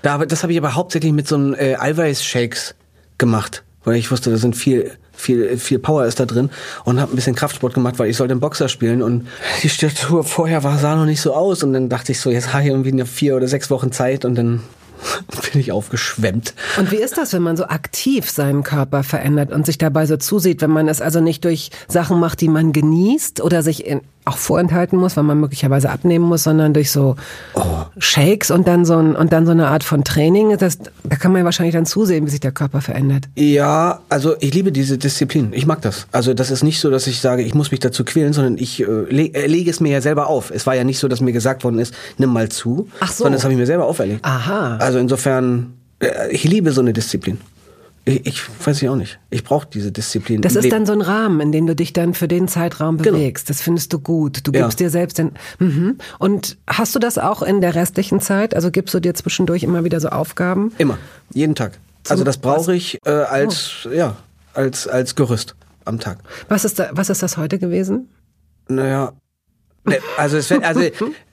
Da, 0.02 0.24
das 0.26 0.44
habe 0.44 0.54
ich 0.54 0.60
aber 0.60 0.76
hauptsächlich 0.76 1.14
mit 1.14 1.28
so 1.28 1.36
einem 1.36 1.54
äh, 1.56 1.76
Eiweiß-Shakes 1.78 2.76
gemacht, 3.18 3.64
weil 3.84 3.96
ich 3.96 4.12
wusste, 4.12 4.30
da 4.30 4.38
sind 4.38 4.56
viel 4.56 4.92
viel 5.16 5.58
viel 5.58 5.80
Power 5.80 6.06
ist 6.06 6.20
da 6.20 6.26
drin 6.26 6.50
und 6.84 7.00
habe 7.00 7.14
ein 7.14 7.16
bisschen 7.16 7.36
Kraftsport 7.36 7.74
gemacht, 7.74 8.00
weil 8.00 8.10
ich 8.10 8.18
sollte 8.18 8.34
einen 8.34 8.42
Boxer 8.42 8.70
spielen 8.70 9.02
und 9.02 9.28
die 9.64 9.70
Statur 9.70 10.24
vorher 10.24 10.64
war 10.64 10.78
sah 10.78 10.96
noch 10.96 11.06
nicht 11.06 11.22
so 11.22 11.34
aus 11.34 11.64
und 11.64 11.74
dann 11.74 11.90
dachte 11.90 12.12
ich 12.12 12.20
so, 12.20 12.30
jetzt 12.30 12.54
habe 12.54 12.64
ich 12.64 12.70
irgendwie 12.70 12.92
eine 12.92 13.06
vier 13.06 13.36
oder 13.36 13.48
sechs 13.48 13.70
Wochen 13.70 13.92
Zeit 13.92 14.26
und 14.26 14.36
dann 14.36 14.62
bin 15.52 15.62
ich 15.62 15.72
aufgeschwemmt. 15.72 16.54
Und 16.78 16.92
wie 16.92 16.98
ist 16.98 17.18
das, 17.18 17.34
wenn 17.34 17.42
man 17.42 17.58
so 17.58 17.66
aktiv 17.66 18.30
seinen 18.30 18.64
Körper 18.64 19.04
verändert 19.04 19.52
und 19.52 19.66
sich 19.66 19.78
dabei 19.78 20.06
so 20.06 20.18
zusieht, 20.18 20.62
wenn 20.62 20.72
man 20.72 20.88
es 20.88 21.02
also 21.02 21.20
nicht 21.22 21.46
durch 21.46 21.72
Sachen 21.88 22.20
macht, 22.20 22.42
die 22.42 22.48
man 22.48 22.74
genießt 22.74 23.42
oder 23.42 23.62
sich 23.64 23.86
in, 23.86 24.02
auch 24.26 24.38
vorenthalten 24.38 24.98
muss, 24.98 25.16
weil 25.16 25.24
man 25.24 25.40
möglicherweise 25.40 25.90
abnehmen 25.90 26.26
muss, 26.26 26.44
sondern 26.44 26.74
durch 26.74 26.92
so 26.92 27.16
oh. 27.54 27.62
Shakes 28.00 28.50
und 28.50 28.68
dann 28.68 28.84
so 28.84 28.98
ein, 28.98 29.16
und 29.16 29.32
dann 29.32 29.46
so 29.46 29.52
eine 29.52 29.68
Art 29.68 29.84
von 29.84 30.04
Training. 30.04 30.58
Das, 30.58 30.80
da 31.04 31.16
kann 31.16 31.32
man 31.32 31.40
ja 31.40 31.46
wahrscheinlich 31.46 31.76
dann 31.76 31.86
zusehen, 31.86 32.26
wie 32.26 32.32
sich 32.32 32.40
der 32.40 32.52
Körper 32.52 32.82
verändert. 32.82 33.26
Ja, 33.36 34.00
also 34.10 34.36
ich 34.40 34.54
liebe 34.54 34.72
diese 34.72 34.98
Disziplin. 34.98 35.54
Ich 35.54 35.68
mag 35.68 35.82
das. 35.82 36.08
Also 36.12 36.34
das 36.34 36.50
ist 36.50 36.64
nicht 36.64 36.80
so, 36.80 36.90
dass 36.90 37.06
ich 37.06 37.22
sage, 37.22 37.44
ich 37.44 37.54
muss 37.54 37.70
mich 37.70 37.80
dazu 37.80 38.04
quälen, 38.04 38.34
sondern 38.34 38.58
ich 38.58 38.82
äh, 38.82 38.86
le 38.86 39.34
äh, 39.34 39.46
lege 39.46 39.70
es 39.70 39.80
mir 39.80 39.92
ja 39.92 40.02
selber 40.02 40.28
auf. 40.28 40.50
Es 40.50 40.66
war 40.66 40.76
ja 40.76 40.84
nicht 40.84 40.98
so, 40.98 41.08
dass 41.08 41.22
mir 41.22 41.32
gesagt 41.32 41.64
worden 41.64 41.78
ist, 41.78 41.94
nimm 42.18 42.34
mal 42.34 42.50
zu, 42.50 42.90
Ach 43.00 43.12
so. 43.12 43.24
sondern 43.24 43.34
das 43.34 43.44
habe 43.44 43.54
ich 43.54 43.60
mir 43.60 43.68
selber 43.68 43.86
auferlegt. 43.86 44.26
Aha. 44.26 44.78
Also 44.78 44.98
insofern, 44.98 45.74
äh, 46.00 46.32
ich 46.32 46.44
liebe 46.44 46.72
so 46.72 46.82
eine 46.82 46.94
Disziplin. 46.94 47.38
Ich, 48.06 48.26
ich 48.26 48.66
weiß 48.66 48.82
ich 48.82 48.90
auch 48.90 48.96
nicht. 48.96 49.20
Ich 49.32 49.44
brauche 49.44 49.68
diese 49.72 49.92
Disziplin. 49.92 50.42
Das 50.42 50.56
ist 50.56 50.72
dann 50.72 50.86
so 50.86 50.94
ein 50.94 51.02
Rahmen, 51.02 51.42
in 51.42 51.52
dem 51.52 51.66
du 51.66 51.76
dich 51.76 51.92
dann 51.92 52.14
für 52.14 52.28
den 52.28 52.48
Zeitraum 52.48 52.98
genau. 52.98 53.18
bewegst. 53.18 53.48
Genau. 53.48 53.56
Das 53.56 53.64
findest 53.64 53.94
du 53.94 54.00
gut. 54.00 54.46
Du 54.48 54.52
gibst 54.52 54.80
ja. 54.80 54.86
dir 54.86 54.90
selbst 54.92 55.18
den. 55.18 55.32
Mhm. 55.58 55.98
Und 56.20 56.58
hast 56.68 56.94
du 56.94 57.00
das 57.00 57.18
auch 57.18 57.42
in 57.42 57.62
der 57.62 57.74
restlichen 57.74 58.22
Zeit? 58.22 58.56
Also 58.56 58.70
gibst 58.70 58.94
du 58.94 59.00
dir 59.00 59.16
zwischendurch 59.16 59.64
immer 59.64 59.84
wieder 59.84 60.00
so 60.00 60.10
Aufgaben? 60.10 60.72
Immer, 60.78 61.00
jeden 61.34 61.56
Tag. 61.56 61.80
Zum 62.04 62.14
also 62.14 62.24
das 62.24 62.38
brauche 62.38 62.76
ich 62.76 63.00
äh, 63.06 63.10
als 63.10 63.88
oh. 63.88 63.90
ja 63.90 64.18
als 64.54 64.88
als 64.88 65.16
Gerüst 65.16 65.56
am 65.84 66.00
Tag. 66.00 66.20
Was 66.48 66.64
ist 66.64 66.78
da, 66.78 66.90
was 66.92 67.10
ist 67.10 67.24
das 67.24 67.38
heute 67.38 67.58
gewesen? 67.58 68.10
Naja, 68.68 69.14
ne, 69.84 69.98
also 70.18 70.38
es 70.38 70.50
wird, 70.52 70.64
also 70.64 70.82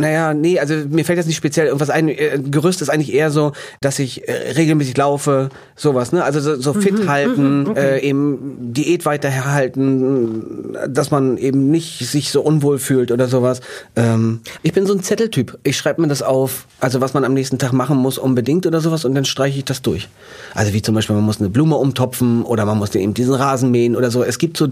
Naja, 0.00 0.34
nee, 0.34 0.58
also 0.58 0.74
mir 0.88 1.04
fällt 1.04 1.18
jetzt 1.18 1.26
nicht 1.26 1.36
speziell 1.36 1.66
irgendwas 1.66 1.90
ein. 1.90 2.08
Äh, 2.08 2.40
Gerüst 2.50 2.82
ist 2.82 2.88
eigentlich 2.88 3.12
eher 3.12 3.30
so, 3.30 3.52
dass 3.80 3.98
ich 3.98 4.28
äh, 4.28 4.52
regelmäßig 4.56 4.96
laufe, 4.96 5.50
sowas, 5.76 6.12
ne? 6.12 6.24
Also 6.24 6.40
so, 6.40 6.60
so 6.60 6.74
fit 6.74 6.98
mhm, 6.98 7.08
halten, 7.08 7.60
mhm, 7.60 7.70
okay. 7.70 7.98
äh, 7.98 8.08
eben 8.08 8.72
Diät 8.72 9.04
weiterhalten, 9.06 10.76
dass 10.88 11.10
man 11.10 11.36
eben 11.36 11.70
nicht 11.70 11.98
sich 12.06 12.30
so 12.30 12.42
unwohl 12.42 12.78
fühlt 12.78 13.12
oder 13.12 13.28
sowas. 13.28 13.60
Ähm, 13.96 14.40
ich 14.62 14.72
bin 14.72 14.86
so 14.86 14.94
ein 14.94 15.02
Zetteltyp. 15.02 15.58
Ich 15.62 15.76
schreibe 15.76 16.00
mir 16.00 16.08
das 16.08 16.22
auf, 16.22 16.66
also 16.80 17.00
was 17.00 17.14
man 17.14 17.24
am 17.24 17.34
nächsten 17.34 17.58
Tag 17.58 17.72
machen 17.72 17.96
muss 17.96 18.18
unbedingt 18.18 18.66
oder 18.66 18.80
sowas 18.80 19.04
und 19.04 19.14
dann 19.14 19.24
streiche 19.24 19.58
ich 19.58 19.64
das 19.64 19.82
durch. 19.82 20.08
Also 20.54 20.72
wie 20.72 20.82
zum 20.82 20.94
Beispiel, 20.94 21.16
man 21.16 21.24
muss 21.24 21.40
eine 21.40 21.50
Blume 21.50 21.76
umtopfen 21.76 22.42
oder 22.42 22.64
man 22.64 22.78
muss 22.78 22.94
eben 22.94 23.14
diesen 23.14 23.34
Rasen 23.34 23.70
mähen 23.70 23.96
oder 23.96 24.10
so. 24.10 24.22
Es 24.22 24.38
gibt 24.38 24.56
so, 24.56 24.68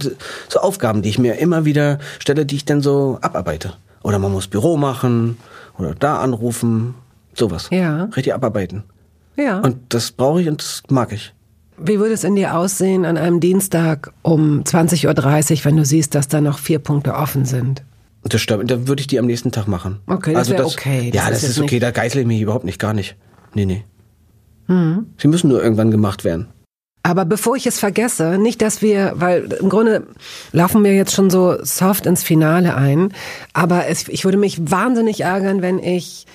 so 0.49 0.61
Aufgaben, 0.61 1.03
die 1.03 1.09
ich 1.09 1.19
mir 1.19 1.39
immer 1.39 1.65
wieder 1.65 1.99
stelle, 2.19 2.47
die 2.47 2.57
ich 2.57 2.65
dann 2.65 2.83
so 2.83 3.19
abarbeite. 3.21 3.75
Oder 4.09 4.19
man 4.19 4.33
muss 4.33 4.47
Büro 4.47 4.79
machen 4.79 5.37
oder 5.79 5.95
da 5.95 6.21
anrufen, 6.21 6.95
sowas. 7.35 7.69
Ja. 7.71 8.05
Richtig 8.05 8.33
abarbeiten. 8.33 8.85
Ja. 9.37 9.61
Und 9.61 9.77
das 9.91 10.13
brauche 10.13 10.41
ich 10.41 10.49
und 10.49 10.63
das 10.63 10.83
mag 10.89 11.13
ich. 11.13 11.35
Wie 11.77 11.99
würde 11.99 12.15
es 12.15 12.25
in 12.25 12.35
dir 12.35 12.57
aussehen 12.57 13.05
an 13.05 13.19
einem 13.19 13.39
Dienstag 13.39 14.15
um 14.23 14.63
20.30 14.63 15.59
Uhr, 15.59 15.65
wenn 15.67 15.77
du 15.77 15.85
siehst, 15.85 16.15
dass 16.15 16.27
da 16.27 16.41
noch 16.41 16.59
vier 16.59 16.79
Punkte 16.79 17.15
offen 17.17 17.45
sind? 17.45 17.85
Das 18.23 18.41
stimmt. 18.41 18.71
Dann 18.71 18.89
würde 18.89 19.01
ich 19.03 19.09
die 19.09 19.19
am 19.19 19.27
nächsten 19.27 19.53
Tag 19.53 19.69
machen. 19.69 20.01
Okay, 20.07 20.33
das 20.33 20.49
also 20.49 20.65
das, 20.65 20.73
okay. 20.73 21.11
Das 21.11 21.23
ja, 21.23 21.31
das 21.31 21.43
ist, 21.43 21.51
ist 21.51 21.61
okay. 21.61 21.79
Da 21.79 21.91
geißle 21.91 22.23
ich 22.23 22.27
mich 22.27 22.41
überhaupt 22.41 22.65
nicht, 22.65 22.79
gar 22.79 22.95
nicht. 22.95 23.15
Nee, 23.53 23.67
nee. 23.67 23.85
Mhm. 24.69 25.09
Sie 25.19 25.29
müssen 25.29 25.49
nur 25.49 25.63
irgendwann 25.63 25.91
gemacht 25.91 26.25
werden. 26.25 26.49
Aber 27.03 27.25
bevor 27.25 27.57
ich 27.57 27.67
es 27.67 27.79
vergesse, 27.79 28.39
nicht, 28.39 28.61
dass 28.61 28.83
wir, 28.83 29.13
weil 29.17 29.45
im 29.61 29.69
Grunde 29.69 30.07
laufen 30.53 30.85
wir 30.85 30.95
jetzt 30.95 31.15
schon 31.15 31.31
so 31.31 31.57
soft 31.63 32.07
ins 32.07 32.23
Finale 32.23 32.75
ein, 32.75 33.13
aber 33.53 33.87
es, 33.87 34.09
ich 34.09 34.25
würde 34.25 34.39
mich 34.39 34.71
wahnsinnig 34.71 35.21
ärgern, 35.21 35.63
wenn 35.63 35.79
ich, 35.79 36.27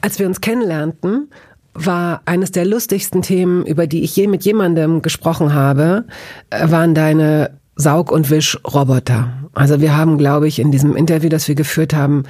als 0.00 0.18
wir 0.18 0.26
uns 0.26 0.40
kennenlernten, 0.40 1.28
war 1.74 2.22
eines 2.24 2.52
der 2.52 2.64
lustigsten 2.64 3.22
Themen, 3.22 3.64
über 3.66 3.86
die 3.86 4.02
ich 4.02 4.14
je 4.14 4.26
mit 4.26 4.44
jemandem 4.44 5.02
gesprochen 5.02 5.54
habe, 5.54 6.04
äh, 6.50 6.70
waren 6.70 6.94
deine 6.94 7.50
Saug- 7.76 8.12
und 8.12 8.30
Wischroboter. 8.30 9.32
Also 9.54 9.80
wir 9.80 9.96
haben, 9.96 10.18
glaube 10.18 10.48
ich, 10.48 10.58
in 10.58 10.70
diesem 10.70 10.96
Interview, 10.96 11.28
das 11.28 11.48
wir 11.48 11.54
geführt 11.54 11.94
haben, 11.94 12.24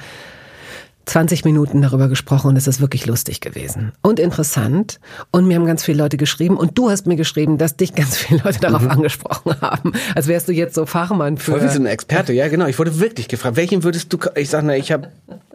20 1.05 1.43
Minuten 1.45 1.81
darüber 1.81 2.07
gesprochen 2.07 2.47
und 2.49 2.55
es 2.55 2.67
ist 2.67 2.79
wirklich 2.79 3.05
lustig 3.05 3.41
gewesen 3.41 3.91
und 4.01 4.19
interessant. 4.19 4.99
Und 5.31 5.45
mir 5.47 5.55
haben 5.55 5.65
ganz 5.65 5.83
viele 5.83 5.97
Leute 5.97 6.17
geschrieben 6.17 6.57
und 6.57 6.77
du 6.77 6.89
hast 6.89 7.07
mir 7.07 7.15
geschrieben, 7.15 7.57
dass 7.57 7.75
dich 7.75 7.93
ganz 7.93 8.17
viele 8.17 8.41
Leute 8.43 8.59
darauf 8.59 8.83
mhm. 8.83 8.91
angesprochen 8.91 9.55
haben, 9.61 9.93
als 10.15 10.27
wärst 10.27 10.47
du 10.47 10.53
jetzt 10.53 10.75
so 10.75 10.85
Fachmann 10.85 11.37
für. 11.37 11.51
Voll 11.51 11.63
wie 11.63 11.67
so 11.67 11.79
ein 11.79 11.85
Experte, 11.85 12.33
ja 12.33 12.47
genau. 12.47 12.67
Ich 12.67 12.79
wurde 12.79 12.99
wirklich 12.99 13.27
gefragt, 13.27 13.55
welchen 13.57 13.83
würdest 13.83 14.11
du, 14.13 14.17
ich 14.35 14.49
sag, 14.49 14.63
na, 14.63 14.75
ich 14.75 14.91
habe 14.91 15.09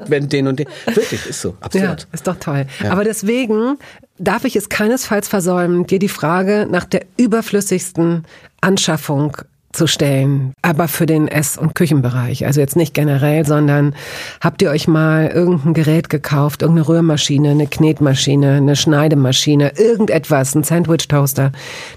wenn 0.06 0.28
den 0.28 0.48
und 0.48 0.58
den. 0.58 0.66
Wirklich, 0.86 1.26
ist 1.26 1.40
so, 1.40 1.56
absolut. 1.60 2.00
Ja, 2.00 2.06
ist 2.12 2.26
doch 2.26 2.36
toll. 2.36 2.66
Ja. 2.82 2.92
Aber 2.92 3.04
deswegen 3.04 3.78
darf 4.18 4.44
ich 4.44 4.56
es 4.56 4.68
keinesfalls 4.68 5.28
versäumen, 5.28 5.86
dir 5.86 5.98
die 5.98 6.08
Frage 6.08 6.66
nach 6.70 6.84
der 6.84 7.02
überflüssigsten 7.16 8.24
Anschaffung 8.60 9.36
zu 9.72 9.86
stellen, 9.86 10.52
aber 10.62 10.88
für 10.88 11.06
den 11.06 11.28
Ess- 11.28 11.58
und 11.58 11.74
Küchenbereich. 11.74 12.46
Also 12.46 12.60
jetzt 12.60 12.76
nicht 12.76 12.94
generell, 12.94 13.44
sondern 13.46 13.94
habt 14.40 14.62
ihr 14.62 14.70
euch 14.70 14.88
mal 14.88 15.26
irgendein 15.28 15.74
Gerät 15.74 16.08
gekauft, 16.08 16.62
irgendeine 16.62 16.88
Rührmaschine, 16.88 17.50
eine 17.50 17.66
Knetmaschine, 17.66 18.54
eine 18.56 18.76
Schneidemaschine, 18.76 19.72
irgendetwas, 19.78 20.54
ein 20.54 20.64
Sandwich-Toaster, 20.64 21.52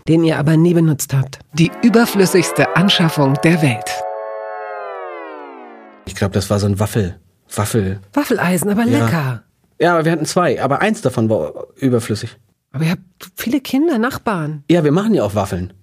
den 0.07 0.23
ihr 0.23 0.37
aber 0.37 0.57
nie 0.57 0.73
benutzt 0.73 1.13
habt? 1.13 1.39
Die 1.53 1.71
überflüssigste 1.81 2.75
Anschaffung 2.75 3.35
der 3.43 3.61
Welt. 3.61 3.89
Ich 6.05 6.15
glaube, 6.15 6.33
das 6.33 6.49
war 6.49 6.59
so 6.59 6.67
ein 6.67 6.79
Waffel. 6.79 7.15
Waffel. 7.55 7.99
Waffeleisen, 8.13 8.69
aber 8.69 8.83
Ja. 8.83 9.05
lecker. 9.05 9.43
Ja, 9.79 9.93
aber 9.93 10.05
wir 10.05 10.11
hatten 10.11 10.25
zwei, 10.25 10.61
aber 10.61 10.81
eins 10.81 11.01
davon 11.01 11.29
war 11.29 11.53
überflüssig. 11.77 12.37
Aber 12.71 12.85
ihr 12.85 12.91
habt 12.91 13.01
viele 13.35 13.59
Kinder, 13.59 13.97
Nachbarn. 13.97 14.63
Ja, 14.69 14.83
wir 14.83 14.91
machen 14.91 15.13
ja 15.13 15.23
auch 15.23 15.35
Waffeln. 15.35 15.73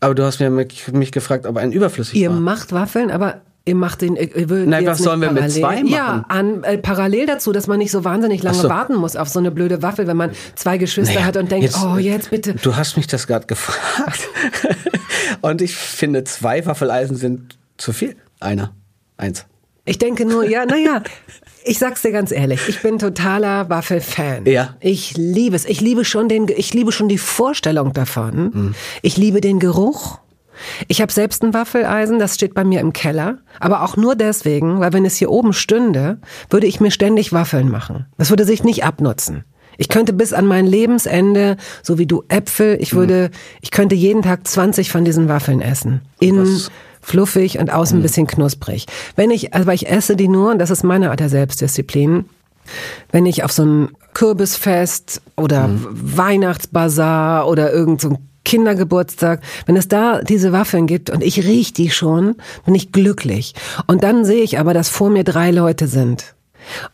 Aber 0.00 0.14
du 0.14 0.24
hast 0.24 0.40
mir 0.40 0.50
mich, 0.50 0.92
mich 0.92 1.12
gefragt, 1.12 1.46
ob 1.46 1.56
ein 1.56 1.72
überflüssig 1.72 2.14
Ihr 2.14 2.30
war. 2.30 2.38
macht 2.38 2.72
Waffeln, 2.72 3.10
aber 3.10 3.40
ihr 3.64 3.74
macht 3.74 4.02
den. 4.02 4.16
Ihr 4.16 4.46
Nein, 4.46 4.84
jetzt 4.84 4.90
was 4.90 4.98
sollen 4.98 5.20
wir 5.20 5.30
mit 5.32 5.50
zwei 5.50 5.76
machen? 5.82 5.86
Ja, 5.88 6.24
an, 6.28 6.62
äh, 6.64 6.78
parallel 6.78 7.26
dazu, 7.26 7.52
dass 7.52 7.66
man 7.66 7.78
nicht 7.78 7.90
so 7.90 8.04
wahnsinnig 8.04 8.42
lange 8.42 8.58
so. 8.58 8.68
warten 8.68 8.94
muss 8.94 9.16
auf 9.16 9.28
so 9.28 9.38
eine 9.38 9.50
blöde 9.50 9.82
Waffel, 9.82 10.06
wenn 10.06 10.16
man 10.16 10.30
zwei 10.54 10.78
Geschwister 10.78 11.14
Naja, 11.14 11.26
hat 11.26 11.36
und 11.36 11.50
denkt, 11.50 11.74
oh, 11.82 11.96
jetzt 11.96 12.30
bitte. 12.30 12.54
Du 12.54 12.76
hast 12.76 12.96
mich 12.96 13.06
das 13.06 13.26
gerade 13.26 13.46
gefragt. 13.46 14.28
Und 15.40 15.60
ich 15.62 15.74
finde, 15.76 16.24
zwei 16.24 16.64
Waffeleisen 16.66 17.16
sind 17.16 17.58
zu 17.76 17.92
viel. 17.92 18.16
Einer. 18.40 18.72
Eins. 19.16 19.44
Ich 19.84 19.98
denke 19.98 20.24
nur, 20.24 20.44
ja, 20.48 20.66
naja, 20.66 21.02
ich 21.66 21.78
sag's 21.78 22.02
dir 22.02 22.12
ganz 22.12 22.30
ehrlich, 22.32 22.68
ich 22.68 22.80
bin 22.82 22.98
totaler 22.98 23.68
Waffelfan. 23.68 24.46
Ja. 24.46 24.76
Ich 24.80 25.16
liebe 25.16 25.56
es. 25.56 25.64
Ich 25.64 25.80
liebe 25.80 26.04
schon 26.04 26.28
den, 26.28 26.46
ich 26.48 26.72
liebe 26.72 26.92
schon 26.92 27.08
die 27.08 27.18
Vorstellung 27.18 27.92
davon. 27.92 28.50
Mhm. 28.54 28.74
Ich 29.02 29.16
liebe 29.16 29.40
den 29.40 29.58
Geruch. 29.58 30.18
Ich 30.88 31.02
habe 31.02 31.12
selbst 31.12 31.42
ein 31.44 31.52
Waffeleisen, 31.52 32.18
das 32.18 32.34
steht 32.34 32.54
bei 32.54 32.64
mir 32.64 32.80
im 32.80 32.94
Keller, 32.94 33.40
aber 33.60 33.82
auch 33.82 33.98
nur 33.98 34.14
deswegen, 34.14 34.80
weil 34.80 34.94
wenn 34.94 35.04
es 35.04 35.16
hier 35.16 35.30
oben 35.30 35.52
stünde, 35.52 36.18
würde 36.48 36.66
ich 36.66 36.80
mir 36.80 36.90
ständig 36.90 37.32
Waffeln 37.34 37.70
machen. 37.70 38.06
Das 38.16 38.30
würde 38.30 38.46
sich 38.46 38.64
nicht 38.64 38.82
abnutzen. 38.82 39.44
Ich 39.76 39.90
könnte 39.90 40.14
bis 40.14 40.32
an 40.32 40.46
mein 40.46 40.66
Lebensende, 40.66 41.58
so 41.82 41.98
wie 41.98 42.06
du 42.06 42.24
Äpfel, 42.28 42.78
ich 42.80 42.94
würde, 42.94 43.30
ich 43.60 43.70
könnte 43.70 43.94
jeden 43.94 44.22
Tag 44.22 44.46
20 44.48 44.90
von 44.90 45.04
diesen 45.04 45.28
Waffeln 45.28 45.60
essen. 45.60 46.00
Innen 46.20 46.46
Was- 46.46 46.70
fluffig 47.06 47.58
und 47.58 47.72
außen 47.72 47.98
ein 47.98 48.02
bisschen 48.02 48.26
knusprig. 48.26 48.86
Wenn 49.14 49.30
ich, 49.30 49.54
also 49.54 49.70
ich 49.70 49.88
esse 49.88 50.16
die 50.16 50.28
nur, 50.28 50.50
und 50.50 50.58
das 50.58 50.70
ist 50.70 50.82
meine 50.82 51.10
Art 51.10 51.20
der 51.20 51.28
Selbstdisziplin, 51.28 52.24
wenn 53.12 53.26
ich 53.26 53.44
auf 53.44 53.52
so 53.52 53.64
ein 53.64 53.88
Kürbisfest 54.12 55.22
oder 55.36 55.70
Weihnachtsbazar 55.70 57.46
oder 57.46 57.72
irgend 57.72 58.00
so 58.00 58.10
ein 58.10 58.18
Kindergeburtstag, 58.44 59.40
wenn 59.66 59.76
es 59.76 59.88
da 59.88 60.20
diese 60.20 60.52
Waffeln 60.52 60.86
gibt 60.86 61.10
und 61.10 61.22
ich 61.22 61.44
riech 61.44 61.72
die 61.72 61.90
schon, 61.90 62.36
bin 62.64 62.74
ich 62.74 62.90
glücklich. 62.90 63.54
Und 63.86 64.02
dann 64.02 64.24
sehe 64.24 64.42
ich 64.42 64.58
aber, 64.58 64.74
dass 64.74 64.88
vor 64.88 65.10
mir 65.10 65.24
drei 65.24 65.52
Leute 65.52 65.86
sind. 65.86 66.35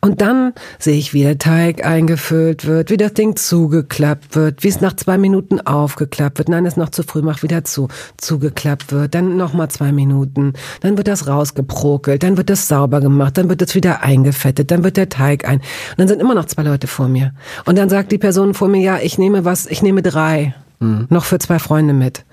Und 0.00 0.20
dann 0.20 0.52
sehe 0.78 0.96
ich, 0.96 1.12
wie 1.12 1.22
der 1.22 1.38
Teig 1.38 1.84
eingefüllt 1.84 2.66
wird, 2.66 2.90
wie 2.90 2.96
das 2.96 3.14
Ding 3.14 3.36
zugeklappt 3.36 4.34
wird, 4.36 4.62
wie 4.62 4.68
es 4.68 4.80
nach 4.80 4.94
zwei 4.96 5.18
Minuten 5.18 5.60
aufgeklappt 5.60 6.38
wird. 6.38 6.48
Nein, 6.48 6.66
es 6.66 6.74
ist 6.74 6.76
noch 6.78 6.90
zu 6.90 7.02
früh, 7.02 7.22
mach 7.22 7.42
wieder 7.42 7.64
zu. 7.64 7.88
Zugeklappt 8.16 8.92
wird, 8.92 9.14
dann 9.14 9.36
nochmal 9.36 9.68
zwei 9.68 9.92
Minuten. 9.92 10.54
Dann 10.80 10.96
wird 10.96 11.08
das 11.08 11.26
rausgeprokelt, 11.26 12.22
dann 12.22 12.36
wird 12.36 12.50
das 12.50 12.68
sauber 12.68 13.00
gemacht, 13.00 13.38
dann 13.38 13.48
wird 13.48 13.60
das 13.60 13.74
wieder 13.74 14.02
eingefettet, 14.02 14.70
dann 14.70 14.84
wird 14.84 14.96
der 14.96 15.08
Teig 15.08 15.46
ein. 15.48 15.58
Und 15.58 15.98
dann 15.98 16.08
sind 16.08 16.20
immer 16.20 16.34
noch 16.34 16.46
zwei 16.46 16.62
Leute 16.62 16.86
vor 16.86 17.08
mir. 17.08 17.32
Und 17.64 17.76
dann 17.76 17.88
sagt 17.88 18.12
die 18.12 18.18
Person 18.18 18.54
vor 18.54 18.68
mir, 18.68 18.80
ja, 18.80 18.98
ich 18.98 19.18
nehme 19.18 19.44
was, 19.44 19.66
ich 19.66 19.82
nehme 19.82 20.02
drei. 20.02 20.54
Noch 20.80 21.24
für 21.24 21.38
zwei 21.38 21.60
Freunde 21.60 21.94
mit. 21.94 22.24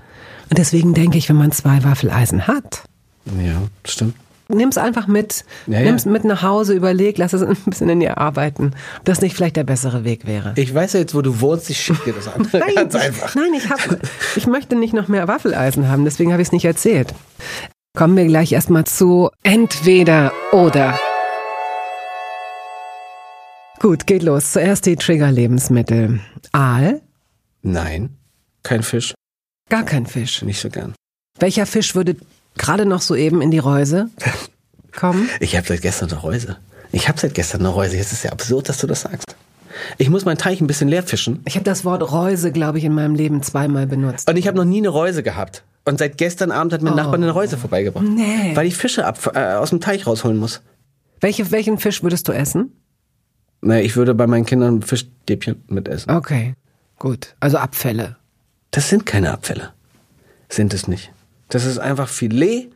Und 0.49 0.57
deswegen 0.57 0.95
denke 0.95 1.19
ich, 1.19 1.29
wenn 1.29 1.35
man 1.35 1.51
zwei 1.51 1.83
Waffeleisen 1.83 2.47
hat, 2.47 2.83
Ja, 3.37 3.61
stimmt. 3.85 4.15
Nimm's 4.49 4.77
einfach 4.77 5.07
mit, 5.07 5.45
Ja, 5.67 5.79
ja. 5.79 5.85
nimm's 5.85 6.05
mit 6.05 6.25
nach 6.25 6.41
Hause, 6.43 6.73
überleg, 6.73 7.17
lass 7.17 7.33
es 7.33 7.41
ein 7.43 7.55
bisschen 7.65 7.89
in 7.89 7.99
dir 8.01 8.17
arbeiten, 8.17 8.73
ob 8.97 9.05
das 9.05 9.21
nicht 9.21 9.35
vielleicht 9.35 9.55
der 9.55 9.63
bessere 9.63 10.03
Weg 10.03 10.25
wäre. 10.27 10.53
Ich 10.57 10.73
weiß 10.73 10.93
ja 10.93 10.99
jetzt, 10.99 11.15
wo 11.15 11.21
du 11.21 11.39
wohnst, 11.39 11.69
ich 11.69 11.79
schicke 11.79 12.05
dir 12.05 12.13
das 12.13 12.27
an. 12.27 12.47
Ganz 12.75 12.95
ich, 12.95 13.01
einfach. 13.01 13.35
Nein, 13.35 13.53
ich 13.55 13.69
hab, 13.69 13.79
ich 14.35 14.47
möchte 14.47 14.75
nicht 14.75 14.93
noch 14.93 15.07
mehr 15.07 15.27
Waffeleisen 15.27 15.87
haben, 15.87 16.03
deswegen 16.03 16.31
habe 16.33 16.41
ich 16.41 16.49
es 16.49 16.51
nicht 16.51 16.65
erzählt. 16.65 17.13
Kommen 17.97 18.15
wir 18.17 18.25
gleich 18.25 18.51
erstmal 18.51 18.85
zu 18.85 19.29
entweder 19.43 20.31
oder. 20.51 20.99
Gut, 23.79 24.07
geht 24.07 24.23
los. 24.23 24.51
Zuerst 24.51 24.85
die 24.85 24.95
Trigger-Lebensmittel. 24.97 26.19
Aal, 26.51 27.01
Nein, 27.61 28.17
kein 28.63 28.83
Fisch. 28.83 29.13
gar 29.69 29.83
kein 29.83 30.05
Fisch. 30.05 30.41
Nicht 30.43 30.59
so 30.59 30.69
gern. 30.69 30.93
Welcher 31.39 31.65
Fisch 31.65 31.95
würde 31.95 32.15
gerade 32.59 32.85
noch 32.85 33.01
soeben 33.01 33.41
in 33.41 33.49
die 33.49 33.57
Reuse 33.59 34.09
kommen? 34.95 35.27
Ich 35.39 35.57
habe 35.57 35.65
seit 35.67 35.81
gestern 35.81 36.11
eine 36.11 36.19
Reuse. 36.19 36.57
Ich 36.91 37.07
habe 37.07 37.19
seit 37.19 37.33
gestern 37.33 37.61
eine 37.61 37.69
Reuse. 37.69 37.97
Jetzt 37.97 38.11
ist 38.11 38.23
ja 38.23 38.31
absurd, 38.31 38.69
dass 38.69 38.77
du 38.77 38.87
das 38.87 39.01
sagst. 39.01 39.35
Ich 39.97 40.09
muss 40.09 40.25
meinen 40.25 40.37
Teich 40.37 40.59
ein 40.61 40.67
bisschen 40.67 40.89
leer 40.89 41.03
fischen. 41.03 41.41
Ich 41.45 41.55
habe 41.55 41.63
das 41.63 41.85
Wort 41.85 42.11
Reuse, 42.11 42.51
glaube 42.51 42.77
ich, 42.79 42.83
in 42.83 42.93
meinem 42.93 43.15
Leben 43.15 43.41
zweimal 43.41 43.87
benutzt. 43.87 44.29
Und 44.29 44.37
ich 44.37 44.47
habe 44.47 44.57
noch 44.57 44.65
nie 44.65 44.79
eine 44.79 44.89
Reuse 44.89 45.23
gehabt. 45.23 45.63
Und 45.85 45.99
seit 45.99 46.17
gestern 46.17 46.51
Abend 46.51 46.73
hat 46.73 46.81
mir 46.81 46.89
ein 46.89 46.95
Nachbar 46.95 47.15
eine 47.15 47.31
Reuse 47.31 47.57
vorbeigebracht. 47.57 48.05
Oh. 48.07 48.11
Nee. 48.11 48.55
Weil 48.55 48.67
ich 48.67 48.75
Fische 48.75 49.05
ab, 49.05 49.31
äh, 49.33 49.53
aus 49.53 49.69
dem 49.69 49.79
Teich 49.79 50.05
rausholen 50.05 50.37
muss. 50.37 50.61
Welche, 51.21 51.49
welchen 51.51 51.77
Fisch 51.77 52.03
würdest 52.03 52.27
du 52.27 52.31
essen? 52.31 52.73
Naja, 53.61 53.83
ich 53.83 53.95
würde 53.95 54.13
bei 54.13 54.27
meinen 54.27 54.45
Kindern 54.45 54.81
Fischstäbchen 54.81 55.63
mitessen. 55.67 56.11
Okay, 56.11 56.53
gut. 56.97 57.35
Also 57.39 57.57
Abfälle. 57.57 58.17
Das 58.71 58.89
sind 58.89 59.05
keine 59.05 59.31
Abfälle. 59.31 59.71
Sind 60.49 60.73
es 60.73 60.87
nicht. 60.87 61.11
Das 61.49 61.65
ist 61.65 61.77
einfach 61.79 62.07
Filet 62.07 62.69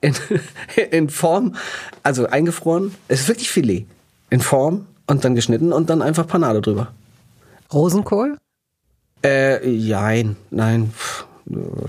in, 0.00 0.14
in 0.90 1.08
Form, 1.10 1.56
also 2.02 2.26
eingefroren. 2.26 2.94
Es 3.08 3.22
ist 3.22 3.28
wirklich 3.28 3.50
Filet. 3.50 3.86
In 4.30 4.40
Form 4.40 4.86
und 5.06 5.24
dann 5.24 5.34
geschnitten 5.34 5.72
und 5.72 5.90
dann 5.90 6.02
einfach 6.02 6.26
Panade 6.26 6.60
drüber. 6.60 6.92
Rosenkohl? 7.72 8.36
Äh, 9.24 9.68
jein, 9.68 10.36
nein. 10.50 10.92
Oh, 11.50 11.86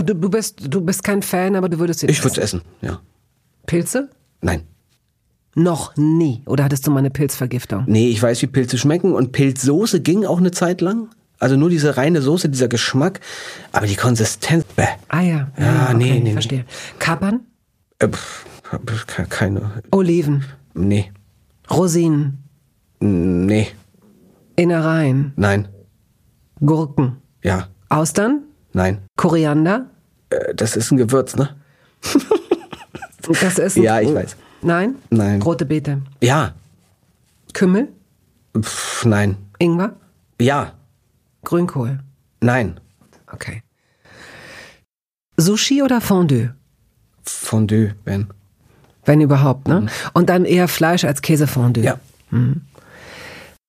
Du, 0.00 0.02
du, 0.02 0.30
bist, 0.30 0.56
du 0.72 0.80
bist 0.80 1.04
kein 1.04 1.20
Fan, 1.22 1.54
aber 1.54 1.68
du 1.68 1.78
würdest 1.78 2.02
ihn 2.02 2.08
Ich 2.08 2.24
würde 2.24 2.32
es 2.32 2.38
essen, 2.38 2.62
ja. 2.80 3.00
Pilze? 3.66 4.08
Nein. 4.40 4.62
Noch 5.54 5.94
nie. 5.96 6.42
Oder 6.46 6.64
hattest 6.64 6.86
du 6.86 6.90
mal 6.90 7.00
eine 7.00 7.10
Pilzvergiftung? 7.10 7.84
Nee, 7.86 8.08
ich 8.08 8.22
weiß, 8.22 8.40
wie 8.40 8.46
Pilze 8.46 8.78
schmecken 8.78 9.12
und 9.12 9.32
Pilzsoße 9.32 10.00
ging 10.00 10.24
auch 10.24 10.38
eine 10.38 10.50
Zeit 10.50 10.80
lang. 10.80 11.10
Also 11.42 11.56
nur 11.56 11.70
diese 11.70 11.96
reine 11.96 12.22
Soße, 12.22 12.48
dieser 12.48 12.68
Geschmack, 12.68 13.18
aber 13.72 13.86
die 13.88 13.96
Konsistenz, 13.96 14.64
bäh. 14.76 14.84
Ah 15.08 15.22
ja. 15.22 15.50
Ja, 15.58 15.92
nee, 15.92 16.12
nee, 16.12 16.20
nee. 16.20 16.32
Verstehe. 16.34 16.64
Kapern? 17.00 17.40
Äh, 17.98 18.06
pff, 18.08 18.46
keine, 19.28 19.82
Oliven? 19.90 20.44
nee, 20.74 21.10
Rosinen? 21.68 22.44
nee, 23.00 23.66
Innereien? 24.54 25.32
nein, 25.34 25.66
Gurken? 26.60 27.16
ja, 27.42 27.66
Austern? 27.88 28.42
nein. 28.72 28.98
Koriander? 29.16 29.90
Äh, 30.30 30.54
das 30.54 30.76
ist 30.76 30.92
ein 30.92 30.96
Gewürz, 30.96 31.34
ne? 31.34 31.56
Das 33.40 33.58
ist 33.58 33.76
ein- 33.76 33.82
Ja, 33.82 34.00
ich 34.00 34.14
weiß. 34.14 34.36
Nein? 34.62 34.94
Nein. 35.10 35.42
Rote 35.42 35.66
Beete? 35.66 36.02
Ja, 36.22 36.54
Kümmel? 37.52 37.88
pff, 38.56 39.04
nein, 39.06 39.36
Ingwer? 39.58 39.96
ja, 40.40 40.72
Grünkohl? 41.44 42.00
nein. 42.40 42.80
Okay. 43.32 43.62
Sushi 45.38 45.82
oder 45.82 46.00
Fondue? 46.02 46.54
Fondue, 47.22 47.94
Ben. 48.04 48.26
Wenn 49.04 49.20
überhaupt, 49.20 49.66
ne? 49.68 49.86
Und 50.12 50.28
dann 50.28 50.44
eher 50.44 50.68
Fleisch 50.68 51.04
als 51.04 51.22
Käsefondue. 51.22 51.96
Mhm. 52.30 52.52
Ja, 52.54 52.60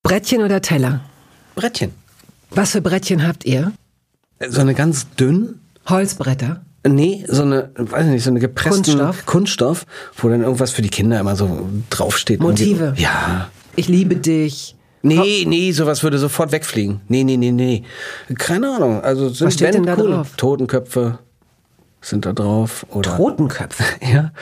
Brettchen 0.02 0.42
oder 0.42 0.60
Teller? 0.60 1.00
Brettchen. 1.54 1.92
Was 2.50 2.72
für 2.72 2.82
Brettchen 2.82 3.26
habt 3.26 3.44
ihr? 3.46 3.72
So 4.46 4.60
eine 4.60 4.74
ganz 4.74 5.08
dünn, 5.14 5.60
Holzbretter? 5.88 6.62
Nee, 6.86 7.24
so 7.26 7.42
eine, 7.42 7.70
weiß 7.74 8.06
nicht, 8.06 8.22
so 8.22 8.30
eine 8.30 8.40
gepressten 8.40 8.82
Kunststoff? 8.84 9.26
Kunststoff, 9.26 9.86
wo 10.18 10.28
dann 10.28 10.42
irgendwas 10.42 10.72
für 10.72 10.82
die 10.82 10.90
Kinder 10.90 11.18
immer 11.18 11.34
so 11.34 11.68
draufsteht. 11.88 12.40
Motive? 12.40 12.84
Irgendwie. 12.84 13.02
Ja. 13.02 13.50
Ich 13.76 13.88
liebe 13.88 14.16
dich. 14.16 14.73
Nee, 15.04 15.44
nee, 15.46 15.70
sowas 15.72 16.02
würde 16.02 16.18
sofort 16.18 16.50
wegfliegen. 16.50 17.00
Nee, 17.08 17.24
nee, 17.24 17.36
nee, 17.36 17.52
nee. 17.52 17.82
Keine 18.38 18.74
Ahnung. 18.74 19.02
Also 19.02 19.28
sind 19.28 19.46
Was 19.48 19.54
steht 19.54 19.74
denn 19.74 19.84
da 19.84 19.96
cool. 19.98 20.10
drauf? 20.12 20.30
Totenköpfe 20.36 21.18
sind 22.00 22.24
da 22.26 22.32
drauf. 22.32 22.86
Oder, 22.90 23.16
Totenköpfe. 23.16 23.84
Ja. 24.12 24.32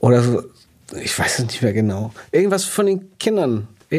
Oder 0.00 0.22
so, 0.22 0.42
ich 1.02 1.18
weiß 1.18 1.38
es 1.40 1.44
nicht 1.46 1.62
mehr 1.62 1.72
genau. 1.72 2.12
Irgendwas 2.32 2.64
von 2.64 2.86
den 2.86 3.16
Kindern. 3.18 3.68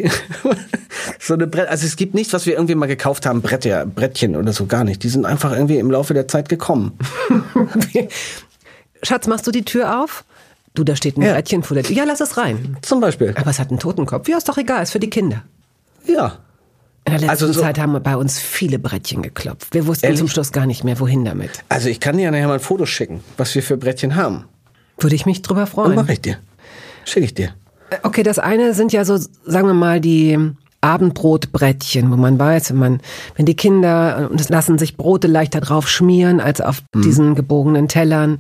so 1.19 1.33
eine 1.35 1.47
Brett, 1.47 1.69
also 1.69 1.85
es 1.85 1.95
gibt 1.95 2.13
nichts, 2.13 2.33
was 2.33 2.45
wir 2.45 2.53
irgendwie 2.53 2.75
mal 2.75 2.87
gekauft 2.87 3.25
haben, 3.25 3.41
Bretter, 3.41 3.85
Brettchen 3.85 4.35
oder 4.35 4.51
so, 4.53 4.65
gar 4.65 4.83
nicht. 4.83 5.01
Die 5.03 5.09
sind 5.09 5.25
einfach 5.25 5.51
irgendwie 5.53 5.77
im 5.77 5.89
Laufe 5.89 6.13
der 6.13 6.27
Zeit 6.27 6.49
gekommen. 6.49 6.97
Schatz, 9.03 9.27
machst 9.27 9.47
du 9.47 9.51
die 9.51 9.63
Tür 9.63 10.01
auf? 10.01 10.25
Du, 10.73 10.83
da 10.83 10.95
steht 10.95 11.17
ein 11.17 11.21
Ja. 11.21 11.33
Brettchen 11.33 11.63
vor 11.63 11.75
der 11.75 11.83
Tür. 11.83 11.95
Ja, 11.95 12.03
lass 12.03 12.19
es 12.21 12.37
rein. 12.37 12.77
Zum 12.81 12.99
Beispiel. 12.99 13.33
Aber 13.39 13.49
es 13.49 13.59
hat 13.59 13.69
einen 13.69 13.79
Totenkopf. 13.79 14.27
Ja, 14.27 14.37
ist 14.37 14.49
doch 14.49 14.57
egal, 14.57 14.83
ist 14.83 14.91
für 14.91 14.99
die 14.99 15.09
Kinder. 15.09 15.43
Ja. 16.07 16.39
In 17.05 17.11
der 17.13 17.19
letzten 17.21 17.29
Also 17.29 17.53
so- 17.53 17.61
Zeit 17.61 17.79
haben 17.79 18.01
bei 18.03 18.17
uns 18.17 18.39
viele 18.39 18.79
Brettchen 18.79 19.21
geklopft. 19.21 19.73
Wir 19.73 19.87
wussten 19.87 20.05
Ehrlich? 20.07 20.19
zum 20.19 20.27
Schluss 20.27 20.51
gar 20.51 20.65
nicht 20.65 20.83
mehr, 20.83 20.99
wohin 20.99 21.23
damit. 21.23 21.51
Also 21.69 21.87
ich 21.89 21.99
kann 21.99 22.17
dir 22.17 22.23
ja 22.23 22.31
nachher 22.31 22.47
mal 22.47 22.55
ein 22.55 22.59
Foto 22.59 22.85
schicken, 22.85 23.23
was 23.37 23.53
wir 23.55 23.63
für 23.63 23.77
Brettchen 23.77 24.15
haben. 24.15 24.45
Würde 24.99 25.15
ich 25.15 25.25
mich 25.25 25.41
drüber 25.41 25.67
freuen. 25.67 25.95
mache 25.95 26.13
ich 26.13 26.21
dir. 26.21 26.37
Schicke 27.05 27.25
ich 27.25 27.33
dir. 27.33 27.53
Okay, 28.03 28.23
das 28.23 28.39
eine 28.39 28.73
sind 28.73 28.91
ja 28.91 29.05
so, 29.05 29.17
sagen 29.17 29.67
wir 29.67 29.73
mal, 29.73 30.01
die 30.01 30.37
Abendbrotbrettchen, 30.81 32.11
wo 32.11 32.17
man 32.17 32.37
weiß, 32.37 32.71
wenn 32.71 32.77
man, 32.77 33.01
wenn 33.35 33.45
die 33.45 33.55
Kinder, 33.55 34.27
und 34.29 34.41
es 34.41 34.49
lassen 34.49 34.77
sich 34.77 34.97
Brote 34.97 35.27
leichter 35.27 35.61
drauf 35.61 35.87
schmieren 35.89 36.39
als 36.41 36.59
auf 36.61 36.81
Mhm. 36.93 37.01
diesen 37.01 37.35
gebogenen 37.35 37.87
Tellern. 37.87 38.39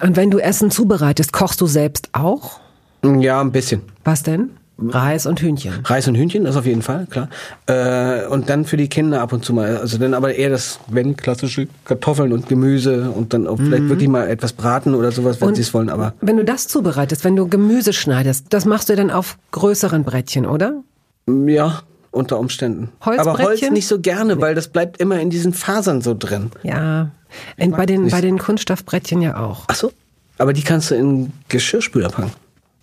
Und 0.00 0.16
wenn 0.16 0.30
du 0.30 0.38
Essen 0.38 0.70
zubereitest, 0.70 1.32
kochst 1.32 1.60
du 1.60 1.66
selbst 1.66 2.10
auch? 2.12 2.60
Ja, 3.04 3.40
ein 3.40 3.50
bisschen. 3.52 3.82
Was 4.04 4.22
denn? 4.22 4.50
Reis 4.78 5.24
und 5.24 5.40
Hühnchen. 5.40 5.72
Reis 5.84 6.06
und 6.06 6.16
Hühnchen, 6.16 6.44
das 6.44 6.56
auf 6.56 6.66
jeden 6.66 6.82
Fall, 6.82 7.06
klar. 7.06 7.28
Äh, 7.66 8.26
und 8.26 8.50
dann 8.50 8.66
für 8.66 8.76
die 8.76 8.88
Kinder 8.88 9.22
ab 9.22 9.32
und 9.32 9.44
zu 9.44 9.54
mal. 9.54 9.78
Also 9.78 9.96
dann 9.96 10.12
aber 10.12 10.34
eher 10.34 10.50
das, 10.50 10.80
wenn, 10.88 11.16
klassische 11.16 11.68
Kartoffeln 11.84 12.32
und 12.32 12.48
Gemüse 12.48 13.10
und 13.10 13.32
dann 13.32 13.46
auch 13.46 13.56
vielleicht 13.56 13.88
wirklich 13.88 14.08
mal 14.08 14.28
etwas 14.28 14.52
braten 14.52 14.94
oder 14.94 15.12
sowas, 15.12 15.40
wenn 15.40 15.54
sie 15.54 15.62
es 15.62 15.72
wollen. 15.72 15.88
Aber 15.88 16.12
Wenn 16.20 16.36
du 16.36 16.44
das 16.44 16.68
zubereitest, 16.68 17.24
wenn 17.24 17.36
du 17.36 17.48
Gemüse 17.48 17.94
schneidest, 17.94 18.46
das 18.50 18.66
machst 18.66 18.90
du 18.90 18.96
dann 18.96 19.10
auf 19.10 19.38
größeren 19.52 20.04
Brettchen, 20.04 20.44
oder? 20.44 20.82
ja, 21.26 21.82
unter 22.12 22.38
Umständen. 22.38 22.90
Aber 23.00 23.38
Holz 23.38 23.62
nicht 23.70 23.88
so 23.88 24.00
gerne, 24.00 24.40
weil 24.40 24.54
das 24.54 24.68
bleibt 24.68 25.00
immer 25.00 25.20
in 25.20 25.30
diesen 25.30 25.52
Fasern 25.52 26.02
so 26.02 26.14
drin. 26.14 26.50
Ja. 26.62 27.10
Bei, 27.58 27.86
den, 27.86 28.08
bei 28.08 28.20
den 28.20 28.38
Kunststoffbrettchen 28.38 29.22
ja 29.22 29.38
auch. 29.38 29.64
Ach 29.66 29.74
so. 29.74 29.92
Aber 30.38 30.52
die 30.52 30.62
kannst 30.62 30.90
du 30.90 30.94
in 30.94 31.32
Geschirrspüler 31.48 32.08
packen. 32.08 32.32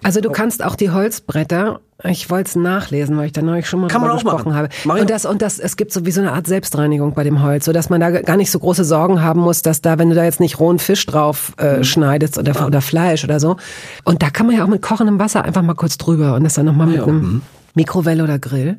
Also 0.04 0.22
du 0.22 0.30
kannst 0.30 0.64
auch 0.64 0.76
die 0.76 0.92
Holzbretter, 0.92 1.80
ich 2.04 2.30
wollte 2.30 2.50
es 2.50 2.56
nachlesen, 2.56 3.16
weil 3.18 3.28
ich 3.28 3.32
da 3.32 3.42
neulich 3.42 3.68
schon 3.68 3.80
mal 3.82 3.88
Kann 3.88 4.02
man 4.02 4.10
drüber 4.10 4.20
auch 4.34 4.36
gesprochen 4.38 4.50
machen. 4.54 4.58
habe. 4.64 4.70
Mach 4.84 5.00
Und 5.00 5.10
das, 5.10 5.26
und 5.26 5.42
das, 5.42 5.60
es 5.60 5.78
gibt 5.78 5.94
so 5.94 6.06
wie 6.06 6.12
so 6.12 6.20
eine 6.22 6.34
Art 6.34 6.46
Selbstreinigung 6.48 7.14
bei 7.14 7.24
dem 7.24 7.42
Holz, 7.42 7.66
sodass 7.66 7.90
man 7.90 8.02
da 8.02 8.10
gar 8.22 8.36
nicht 8.38 8.52
so 8.52 8.60
große 8.60 8.84
Sorgen 8.84 9.22
haben 9.22 9.40
muss, 9.40 9.62
dass 9.62 9.82
da, 9.82 9.98
wenn 10.00 10.10
du 10.10 10.16
da 10.16 10.24
jetzt 10.24 10.40
nicht 10.40 10.60
rohen 10.60 10.80
Fisch 10.80 11.06
drauf 11.06 11.54
äh, 11.58 11.78
Mhm. 11.78 11.84
schneidest 11.86 12.38
oder, 12.38 12.60
Ah. 12.60 12.66
oder 12.66 12.82
Fleisch 12.82 13.24
oder 13.24 13.40
so. 13.40 13.56
Und 14.04 14.22
da 14.22 14.30
kann 14.30 14.46
man 14.48 14.56
ja 14.58 14.64
auch 14.64 14.68
mit 14.70 14.82
kochendem 14.82 15.20
Wasser 15.20 15.44
einfach 15.46 15.62
mal 15.62 15.76
kurz 15.76 15.98
drüber 15.98 16.36
und 16.36 16.44
das 16.44 16.56
dann 16.56 16.66
nochmal 16.66 16.88
mit 16.88 16.98
Ja. 16.98 17.04
einem 17.04 17.22
Mhm. 17.22 17.42
Mikrowelle 17.76 18.24
oder 18.24 18.38
Grill. 18.40 18.78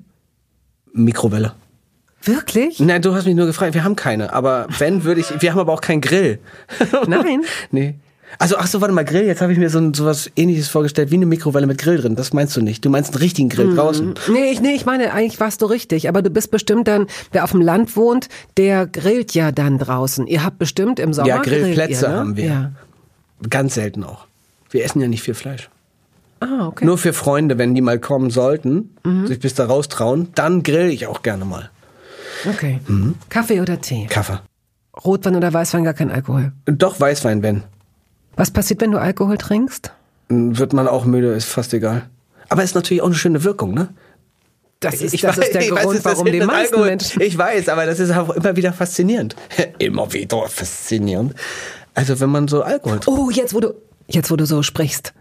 Mikrowelle. 0.93 1.53
Wirklich? 2.23 2.81
Nein, 2.81 3.03
du 3.03 3.15
hast 3.15 3.27
mich 3.27 3.35
nur 3.35 3.47
gefragt, 3.47 3.75
wir 3.75 3.85
haben 3.85 3.97
keine. 3.97 4.33
Aber 4.33 4.67
wenn, 4.79 5.05
würde 5.05 5.21
ich, 5.21 5.43
wir 5.43 5.51
haben 5.53 5.59
aber 5.59 5.73
auch 5.73 5.81
keinen 5.83 6.01
Grill. 6.01 6.39
Nein. 7.07 7.43
nee. 7.71 7.97
Also, 8.39 8.57
ach 8.59 8.67
so, 8.67 8.81
warte 8.81 8.93
mal, 8.95 9.05
Grill. 9.05 9.25
Jetzt 9.27 9.41
habe 9.41 9.53
ich 9.53 9.59
mir 9.59 9.71
so 9.71 9.79
ein, 9.79 9.95
sowas 9.95 10.31
ähnliches 10.37 10.69
vorgestellt, 10.69 11.11
wie 11.11 11.17
eine 11.17 11.27
Mikrowelle 11.27 11.67
mit 11.67 11.79
Grill 11.79 11.99
drin. 11.99 12.17
Das 12.17 12.33
meinst 12.33 12.57
du 12.57 12.61
nicht. 12.63 12.85
Du 12.85 12.91
meinst 12.91 13.13
einen 13.15 13.23
richtigen 13.23 13.49
Grill 13.49 13.69
Mhm. 13.69 13.77
draußen. 13.77 14.15
Nee, 14.33 14.51
ich, 14.51 14.61
nee, 14.61 14.75
ich 14.75 14.87
meine, 14.87 15.13
eigentlich 15.13 15.39
warst 15.41 15.63
du 15.63 15.67
richtig, 15.67 16.09
aber 16.09 16.23
du 16.23 16.31
bist 16.31 16.51
bestimmt 16.51 16.89
dann, 16.89 17.07
wer 17.33 17.45
auf 17.45 17.53
dem 17.53 17.61
Land 17.61 17.97
wohnt, 17.97 18.29
der 18.57 18.87
grillt 18.87 19.35
ja 19.35 19.53
dann 19.53 19.79
draußen. 19.79 20.27
Ihr 20.27 20.43
habt 20.45 20.59
bestimmt 20.59 20.99
im 20.99 21.13
Sommer 21.13 21.29
Ja, 21.29 21.39
Grillplätze 21.43 22.07
ihr, 22.07 22.11
ne? 22.11 22.17
haben 22.19 22.37
wir. 22.37 22.45
Ja. 22.45 22.73
Ganz 23.51 23.75
selten 23.75 24.05
auch. 24.05 24.27
Wir 24.71 24.85
essen 24.85 25.01
ja 25.01 25.09
nicht 25.09 25.23
viel 25.23 25.35
Fleisch. 25.35 25.69
Ah, 26.41 26.67
okay. 26.67 26.85
Nur 26.85 26.99
für 26.99 27.13
Freunde, 27.13 27.57
wenn 27.59 27.75
die 27.75 27.81
mal 27.81 27.99
kommen 27.99 28.31
sollten, 28.31 28.91
Mhm. 29.05 29.27
sich 29.27 29.39
bis 29.41 29.55
da 29.55 29.67
raustrauen, 29.67 30.29
dann 30.35 30.63
grill 30.63 30.91
ich 30.91 31.07
auch 31.07 31.23
gerne 31.23 31.45
mal. 31.45 31.71
Okay. 32.49 32.81
Mhm. 32.89 33.15
Kaffee 33.29 33.61
oder 33.61 33.81
Tee? 33.81 34.07
Kaffee. 34.11 34.41
Rotwein 35.05 35.37
oder 35.37 35.53
Weißwein, 35.53 35.85
gar 35.85 35.95
kein 35.95 36.11
Alkohol. 36.11 36.53
Doch 36.67 37.01
Weißwein, 37.01 37.43
wenn. 37.43 37.63
Was 38.37 38.51
passiert, 38.51 38.81
wenn 38.81 38.91
du 38.91 38.99
Alkohol 38.99 39.39
trinkst? 39.39 39.93
Wird 40.29 40.73
man 40.73 40.89
auch 40.89 41.05
müde, 41.05 41.33
ist 41.35 41.47
fast 41.47 41.73
egal. 41.75 42.09
Aber 42.49 42.63
ist 42.63 42.75
natürlich 42.75 43.03
auch 43.03 43.07
eine 43.07 43.15
schöne 43.15 43.45
Wirkung, 43.45 43.75
ne? 43.75 43.89
Das 44.81 45.01
ist, 45.01 45.15
Ich 45.15 45.23
das 45.23 45.37
weiß- 45.39 45.43
ist 45.45 45.55
der 45.55 45.63
ich 45.63 45.71
weiß, 45.73 45.83
Grund, 45.85 45.97
das 45.99 46.05
warum 46.05 46.27
die 46.27 46.41
meisten 46.41 46.75
Alkohol- 46.75 46.87
Menschen. 46.87 47.23
Ich 47.23 47.39
weiß, 47.39 47.69
aber 47.69 47.87
das 47.87 48.01
ist 48.01 48.11
auch 48.11 48.31
immer 48.31 48.55
wieder 48.57 48.73
faszinierend. 48.73 49.35
immer 49.79 50.13
wieder 50.13 50.47
faszinierend. 50.49 51.35
Also 51.95 52.19
wenn 52.21 52.31
man 52.31 52.49
so 52.49 52.63
Alkohol 52.63 53.01
trinkt. 53.01 53.19
Oh, 53.19 53.31
jetzt 53.31 53.55
wo 53.55 53.61
du, 53.61 53.75
jetzt 54.09 54.31
wo 54.31 54.37
du 54.37 54.45
so 54.47 54.63
sprichst. 54.63 55.15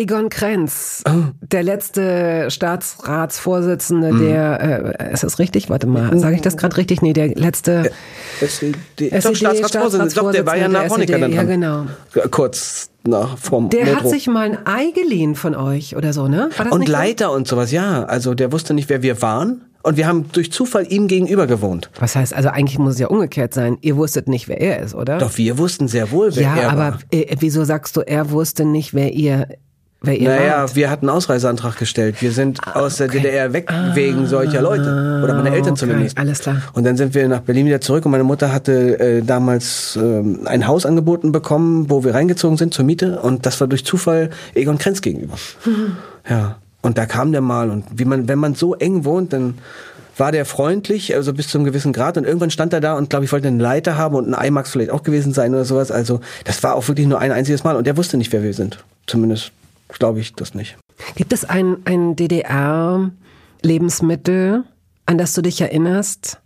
Egon 0.00 0.30
Krenz, 0.30 1.02
Oh. 1.06 1.10
der 1.42 1.62
letzte 1.62 2.46
Staatsratsvorsitzende, 2.50 4.12
Mhm. 4.12 4.18
der, 4.20 4.94
äh, 5.00 5.12
ist 5.12 5.22
das 5.22 5.38
richtig? 5.38 5.68
Warte 5.68 5.86
mal, 5.86 6.18
sage 6.18 6.36
ich 6.36 6.40
das 6.42 6.56
gerade 6.56 6.76
richtig? 6.78 7.02
Nee, 7.02 7.12
der 7.12 7.28
letzte 7.28 7.90
SED, 8.40 8.76
SED, 9.10 9.20
doch, 9.22 9.34
Staatsratsvorsitzender. 9.36 10.14
Doch, 10.22 10.32
der 10.32 10.46
war 10.46 10.56
ja 10.56 10.68
nach 10.68 10.82
der 10.84 10.90
Honecker 10.90 11.12
SED, 11.14 11.22
dann 11.22 11.32
ja, 11.32 11.42
genau. 11.42 11.86
Kurz 12.30 12.88
nach 13.06 13.36
vom 13.36 13.68
Der 13.68 13.84
Metro. 13.84 14.00
hat 14.00 14.08
sich 14.10 14.26
mal 14.26 14.46
ein 14.52 14.58
Ei 14.66 14.90
geliehen 14.94 15.34
von 15.34 15.54
euch 15.54 15.96
oder 15.96 16.12
so, 16.14 16.28
ne? 16.28 16.48
War 16.56 16.64
das 16.64 16.72
und 16.72 16.80
nicht 16.80 16.88
so? 16.88 16.92
Leiter 16.92 17.32
und 17.32 17.46
sowas, 17.46 17.70
ja. 17.70 18.04
Also 18.04 18.32
der 18.34 18.52
wusste 18.52 18.72
nicht, 18.72 18.88
wer 18.88 19.02
wir 19.02 19.20
waren. 19.20 19.62
Und 19.82 19.96
wir 19.96 20.06
haben 20.06 20.26
durch 20.32 20.52
Zufall 20.52 20.86
ihm 20.92 21.08
gegenüber 21.08 21.46
gewohnt. 21.46 21.88
Was 21.98 22.14
heißt, 22.14 22.34
also 22.34 22.50
eigentlich 22.50 22.78
muss 22.78 22.94
es 22.94 22.98
ja 23.00 23.06
umgekehrt 23.06 23.54
sein. 23.54 23.78
Ihr 23.80 23.96
wusstet 23.96 24.28
nicht, 24.28 24.46
wer 24.48 24.60
er 24.60 24.80
ist, 24.80 24.94
oder? 24.94 25.16
Doch 25.18 25.38
wir 25.38 25.56
wussten 25.56 25.88
sehr 25.88 26.10
wohl, 26.10 26.34
wer 26.36 26.42
ja, 26.42 26.56
er 26.56 26.70
aber 26.70 26.78
war. 26.78 26.98
äh, 27.10 27.34
wieso 27.38 27.64
sagst 27.64 27.96
du, 27.96 28.02
er 28.02 28.30
wusste 28.30 28.66
nicht, 28.66 28.92
wer 28.92 29.12
ihr 29.14 29.48
Naja, 30.02 30.62
wart? 30.62 30.76
wir 30.76 30.88
hatten 30.90 31.08
einen 31.08 31.16
Ausreiseantrag 31.16 31.76
gestellt. 31.76 32.22
Wir 32.22 32.32
sind 32.32 32.58
aus 32.74 32.96
der 32.96 33.08
DDR 33.08 33.52
weg 33.52 33.70
wegen 33.94 34.26
solcher 34.26 34.62
Leute. 34.62 35.20
Oder 35.22 35.34
meine 35.34 35.50
Eltern 35.50 35.68
Ah, 35.68 35.72
okay, 35.72 35.78
zumindest. 35.78 36.18
alles 36.18 36.38
klar. 36.38 36.62
Und 36.72 36.84
dann 36.84 36.96
sind 36.96 37.14
wir 37.14 37.28
nach 37.28 37.40
Berlin 37.40 37.66
wieder 37.66 37.82
zurück 37.82 38.06
und 38.06 38.10
meine 38.10 38.24
Mutter 38.24 38.50
hatte 38.52 38.98
äh, 38.98 39.22
damals 39.22 39.98
ähm, 40.00 40.40
ein 40.46 40.66
Haus 40.66 40.86
angeboten 40.86 41.32
bekommen, 41.32 41.90
wo 41.90 42.02
wir 42.02 42.14
reingezogen 42.14 42.56
sind 42.56 42.72
zur 42.72 42.86
Miete. 42.86 43.20
Und 43.20 43.44
das 43.44 43.60
war 43.60 43.68
durch 43.68 43.84
Zufall 43.84 44.30
Egon 44.54 44.78
Krenz 44.78 45.02
gegenüber. 45.02 45.34
Ja. 46.28 46.56
Und 46.82 46.96
da 46.96 47.06
kam 47.06 47.32
der 47.32 47.40
mal 47.40 47.70
und 47.70 47.84
wie 47.94 48.04
man, 48.04 48.28
wenn 48.28 48.38
man 48.38 48.54
so 48.54 48.74
eng 48.74 49.04
wohnt, 49.04 49.32
dann 49.32 49.58
war 50.16 50.32
der 50.32 50.44
freundlich, 50.44 51.14
also 51.14 51.32
bis 51.32 51.48
zu 51.48 51.58
einem 51.58 51.64
gewissen 51.64 51.92
Grad. 51.92 52.16
Und 52.16 52.24
irgendwann 52.24 52.50
stand 52.50 52.72
er 52.72 52.80
da 52.80 52.94
und 52.96 53.10
glaube 53.10 53.24
ich 53.24 53.32
wollte 53.32 53.48
einen 53.48 53.58
Leiter 53.60 53.96
haben 53.96 54.14
und 54.14 54.32
ein 54.32 54.46
IMAX 54.46 54.70
vielleicht 54.70 54.90
auch 54.90 55.02
gewesen 55.02 55.32
sein 55.32 55.52
oder 55.54 55.64
sowas. 55.64 55.90
Also 55.90 56.20
das 56.44 56.62
war 56.62 56.74
auch 56.74 56.86
wirklich 56.88 57.06
nur 57.06 57.18
ein 57.18 57.32
einziges 57.32 57.64
Mal 57.64 57.76
und 57.76 57.86
der 57.86 57.96
wusste 57.96 58.16
nicht, 58.16 58.32
wer 58.32 58.42
wir 58.42 58.54
sind. 58.54 58.82
Zumindest 59.06 59.52
glaube 59.98 60.20
ich 60.20 60.34
das 60.34 60.54
nicht. 60.54 60.76
Gibt 61.14 61.32
es 61.32 61.44
ein, 61.44 61.78
ein 61.84 62.16
DDR-Lebensmittel, 62.16 64.64
an 65.06 65.18
das 65.18 65.34
du 65.34 65.42
dich 65.42 65.60
erinnerst, 65.60 66.40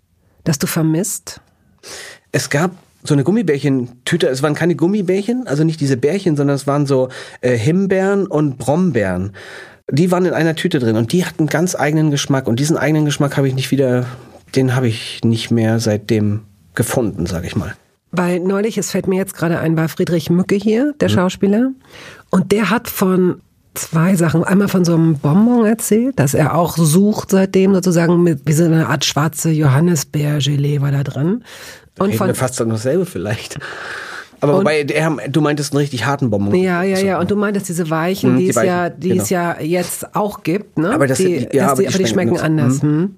das 0.44 0.58
du 0.58 0.66
vermisst? 0.66 1.40
Es 2.32 2.50
gab 2.50 2.72
so 3.02 3.14
eine 3.14 3.24
Gummibärchentüte, 3.24 4.28
es 4.28 4.42
waren 4.42 4.54
keine 4.54 4.76
Gummibärchen, 4.76 5.46
also 5.46 5.64
nicht 5.64 5.80
diese 5.80 5.96
Bärchen, 5.96 6.36
sondern 6.36 6.56
es 6.56 6.66
waren 6.66 6.84
so 6.86 7.08
äh, 7.42 7.56
Himbeeren 7.56 8.26
und 8.26 8.56
Brombeeren. 8.56 9.32
Die 9.90 10.10
waren 10.10 10.24
in 10.24 10.32
einer 10.32 10.56
Tüte 10.56 10.78
drin 10.78 10.96
und 10.96 11.12
die 11.12 11.26
hatten 11.26 11.46
ganz 11.46 11.74
eigenen 11.74 12.10
Geschmack 12.10 12.48
und 12.48 12.58
diesen 12.58 12.78
eigenen 12.78 13.04
Geschmack 13.04 13.36
habe 13.36 13.46
ich 13.46 13.54
nicht 13.54 13.70
wieder, 13.70 14.06
den 14.56 14.74
habe 14.74 14.88
ich 14.88 15.20
nicht 15.22 15.50
mehr 15.50 15.80
seitdem 15.80 16.44
gefunden, 16.74 17.26
sage 17.26 17.46
ich 17.46 17.56
mal. 17.56 17.76
Weil 18.16 18.40
neulich, 18.40 18.78
es 18.78 18.90
fällt 18.90 19.06
mir 19.06 19.16
jetzt 19.16 19.34
gerade 19.34 19.58
ein, 19.58 19.76
war 19.76 19.88
Friedrich 19.88 20.30
Mücke 20.30 20.54
hier, 20.54 20.94
der 21.00 21.08
Schauspieler. 21.08 21.70
Und 22.30 22.52
der 22.52 22.70
hat 22.70 22.88
von 22.88 23.40
zwei 23.74 24.14
Sachen. 24.14 24.44
Einmal 24.44 24.68
von 24.68 24.84
so 24.84 24.94
einem 24.94 25.18
Bonbon 25.18 25.64
erzählt, 25.66 26.18
dass 26.18 26.34
er 26.34 26.56
auch 26.56 26.76
sucht 26.76 27.30
seitdem 27.30 27.74
sozusagen 27.74 28.22
mit, 28.22 28.42
wie 28.46 28.52
so 28.52 28.64
eine 28.64 28.88
Art 28.88 29.04
schwarze 29.04 29.50
Johannisbeer-Gelee 29.50 30.80
war 30.80 30.92
da 30.92 31.02
drin. 31.02 31.44
Und 31.98 32.06
Reden 32.06 32.18
von, 32.18 32.26
wir 32.28 32.34
fast 32.34 32.58
dann 32.60 32.70
dasselbe 32.70 33.06
vielleicht. 33.06 33.58
Aber 34.40 34.58
wobei, 34.58 34.84
der, 34.84 35.16
du 35.28 35.40
meintest 35.40 35.72
einen 35.72 35.80
richtig 35.80 36.04
harten 36.04 36.30
Bonbon. 36.30 36.54
ja, 36.54 36.82
ja, 36.82 36.98
ja. 36.98 37.20
Und 37.20 37.30
du 37.30 37.36
meintest 37.36 37.68
diese 37.68 37.88
Weichen, 37.88 38.34
Mhm, 38.34 38.38
die, 38.38 38.44
die 38.44 38.50
es 38.50 38.56
ja, 38.56 38.84
Weichen, 38.84 39.00
die 39.00 39.08
genau. 39.10 39.22
es 39.22 39.30
ja 39.30 39.60
jetzt 39.60 40.14
auch 40.14 40.42
gibt, 40.42 40.78
ne? 40.78 40.90
Aber 40.92 41.06
das 41.06 41.18
die, 41.18 41.48
ja, 41.52 41.70
aber 41.70 41.82
die, 41.82 41.88
aber 41.88 41.98
die 41.98 42.06
schmecken 42.06 42.36
schmecken 42.36 42.38
anders. 42.38 42.82
Hm? 42.82 43.16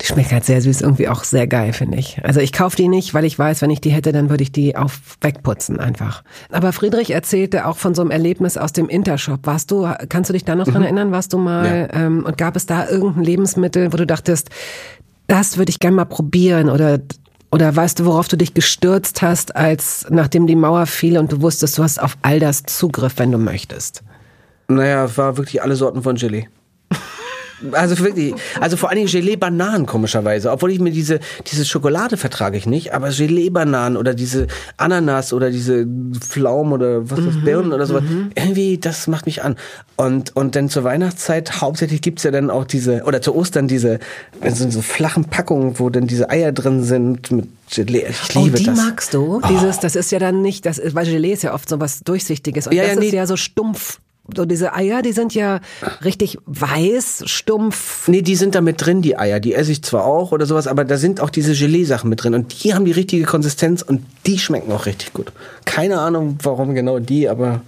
Die 0.00 0.06
schmecken 0.06 0.32
halt 0.32 0.44
sehr 0.44 0.60
süß, 0.60 0.80
irgendwie 0.80 1.08
auch 1.08 1.22
sehr 1.22 1.46
geil, 1.46 1.72
finde 1.72 1.98
ich. 1.98 2.20
Also 2.24 2.40
ich 2.40 2.52
kaufe 2.52 2.76
die 2.76 2.88
nicht, 2.88 3.14
weil 3.14 3.24
ich 3.24 3.38
weiß, 3.38 3.62
wenn 3.62 3.70
ich 3.70 3.80
die 3.80 3.90
hätte, 3.90 4.10
dann 4.10 4.28
würde 4.28 4.42
ich 4.42 4.50
die 4.50 4.76
auf 4.76 5.16
wegputzen 5.20 5.78
einfach. 5.78 6.24
Aber 6.50 6.72
Friedrich 6.72 7.12
erzählte 7.12 7.66
auch 7.66 7.76
von 7.76 7.94
so 7.94 8.02
einem 8.02 8.10
Erlebnis 8.10 8.56
aus 8.56 8.72
dem 8.72 8.88
Intershop. 8.88 9.46
Warst 9.46 9.70
du, 9.70 9.88
kannst 10.08 10.30
du 10.30 10.32
dich 10.32 10.44
da 10.44 10.56
noch 10.56 10.66
dran 10.66 10.82
erinnern? 10.82 11.12
Warst 11.12 11.32
du 11.32 11.38
mal 11.38 11.88
ähm, 11.92 12.24
und 12.26 12.36
gab 12.36 12.56
es 12.56 12.66
da 12.66 12.88
irgendein 12.88 13.22
Lebensmittel, 13.22 13.92
wo 13.92 13.96
du 13.96 14.06
dachtest, 14.06 14.50
das 15.28 15.58
würde 15.58 15.70
ich 15.70 15.78
gerne 15.78 15.96
mal 15.96 16.04
probieren 16.04 16.68
oder 16.68 16.98
oder 17.54 17.74
weißt 17.74 18.00
du, 18.00 18.06
worauf 18.06 18.26
du 18.26 18.36
dich 18.36 18.52
gestürzt 18.52 19.22
hast, 19.22 19.54
als 19.54 20.06
nachdem 20.10 20.48
die 20.48 20.56
Mauer 20.56 20.86
fiel 20.86 21.16
und 21.18 21.30
du 21.30 21.40
wusstest, 21.40 21.78
du 21.78 21.84
hast 21.84 22.02
auf 22.02 22.18
all 22.22 22.40
das 22.40 22.64
Zugriff, 22.64 23.12
wenn 23.18 23.30
du 23.30 23.38
möchtest? 23.38 24.02
Naja, 24.66 25.04
es 25.04 25.16
war 25.16 25.36
wirklich 25.36 25.62
alle 25.62 25.76
Sorten 25.76 26.02
von 26.02 26.16
Gelee. 26.16 26.48
Also 27.72 27.98
wirklich, 27.98 28.34
also 28.60 28.76
vor 28.76 28.88
allen 28.88 28.98
Dingen 28.98 29.10
Gelee-Bananen 29.10 29.86
komischerweise. 29.86 30.50
Obwohl 30.50 30.70
ich 30.72 30.80
mir 30.80 30.90
diese, 30.90 31.20
diese 31.50 31.64
Schokolade 31.64 32.16
vertrage 32.16 32.56
ich 32.56 32.66
nicht, 32.66 32.92
aber 32.94 33.10
Gelee-Bananen 33.10 33.96
oder 33.96 34.14
diese 34.14 34.46
Ananas 34.76 35.32
oder 35.32 35.50
diese 35.50 35.86
Pflaumen 36.18 36.72
oder 36.72 37.10
was 37.10 37.24
das, 37.24 37.44
Birnen 37.44 37.72
oder 37.72 37.86
sowas. 37.86 38.04
Irgendwie, 38.34 38.78
das 38.78 39.06
macht 39.06 39.26
mich 39.26 39.42
an. 39.42 39.56
Und, 39.96 40.34
und 40.34 40.56
dann 40.56 40.68
zur 40.68 40.84
Weihnachtszeit 40.84 41.60
hauptsächlich 41.60 42.00
gibt's 42.00 42.24
ja 42.24 42.30
dann 42.30 42.50
auch 42.50 42.64
diese, 42.64 43.04
oder 43.04 43.22
zu 43.22 43.34
Ostern 43.34 43.68
diese, 43.68 44.00
so, 44.52 44.70
so 44.70 44.82
flachen 44.82 45.26
Packungen, 45.26 45.78
wo 45.78 45.90
dann 45.90 46.06
diese 46.06 46.30
Eier 46.30 46.52
drin 46.52 46.82
sind 46.82 47.30
mit 47.30 47.48
Gelee. 47.70 48.06
Ich 48.08 48.34
liebe 48.34 48.54
oh, 48.54 48.58
die 48.58 48.64
das. 48.64 48.76
magst 48.76 49.14
du? 49.14 49.40
Dieses, 49.48 49.80
das 49.80 49.96
ist 49.96 50.12
ja 50.12 50.18
dann 50.18 50.42
nicht, 50.42 50.66
das 50.66 50.80
weil 50.94 51.06
Gelee 51.06 51.32
ist 51.32 51.42
ja 51.42 51.54
oft 51.54 51.68
so 51.68 51.80
was 51.80 52.00
Durchsichtiges 52.00 52.66
und 52.66 52.74
Ja, 52.74 52.82
das 52.82 52.94
ja, 52.94 53.00
ist 53.00 53.10
nee. 53.10 53.16
ja 53.16 53.26
so 53.26 53.36
stumpf. 53.36 54.00
So 54.34 54.46
diese 54.46 54.74
Eier, 54.74 55.02
die 55.02 55.12
sind 55.12 55.34
ja 55.34 55.60
richtig 56.02 56.38
weiß, 56.46 57.24
stumpf. 57.26 58.08
Nee, 58.08 58.22
die 58.22 58.36
sind 58.36 58.54
da 58.54 58.62
mit 58.62 58.84
drin, 58.84 59.02
die 59.02 59.18
Eier. 59.18 59.38
Die 59.38 59.52
esse 59.52 59.70
ich 59.70 59.82
zwar 59.82 60.04
auch 60.04 60.32
oder 60.32 60.46
sowas, 60.46 60.66
aber 60.66 60.84
da 60.84 60.96
sind 60.96 61.20
auch 61.20 61.28
diese 61.28 61.52
Gelee-Sachen 61.52 62.08
mit 62.08 62.24
drin. 62.24 62.34
Und 62.34 62.64
die 62.64 62.72
haben 62.74 62.86
die 62.86 62.92
richtige 62.92 63.24
Konsistenz 63.24 63.82
und 63.82 64.02
die 64.26 64.38
schmecken 64.38 64.72
auch 64.72 64.86
richtig 64.86 65.12
gut. 65.12 65.32
Keine 65.66 66.00
Ahnung, 66.00 66.38
warum 66.42 66.74
genau 66.74 67.00
die, 67.00 67.28
aber 67.28 67.60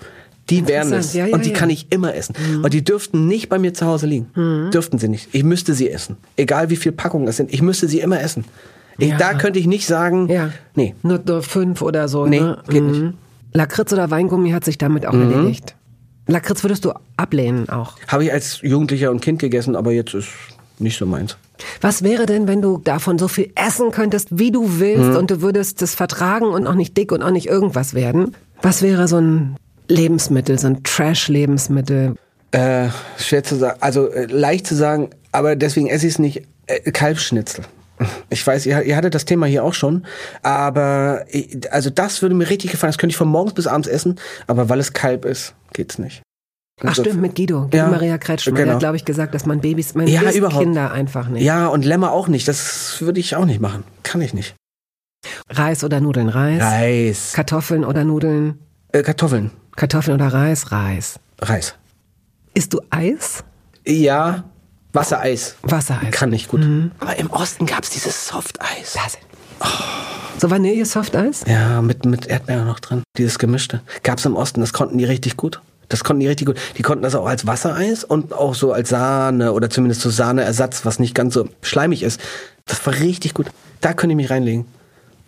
die 0.49 0.67
wären 0.67 0.93
es. 0.95 1.13
Ja, 1.13 1.27
ja, 1.27 1.35
und 1.35 1.45
die 1.45 1.51
ja. 1.51 1.57
kann 1.57 1.69
ich 1.69 1.89
immer 1.91 2.15
essen. 2.15 2.35
Und 2.63 2.73
die 2.73 2.83
dürften 2.83 3.27
nicht 3.27 3.51
bei 3.51 3.59
mir 3.59 3.75
zu 3.75 3.85
Hause 3.87 4.07
liegen. 4.07 4.71
Dürften 4.73 4.99
sie 4.99 5.09
nicht. 5.09 5.29
Ich 5.33 5.45
müsste 5.45 5.75
sie 5.75 5.91
essen. 5.91 6.17
Egal 6.37 6.71
wie 6.71 6.77
viel 6.77 6.93
Packungen 6.93 7.29
es 7.29 7.37
sind. 7.37 7.53
Ich 7.53 7.61
müsste 7.61 7.87
sie 7.87 8.01
immer 8.01 8.21
essen. 8.21 8.45
Ich. 8.99 9.13
Da 9.17 9.35
könnte 9.35 9.59
ich 9.59 9.67
nicht 9.67 9.87
sagen, 9.87 10.31
nee, 10.75 10.95
Nur, 11.03 11.21
nur 11.27 11.43
fünf 11.43 11.83
oder 11.83 12.09
so. 12.09 12.27
Nee, 12.27 12.41
ne? 12.41 12.59
geht 12.69 12.83
nicht. 12.83 13.15
Lakritz 13.53 13.93
oder 13.93 14.11
Weingummi 14.11 14.51
hat 14.51 14.65
sich 14.65 14.79
damit 14.79 15.07
auch 15.07 15.15
erledigt. 15.15 15.75
Lakritz 16.27 16.63
würdest 16.65 16.85
du 16.85 16.93
ablehnen 17.17 17.69
auch. 17.69 17.95
habe 18.09 18.25
ich 18.25 18.33
als 18.33 18.61
Jugendlicher 18.63 19.11
und 19.11 19.21
Kind 19.21 19.39
gegessen, 19.39 19.77
aber 19.77 19.93
jetzt 19.93 20.15
ist 20.15 20.29
nicht 20.79 20.99
so 20.99 21.07
meins. 21.07 21.37
Was 21.81 22.03
wäre 22.03 22.27
denn, 22.27 22.49
wenn 22.49 22.61
du 22.61 22.79
davon 22.79 23.19
so 23.19 23.29
viel 23.29 23.51
essen 23.55 23.91
könntest, 23.91 24.29
wie 24.39 24.51
du 24.51 24.79
willst 24.79 25.11
Mhm. 25.11 25.17
und 25.17 25.31
du 25.31 25.41
würdest 25.41 25.81
das 25.83 25.95
vertragen 25.95 26.47
und 26.47 26.67
auch 26.67 26.75
nicht 26.75 26.97
dick 26.97 27.13
und 27.13 27.23
auch 27.23 27.31
nicht 27.31 27.47
irgendwas 27.47 27.95
werden? 27.95 28.35
Was 28.61 28.83
wäre 28.83 29.09
so 29.09 29.17
ein 29.19 29.57
Lebensmittel, 29.89 30.59
so 30.59 30.67
ein 30.67 30.83
Trash-Lebensmittel? 30.83 32.17
Äh, 32.51 32.89
schwer 33.19 33.43
zu 33.45 33.57
sagen, 33.57 33.79
also 33.81 34.09
äh, 34.11 34.27
leicht 34.27 34.67
zu 34.67 34.75
sagen, 34.75 35.11
aber 35.33 35.57
deswegen 35.57 35.89
esse 35.89 36.07
ich 36.07 36.15
es 36.15 36.19
nicht. 36.19 36.43
Äh, 36.67 36.91
Kalbsschnitzel. 36.91 37.65
Ich 38.29 38.47
weiß, 38.47 38.67
ihr, 38.67 38.83
ihr 38.83 38.97
hattet 38.97 39.15
das 39.15 39.25
Thema 39.25 39.47
hier 39.47 39.65
auch 39.65 39.75
schon, 39.75 40.05
aber 40.43 41.25
also 41.71 41.91
das 41.91 42.21
würde 42.23 42.35
mir 42.35 42.49
richtig 42.51 42.71
gefallen. 42.71 42.91
Das 42.91 42.99
könnte 42.99 43.13
ich 43.13 43.17
von 43.17 43.29
morgens 43.29 43.55
bis 43.55 43.67
abends 43.67 43.89
essen, 43.89 44.17
aber 44.47 44.69
weil 44.69 44.81
es 44.81 44.93
Kalb 44.93 45.25
ist, 45.25 45.55
geht's 45.73 45.99
nicht. 45.99 46.23
Ach 46.83 46.89
Also- 46.89 47.03
stimmt, 47.05 47.23
mit 47.23 47.35
Guido. 47.37 47.63
Guido 47.63 47.77
Ja, 47.79 47.89
Maria 47.89 48.19
Kretschmer. 48.19 48.55
Der 48.55 48.65
genau. 48.65 48.75
hat, 48.75 48.81
glaube 48.81 48.97
ich, 48.97 49.05
gesagt, 49.07 49.35
dass 49.35 49.47
man 49.47 49.61
Babys, 49.61 49.95
man 49.95 50.07
Ja, 50.09 50.31
überhaupt. 50.31 50.63
Kinder 50.63 50.93
einfach 50.93 51.29
nicht. 51.29 51.43
Ja, 51.43 51.69
und 51.69 51.87
Lämmer 51.87 52.13
auch 52.13 52.29
nicht. 52.29 52.47
Das 52.49 53.01
würde 53.01 53.19
ich 53.19 53.35
auch 53.35 53.47
nicht 53.47 53.61
machen. 53.63 53.83
Kann 54.03 54.21
ich 54.21 54.35
nicht. 54.35 54.55
Reis 55.49 55.83
oder 55.83 56.01
Nudeln, 56.01 56.29
Reis. 56.29 56.61
Reis. 56.63 57.33
Kartoffeln 57.33 57.85
oder 57.85 58.05
Nudeln, 58.05 58.59
Äh, 58.93 59.03
Kartoffeln. 59.03 59.51
Kartoffeln 59.75 60.15
oder 60.21 60.29
Reis, 60.33 60.71
Reis. 60.71 61.19
Reis. 61.41 61.75
Isst 62.55 62.75
du 62.75 62.81
Eis? 62.91 63.43
Ja, 63.87 64.45
Wassereis. 64.97 65.57
Wassereis. 65.63 66.11
Kann 66.11 66.33
ich 66.33 66.49
gut. 66.49 66.63
Aber 66.99 67.17
im 67.19 67.31
Osten 67.31 67.67
gab's 67.67 67.91
dieses 67.91 68.29
Softeis. 68.29 68.95
Das. 68.95 69.19
So 70.39 70.51
Vanille-Softeis? 70.51 71.45
Ja, 71.47 71.81
mit, 71.83 72.05
mit 72.05 72.27
Erdbeeren 72.27 72.67
noch 72.67 72.81
drin. 72.81 73.03
Dieses 73.17 73.39
gemischte. 73.39 73.81
Gab's 74.03 74.25
im 74.25 74.37
Osten, 74.37 74.61
das 74.61 74.73
konnten 74.73 74.99
die 74.99 75.05
richtig 75.05 75.37
gut. 75.37 75.61
Das 75.89 76.03
konnten 76.03 76.21
die 76.21 76.27
richtig 76.27 76.47
gut. 76.47 76.59
Die 76.77 76.83
konnten 76.83 77.03
das 77.03 77.15
auch 77.15 77.27
als 77.27 77.47
Wassereis 77.47 78.05
und 78.05 78.33
auch 78.33 78.55
so 78.55 78.73
als 78.73 78.89
Sahne 78.89 79.53
oder 79.53 79.71
zumindest 79.71 80.01
so 80.01 80.11
Sahneersatz, 80.11 80.85
was 80.85 80.99
nicht 80.99 81.15
ganz 81.15 81.35
so 81.35 81.49
schleimig 81.63 82.03
ist. 82.03 82.21
Das 82.65 82.85
war 82.87 82.95
richtig 82.95 83.35
gut. 83.35 83.47
Da 83.81 83.93
könnte 83.93 84.13
ich 84.13 84.17
mich 84.17 84.31
reinlegen. 84.31 84.67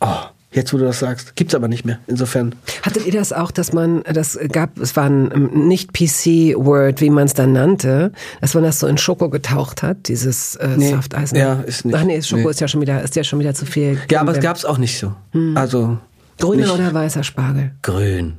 Oh, 0.00 0.24
jetzt 0.52 0.72
wo 0.72 0.78
du 0.78 0.84
das 0.84 0.98
sagst. 0.98 1.36
Gibt's 1.36 1.54
aber 1.54 1.68
nicht 1.68 1.84
mehr. 1.84 1.98
Insofern. 2.06 2.54
Hattet 2.82 3.06
ihr 3.06 3.12
das 3.12 3.32
auch, 3.32 3.50
dass 3.50 3.72
man, 3.72 4.02
das 4.04 4.38
gab, 4.50 4.78
es 4.78 4.96
war 4.96 5.04
ein 5.04 5.30
ähm, 5.34 5.68
nicht 5.68 5.92
PC-Word, 5.92 7.00
wie 7.00 7.10
man 7.10 7.26
es 7.26 7.34
dann 7.34 7.52
nannte, 7.52 8.12
dass 8.40 8.54
man 8.54 8.62
das 8.64 8.78
so 8.80 8.86
in 8.86 8.98
Schoko 8.98 9.28
getaucht 9.30 9.82
hat, 9.82 10.08
dieses 10.08 10.56
äh, 10.56 10.68
Nee. 10.76 10.90
Softeis? 10.90 11.32
Ja, 11.32 11.54
ist 11.60 11.84
nicht. 11.84 11.94
Ach 11.94 12.04
nee, 12.04 12.20
Schoko 12.22 12.44
Nee. 12.44 12.50
ist 12.50 12.60
ja 12.60 12.68
schon 12.68 12.80
wieder, 12.80 13.02
ist 13.02 13.16
ja 13.16 13.24
schon 13.24 13.38
wieder 13.38 13.54
zu 13.54 13.66
viel. 13.66 13.98
Ja, 14.10 14.20
aber 14.20 14.32
es 14.32 14.40
gab's 14.40 14.64
auch 14.64 14.78
nicht 14.78 14.98
so. 14.98 15.14
Also. 15.54 15.98
Grüner 16.38 16.72
oder 16.74 16.94
weißer 16.94 17.24
Spargel? 17.24 17.72
Grün. 17.82 18.38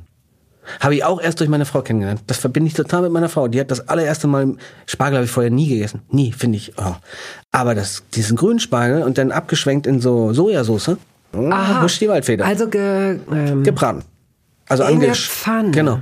Habe 0.78 0.94
ich 0.94 1.04
auch 1.04 1.20
erst 1.20 1.40
durch 1.40 1.50
meine 1.50 1.64
Frau 1.64 1.82
kennengelernt. 1.82 2.22
Das 2.26 2.38
verbinde 2.38 2.68
ich 2.68 2.74
total 2.74 3.02
mit 3.02 3.12
meiner 3.12 3.28
Frau. 3.28 3.48
Die 3.48 3.58
hat 3.58 3.70
das 3.70 3.88
allererste 3.88 4.26
Mal 4.28 4.54
Spargel 4.86 5.16
habe 5.16 5.24
ich 5.24 5.30
vorher 5.30 5.50
nie 5.50 5.68
gegessen. 5.68 6.02
Nie, 6.10 6.32
finde 6.32 6.58
ich. 6.58 6.72
Oh. 6.78 6.94
Aber 7.50 7.74
das, 7.74 8.04
diesen 8.14 8.36
grünen 8.36 8.60
Spargel 8.60 9.02
und 9.02 9.18
dann 9.18 9.32
abgeschwenkt 9.32 9.86
in 9.86 10.00
so 10.00 10.32
Sojasauce. 10.32 10.96
Ah, 11.32 11.80
Busch 11.82 11.98
die 11.98 12.08
Waldfeder. 12.08 12.44
Also 12.44 12.68
ge, 12.68 13.18
ähm, 13.32 13.62
Gebraten. 13.62 14.02
Also 14.68 14.84
in 14.84 15.00
der 15.00 15.14
Pfanne. 15.14 15.70
Genau. 15.70 16.00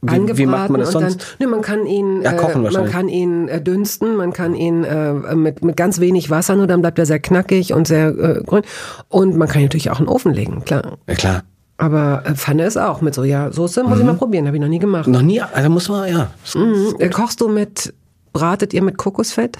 Wie, 0.00 0.38
wie 0.38 0.46
macht 0.46 0.70
man 0.70 0.80
das 0.80 0.92
sonst? 0.92 1.20
Dann, 1.40 1.48
ne, 1.48 1.56
man 1.56 1.60
kann 1.62 1.84
ihn, 1.84 2.22
Ja, 2.22 2.32
kochen 2.34 2.64
äh, 2.64 2.70
man 2.70 2.88
kann 2.88 3.08
ihn 3.08 3.48
äh, 3.48 3.60
dünsten, 3.60 4.14
man 4.16 4.32
kann 4.32 4.54
ihn 4.54 4.84
äh, 4.84 5.12
mit, 5.34 5.64
mit 5.64 5.76
ganz 5.76 5.98
wenig 5.98 6.30
Wasser, 6.30 6.54
nur 6.54 6.68
dann 6.68 6.82
bleibt 6.82 7.00
er 7.00 7.06
sehr 7.06 7.18
knackig 7.18 7.72
und 7.74 7.88
sehr 7.88 8.08
äh, 8.16 8.42
grün. 8.44 8.62
Und 9.08 9.36
man 9.36 9.48
kann 9.48 9.60
ihn 9.60 9.64
natürlich 9.64 9.90
auch 9.90 9.98
in 9.98 10.06
den 10.06 10.12
Ofen 10.12 10.32
legen, 10.32 10.64
klar. 10.64 10.98
ja 11.08 11.14
klar. 11.16 11.42
Aber 11.78 12.22
äh, 12.26 12.34
Pfanne 12.36 12.64
ist 12.66 12.76
auch 12.76 13.00
mit 13.00 13.14
Sojasauce, 13.14 13.76
muss 13.78 13.94
ich 13.96 14.00
Mhm. 14.04 14.06
mal 14.06 14.14
probieren, 14.14 14.46
habe 14.46 14.56
ich 14.56 14.60
noch 14.60 14.68
nie 14.68 14.78
gemacht. 14.78 15.08
Noch 15.08 15.22
nie, 15.22 15.40
also 15.40 15.68
muss 15.68 15.88
man, 15.88 16.08
ja. 16.08 16.30
Mhm. 16.54 16.94
Äh, 17.00 17.08
Kochst 17.08 17.40
du 17.40 17.48
mit, 17.48 17.92
bratet 18.32 18.72
ihr 18.74 18.82
mit 18.82 18.98
Kokosfett? 18.98 19.58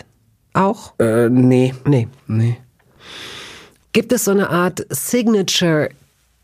Auch? 0.52 0.94
Äh, 1.00 1.28
nee. 1.30 1.74
Nee. 1.84 2.06
Nee. 2.28 2.58
Gibt 3.92 4.12
es 4.12 4.24
so 4.24 4.30
eine 4.30 4.50
Art 4.50 4.86
Signature. 4.90 5.90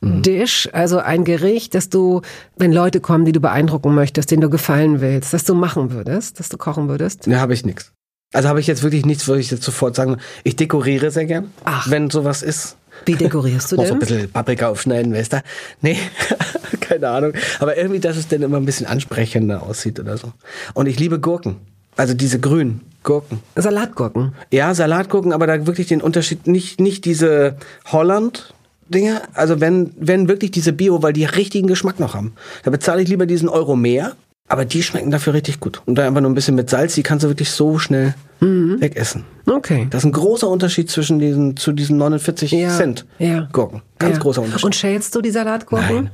Dish, 0.06 0.68
also 0.74 0.98
ein 0.98 1.24
Gericht, 1.24 1.74
das 1.74 1.88
du, 1.88 2.20
wenn 2.58 2.72
Leute 2.72 3.00
kommen, 3.00 3.24
die 3.24 3.32
du 3.32 3.40
beeindrucken 3.40 3.94
möchtest, 3.94 4.30
denen 4.30 4.42
du 4.42 4.50
gefallen 4.50 5.00
willst, 5.00 5.32
das 5.32 5.44
du 5.44 5.54
machen 5.54 5.92
würdest, 5.92 6.38
das 6.40 6.50
du 6.50 6.58
kochen 6.58 6.88
würdest? 6.90 7.26
Ne, 7.26 7.40
habe 7.40 7.54
ich 7.54 7.64
nix. 7.64 7.90
Also 8.34 8.50
habe 8.50 8.60
ich 8.60 8.66
jetzt 8.66 8.82
wirklich 8.82 9.06
nichts, 9.06 9.26
wo 9.28 9.32
ich 9.34 9.50
jetzt 9.50 9.62
sofort 9.62 9.96
sagen 9.96 10.18
Ich 10.42 10.56
dekoriere 10.56 11.10
sehr 11.10 11.24
gern, 11.24 11.52
Ach. 11.64 11.88
wenn 11.88 12.10
sowas 12.10 12.42
ist. 12.42 12.76
Wie 13.06 13.14
dekorierst 13.14 13.72
du 13.72 13.76
Noch 13.76 13.86
so 13.86 13.94
ein 13.94 14.00
denn? 14.00 14.08
bisschen 14.08 14.30
Paprika 14.30 14.68
aufschneiden, 14.68 15.14
weißt 15.14 15.32
du? 15.32 15.42
Nee, 15.80 15.96
keine 16.80 17.08
Ahnung. 17.08 17.32
Aber 17.60 17.78
irgendwie, 17.78 18.00
dass 18.00 18.18
es 18.18 18.28
dann 18.28 18.42
immer 18.42 18.58
ein 18.58 18.66
bisschen 18.66 18.86
ansprechender 18.86 19.62
aussieht 19.62 19.98
oder 19.98 20.18
so. 20.18 20.32
Und 20.74 20.86
ich 20.86 20.98
liebe 20.98 21.18
Gurken. 21.18 21.56
Also 21.96 22.14
diese 22.14 22.40
grünen 22.40 22.80
Gurken. 23.02 23.40
Salatgurken. 23.54 24.32
Ja, 24.50 24.74
Salatgurken, 24.74 25.32
aber 25.32 25.46
da 25.46 25.66
wirklich 25.66 25.86
den 25.88 26.00
Unterschied, 26.00 26.46
nicht, 26.46 26.80
nicht 26.80 27.04
diese 27.04 27.56
Holland-Dinger. 27.92 29.22
Also 29.34 29.60
wenn, 29.60 29.92
wenn 29.98 30.28
wirklich 30.28 30.50
diese 30.50 30.72
Bio, 30.72 31.02
weil 31.02 31.12
die 31.12 31.24
richtigen 31.24 31.66
Geschmack 31.68 32.00
noch 32.00 32.14
haben. 32.14 32.32
Da 32.62 32.70
bezahle 32.70 33.02
ich 33.02 33.08
lieber 33.08 33.26
diesen 33.26 33.48
Euro 33.48 33.76
mehr, 33.76 34.12
aber 34.48 34.64
die 34.64 34.82
schmecken 34.82 35.10
dafür 35.10 35.34
richtig 35.34 35.60
gut. 35.60 35.82
Und 35.86 35.96
dann 35.96 36.06
einfach 36.06 36.20
nur 36.20 36.30
ein 36.30 36.34
bisschen 36.34 36.54
mit 36.54 36.70
Salz, 36.70 36.94
die 36.94 37.02
kannst 37.02 37.24
du 37.24 37.28
wirklich 37.28 37.50
so 37.50 37.78
schnell 37.78 38.14
Mhm. 38.40 38.80
wegessen. 38.80 39.24
Okay. 39.46 39.86
Das 39.90 40.02
ist 40.02 40.06
ein 40.06 40.12
großer 40.12 40.48
Unterschied 40.48 40.90
zwischen 40.90 41.18
diesen, 41.18 41.56
zu 41.56 41.72
diesen 41.72 41.96
49 41.98 42.50
Ja, 42.52 42.68
Cent 42.76 43.06
ja. 43.18 43.48
Gurken. 43.52 43.80
Ganz 43.98 44.16
Ja. 44.16 44.22
großer 44.22 44.42
Unterschied. 44.42 44.64
Und 44.64 44.74
schälst 44.74 45.14
du 45.14 45.20
die 45.22 45.30
Salatgurken? 45.30 45.94
Nein. 45.94 46.10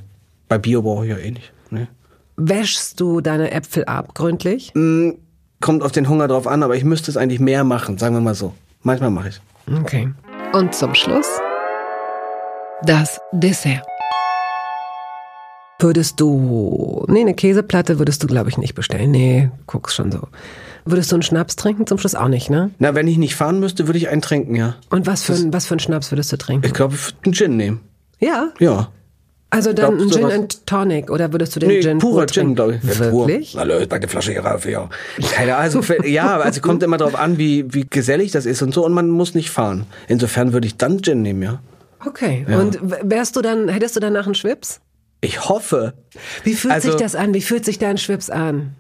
Bei 0.48 0.58
Bio 0.58 0.82
brauche 0.82 1.06
ich 1.06 1.10
ja 1.10 1.16
eh 1.18 1.30
nicht. 1.30 1.52
Nee. 1.70 1.86
Wäschst 2.36 3.00
du 3.00 3.20
deine 3.20 3.50
Äpfel 3.52 3.84
ab 3.86 4.14
gründlich? 4.14 4.72
Kommt 5.60 5.82
auf 5.82 5.92
den 5.92 6.08
Hunger 6.08 6.26
drauf 6.26 6.46
an, 6.46 6.62
aber 6.62 6.74
ich 6.76 6.84
müsste 6.84 7.10
es 7.10 7.16
eigentlich 7.16 7.40
mehr 7.40 7.64
machen, 7.64 7.98
sagen 7.98 8.14
wir 8.14 8.20
mal 8.20 8.34
so. 8.34 8.54
Manchmal 8.82 9.10
mache 9.10 9.28
ich 9.28 9.40
Okay. 9.80 10.10
Und 10.52 10.74
zum 10.74 10.94
Schluss 10.94 11.28
das 12.82 13.20
Dessert. 13.32 13.82
Würdest 15.78 16.18
du, 16.18 17.04
nee, 17.08 17.20
eine 17.20 17.34
Käseplatte 17.34 17.98
würdest 17.98 18.22
du, 18.22 18.26
glaube 18.26 18.48
ich, 18.50 18.58
nicht 18.58 18.74
bestellen. 18.74 19.10
Nee, 19.10 19.50
guck's 19.66 19.94
schon 19.94 20.10
so. 20.10 20.28
Würdest 20.84 21.12
du 21.12 21.16
einen 21.16 21.22
Schnaps 21.22 21.56
trinken? 21.56 21.86
Zum 21.86 21.98
Schluss 21.98 22.14
auch 22.14 22.28
nicht, 22.28 22.48
ne? 22.50 22.70
Na, 22.78 22.94
wenn 22.94 23.06
ich 23.06 23.18
nicht 23.18 23.34
fahren 23.34 23.60
müsste, 23.60 23.86
würde 23.86 23.98
ich 23.98 24.08
einen 24.08 24.22
trinken, 24.22 24.54
ja. 24.54 24.76
Und 24.90 25.06
was 25.06 25.22
für, 25.22 25.34
ein, 25.34 25.52
was 25.52 25.66
für 25.66 25.74
einen 25.74 25.80
Schnaps 25.80 26.10
würdest 26.10 26.32
du 26.32 26.36
trinken? 26.38 26.66
Ich 26.66 26.72
glaube, 26.72 26.94
ich 26.94 27.06
würde 27.06 27.18
einen 27.24 27.34
Gin 27.34 27.56
nehmen. 27.56 27.80
Ja, 28.18 28.48
Ja. 28.58 28.88
Also 29.50 29.72
dann 29.72 30.00
ein 30.00 30.10
Gin 30.10 30.24
and 30.30 30.66
Tonic 30.66 31.10
oder 31.10 31.32
würdest 31.32 31.54
du 31.56 31.60
den 31.60 31.68
Nee, 31.68 31.80
Gin 31.82 31.98
purer 31.98 32.20
pur 32.22 32.26
Gin, 32.26 32.54
glaube 32.54 32.76
ich. 32.82 32.98
Wirklich? 32.98 33.52
Pur. 33.52 33.60
Hallo, 33.60 33.84
bei 33.88 33.98
der 33.98 34.08
Flasche 34.08 34.32
hier 34.32 34.44
rauf, 34.44 34.64
ja. 34.64 34.88
Keine 35.32 35.56
Ahnung. 35.56 35.76
Also, 35.82 35.94
ja, 36.04 36.38
also 36.38 36.60
kommt 36.60 36.82
immer 36.82 36.96
drauf 36.96 37.14
an, 37.14 37.36
wie, 37.38 37.72
wie 37.74 37.84
gesellig 37.88 38.30
das 38.32 38.46
ist 38.46 38.62
und 38.62 38.72
so 38.72 38.84
und 38.84 38.92
man 38.92 39.08
muss 39.10 39.34
nicht 39.34 39.50
fahren. 39.50 39.86
Insofern 40.08 40.52
würde 40.52 40.66
ich 40.66 40.76
dann 40.76 41.02
Gin 41.02 41.22
nehmen, 41.22 41.42
ja. 41.42 41.60
Okay. 42.06 42.46
Und 42.48 42.80
w- 42.80 42.96
wärst 43.02 43.36
du 43.36 43.42
dann, 43.42 43.68
hättest 43.68 43.96
du 43.96 44.00
danach 44.00 44.24
einen 44.26 44.34
Schwips? 44.34 44.80
Ich 45.20 45.48
hoffe. 45.48 45.92
Wie 46.44 46.54
fühlt 46.54 46.72
Also- 46.72 46.92
sich 46.92 47.00
das 47.00 47.14
an? 47.14 47.34
Wie 47.34 47.42
fühlt 47.42 47.64
sich 47.64 47.78
dein 47.78 47.98
Schwips 47.98 48.30
an? 48.30 48.74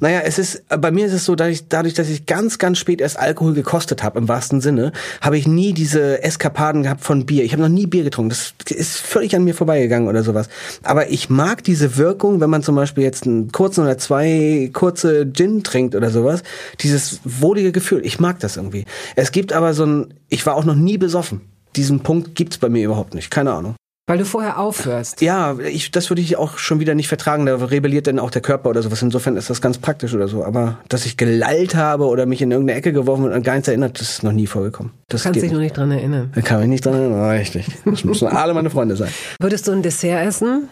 Naja, 0.00 0.20
es 0.24 0.38
ist, 0.38 0.64
bei 0.68 0.90
mir 0.90 1.06
ist 1.06 1.12
es 1.12 1.24
so, 1.24 1.34
dass 1.34 1.48
ich, 1.48 1.68
dadurch, 1.68 1.94
dass 1.94 2.08
ich 2.08 2.26
ganz, 2.26 2.58
ganz 2.58 2.78
spät 2.78 3.00
erst 3.00 3.18
Alkohol 3.18 3.54
gekostet 3.54 4.02
habe, 4.02 4.18
im 4.18 4.28
wahrsten 4.28 4.60
Sinne, 4.60 4.92
habe 5.20 5.38
ich 5.38 5.46
nie 5.46 5.72
diese 5.72 6.22
Eskapaden 6.22 6.82
gehabt 6.82 7.02
von 7.02 7.26
Bier. 7.26 7.44
Ich 7.44 7.52
habe 7.52 7.62
noch 7.62 7.68
nie 7.68 7.86
Bier 7.86 8.04
getrunken. 8.04 8.30
Das 8.30 8.54
ist 8.70 8.98
völlig 8.98 9.34
an 9.36 9.44
mir 9.44 9.54
vorbeigegangen 9.54 10.08
oder 10.08 10.22
sowas. 10.22 10.48
Aber 10.82 11.10
ich 11.10 11.30
mag 11.30 11.64
diese 11.64 11.96
Wirkung, 11.96 12.40
wenn 12.40 12.50
man 12.50 12.62
zum 12.62 12.74
Beispiel 12.74 13.04
jetzt 13.04 13.26
einen 13.26 13.52
kurzen 13.52 13.84
oder 13.84 13.98
zwei 13.98 14.70
kurze 14.72 15.30
Gin 15.32 15.62
trinkt 15.62 15.94
oder 15.94 16.10
sowas, 16.10 16.42
dieses 16.80 17.20
wohlige 17.24 17.72
Gefühl. 17.72 18.04
Ich 18.04 18.20
mag 18.20 18.40
das 18.40 18.56
irgendwie. 18.56 18.84
Es 19.16 19.32
gibt 19.32 19.52
aber 19.52 19.74
so 19.74 19.84
ein, 19.84 20.14
ich 20.28 20.44
war 20.46 20.54
auch 20.54 20.64
noch 20.64 20.74
nie 20.74 20.98
besoffen. 20.98 21.42
Diesen 21.76 22.00
Punkt 22.00 22.34
gibt's 22.34 22.58
bei 22.58 22.68
mir 22.68 22.84
überhaupt 22.84 23.14
nicht. 23.14 23.30
Keine 23.30 23.52
Ahnung. 23.52 23.74
Weil 24.08 24.16
du 24.16 24.24
vorher 24.24 24.58
aufhörst. 24.58 25.20
Ja, 25.20 25.58
ich, 25.58 25.90
das 25.90 26.08
würde 26.08 26.22
ich 26.22 26.38
auch 26.38 26.56
schon 26.56 26.80
wieder 26.80 26.94
nicht 26.94 27.08
vertragen. 27.08 27.44
Da 27.44 27.56
rebelliert 27.56 28.06
dann 28.06 28.18
auch 28.18 28.30
der 28.30 28.40
Körper 28.40 28.70
oder 28.70 28.82
sowas. 28.82 29.02
Insofern 29.02 29.36
ist 29.36 29.50
das 29.50 29.60
ganz 29.60 29.76
praktisch 29.76 30.14
oder 30.14 30.28
so. 30.28 30.42
Aber 30.42 30.78
dass 30.88 31.04
ich 31.04 31.18
gelallt 31.18 31.74
habe 31.74 32.06
oder 32.06 32.24
mich 32.24 32.40
in 32.40 32.50
irgendeine 32.50 32.78
Ecke 32.78 32.94
geworfen 32.94 33.26
und 33.26 33.32
an 33.34 33.42
gar 33.42 33.52
nichts 33.52 33.68
erinnert, 33.68 34.00
das 34.00 34.08
ist 34.08 34.22
noch 34.22 34.32
nie 34.32 34.46
vorgekommen. 34.46 34.92
Das 35.08 35.24
Kannst 35.24 35.42
dich 35.42 35.52
noch 35.52 35.60
nicht 35.60 35.76
dran 35.76 35.90
erinnern. 35.90 36.32
Da 36.34 36.40
kann 36.40 36.60
mich 36.60 36.70
nicht 36.70 36.86
dran 36.86 36.94
erinnern. 36.94 37.30
Richtig. 37.32 37.66
Das 37.84 38.02
müssen 38.02 38.28
alle 38.28 38.54
meine 38.54 38.70
Freunde 38.70 38.96
sein. 38.96 39.10
Würdest 39.40 39.68
du 39.68 39.72
ein 39.72 39.82
Dessert 39.82 40.26
essen? 40.26 40.70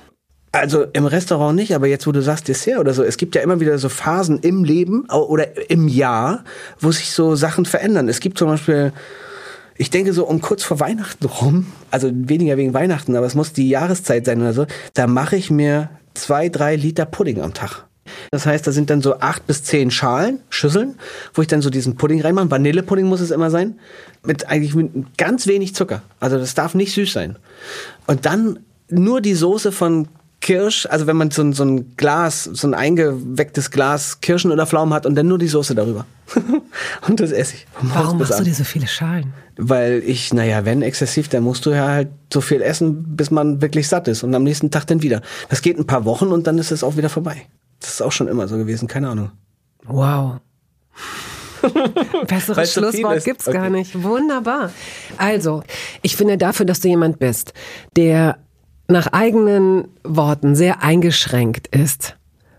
Also 0.53 0.87
im 0.95 1.05
Restaurant 1.05 1.57
nicht, 1.57 1.75
aber 1.75 1.89
jetzt, 1.89 2.07
wo 2.07 2.13
du 2.13 2.23
sagst 2.23 2.49
Dessert 2.49 2.79
oder 2.79 2.95
so, 2.95 3.03
es 3.03 3.19
gibt 3.19 3.35
ja 3.35 3.43
immer 3.43 3.61
wieder 3.61 3.77
so 3.77 3.91
Phasen 3.91 4.39
im 4.39 4.65
Leben 4.65 5.05
oder 5.11 5.71
im 5.71 5.89
Jahr, 5.89 6.43
wo 6.81 6.91
sich 6.91 7.11
so 7.11 7.37
Sachen 7.37 7.67
verändern. 7.67 8.09
Es 8.09 8.21
gibt 8.21 8.39
zum 8.39 8.49
Beispiel, 8.49 8.95
ich 9.79 9.91
denke 9.91 10.13
so 10.13 10.27
um 10.27 10.41
kurz 10.41 10.63
vor 10.63 10.81
Weihnachten 10.81 11.27
rum, 11.27 11.67
also 11.91 12.11
weniger 12.13 12.57
wegen 12.57 12.75
Weihnachten, 12.75 13.17
aber 13.17 13.27
es 13.27 13.35
muss 13.35 13.53
die 13.53 13.69
Jahreszeit 13.69 14.25
sein 14.27 14.41
oder 14.41 14.53
so, 14.53 14.67
da 14.95 15.07
mache 15.07 15.37
ich 15.37 15.51
mir 15.51 15.91
zwei, 16.15 16.49
drei 16.49 16.77
Liter 16.77 17.07
Pudding 17.07 17.41
am 17.41 17.55
Tag. 17.55 17.85
Das 18.31 18.47
heißt, 18.47 18.67
da 18.67 18.73
sind 18.73 18.91
dann 18.91 19.03
so 19.03 19.19
acht 19.19 19.47
bis 19.47 19.65
zehn 19.65 19.91
Schalen, 19.91 20.39
Schüsseln, 20.49 20.97
wo 21.35 21.43
ich 21.43 21.49
dann 21.49 21.63
so 21.63 21.71
diesen 21.71 21.97
Pudding 21.97 22.21
reinmache. 22.21 22.51
Vanillepudding 22.51 23.07
muss 23.07 23.21
es 23.21 23.31
immer 23.31 23.51
sein. 23.51 23.79
Mit 24.25 24.49
eigentlich 24.49 24.75
mit 24.75 25.19
ganz 25.19 25.47
wenig 25.47 25.75
Zucker. 25.75 26.03
Also 26.21 26.39
das 26.39 26.55
darf 26.55 26.75
nicht 26.75 26.93
süß 26.95 27.13
sein. 27.13 27.37
Und 28.07 28.27
dann 28.27 28.61
nur 28.89 29.21
die 29.21 29.35
Soße 29.35 29.73
von 29.73 30.09
Kirsch, 30.41 30.87
also 30.87 31.07
wenn 31.07 31.17
man 31.17 31.31
so 31.31 31.43
ein, 31.43 31.53
so 31.53 31.65
ein 31.65 31.97
Glas, 31.97 32.45
so 32.45 32.69
ein 32.69 32.75
eingewecktes 32.75 33.71
Glas 33.71 34.21
Kirschen 34.21 34.53
oder 34.53 34.67
Pflaumen 34.67 34.95
hat 34.95 35.07
und 35.07 35.15
dann 35.15 35.27
nur 35.27 35.39
die 35.39 35.49
Soße 35.49 35.75
darüber. 35.75 36.07
und 37.09 37.21
das 37.21 37.33
esse 37.33 37.55
ich. 37.55 37.67
Warum 37.81 38.19
machst 38.19 38.39
du 38.39 38.45
dir 38.45 38.55
so 38.55 38.65
viele 38.65 38.87
Schalen? 38.87 39.33
Weil 39.59 40.03
ich, 40.05 40.35
naja, 40.35 40.65
wenn 40.65 40.83
exzessiv, 40.83 41.29
dann 41.29 41.43
musst 41.43 41.65
du 41.65 41.71
ja 41.71 41.89
halt 41.89 42.09
so 42.33 42.41
viel 42.41 42.61
essen, 42.61 43.17
bis 43.17 43.31
man 43.31 43.63
wirklich 43.63 43.89
satt 43.89 44.07
ist 44.07 44.23
und 44.23 44.35
am 44.35 44.43
nächsten 44.43 44.71
Tag 44.71 44.87
dann 44.87 45.03
wieder. 45.03 45.23
Das 45.49 45.63
geht 45.63 45.79
ein 45.79 45.87
paar 45.87 46.05
Wochen 46.05 46.27
und 46.27 46.47
dann 46.47 46.59
ist 46.59 46.71
es 46.71 46.85
auch 46.85 46.97
wieder 46.97 47.09
vorbei. 47.09 47.47
Das 47.81 47.91
ist 47.91 48.03
auch 48.03 48.13
schon 48.13 48.29
immer 48.29 48.49
so 48.49 48.57
gewesen, 48.57 48.87
keine 48.87 49.09
Ahnung. 49.09 49.31
Wow. 49.85 50.41
Besseres 52.27 52.57
Weil's 52.57 52.73
Schlusswort 52.73 53.21
so 53.21 53.25
gibt's 53.25 53.49
okay. 53.49 53.57
gar 53.57 53.71
nicht. 53.71 54.03
Wunderbar. 54.03 54.71
Also, 55.17 55.63
ich 56.03 56.17
finde 56.17 56.39
dafür, 56.39 56.67
dass 56.67 56.81
du 56.81 56.89
jemand 56.89 57.19
bist, 57.19 57.53
der 57.97 58.39
nach 58.89 59.09
eigenen 59.09 59.89
Worten 60.05 60.55
sehr 60.55 60.83
eingeschränkt 60.83 61.69
ist, 61.69 62.17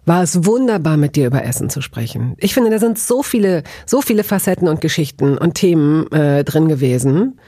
war 0.07 0.23
es 0.23 0.45
wunderbar, 0.45 0.97
mit 0.97 1.15
dir 1.15 1.27
über 1.27 1.43
Essen 1.43 1.69
zu 1.69 1.81
sprechen. 1.81 2.35
Ich 2.37 2.53
finde, 2.53 2.69
da 2.69 2.79
sind 2.79 2.97
so 2.97 3.21
viele, 3.21 3.63
so 3.85 4.01
viele 4.01 4.23
Facetten 4.23 4.67
und 4.67 4.79
Geschichten 4.79 5.37
und 5.37 5.55
Themen 5.55 6.09
äh, 6.11 6.43
drin 6.45 6.69
gewesen, 6.69 7.39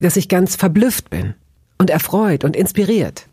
dass 0.00 0.16
ich 0.16 0.28
ganz 0.28 0.56
verblüfft 0.56 1.10
bin 1.10 1.34
und 1.78 1.90
erfreut 1.90 2.44
und 2.44 2.56
inspiriert. 2.56 3.26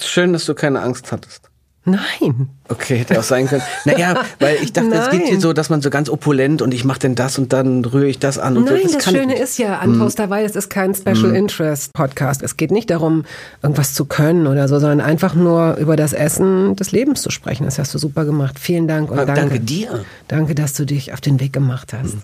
Schön, 0.00 0.32
dass 0.32 0.46
du 0.46 0.54
keine 0.54 0.80
Angst 0.80 1.10
hattest. 1.10 1.47
Nein. 1.90 2.48
Okay, 2.68 2.98
hätte 2.98 3.18
auch 3.18 3.22
sein 3.22 3.46
können. 3.48 3.62
Naja, 3.84 4.22
weil 4.40 4.58
ich 4.62 4.72
dachte, 4.72 4.94
es 4.94 5.10
geht 5.10 5.26
hier 5.26 5.40
so, 5.40 5.52
dass 5.52 5.70
man 5.70 5.80
so 5.80 5.90
ganz 5.90 6.10
opulent 6.10 6.60
und 6.60 6.74
ich 6.74 6.84
mache 6.84 6.98
denn 7.00 7.14
das 7.14 7.38
und 7.38 7.52
dann 7.52 7.84
rühre 7.84 8.06
ich 8.06 8.18
das 8.18 8.38
an. 8.38 8.56
Und 8.56 8.64
Nein, 8.64 8.82
so. 8.86 8.94
das, 8.94 9.04
das 9.04 9.12
Schöne 9.12 9.38
ist 9.38 9.58
ja 9.58 9.78
an 9.78 9.92
hm. 9.92 9.98
Toaster, 10.00 10.30
weil 10.30 10.44
es 10.44 10.54
ist 10.54 10.68
kein 10.68 10.94
Special 10.94 11.30
hm. 11.30 11.34
Interest 11.34 11.92
Podcast. 11.92 12.42
Es 12.42 12.56
geht 12.56 12.70
nicht 12.70 12.90
darum, 12.90 13.24
irgendwas 13.62 13.94
zu 13.94 14.04
können 14.04 14.46
oder 14.46 14.68
so, 14.68 14.78
sondern 14.78 15.00
einfach 15.00 15.34
nur 15.34 15.76
über 15.76 15.96
das 15.96 16.12
Essen 16.12 16.76
des 16.76 16.92
Lebens 16.92 17.22
zu 17.22 17.30
sprechen. 17.30 17.64
Das 17.64 17.78
hast 17.78 17.94
du 17.94 17.98
super 17.98 18.24
gemacht. 18.24 18.58
Vielen 18.58 18.86
Dank 18.86 19.10
und 19.10 19.16
danke. 19.16 19.34
Danke 19.34 19.60
dir. 19.60 20.04
Danke, 20.28 20.54
dass 20.54 20.74
du 20.74 20.84
dich 20.84 21.12
auf 21.12 21.20
den 21.20 21.40
Weg 21.40 21.52
gemacht 21.52 21.92
hast. 21.92 22.12
Hm. 22.12 22.22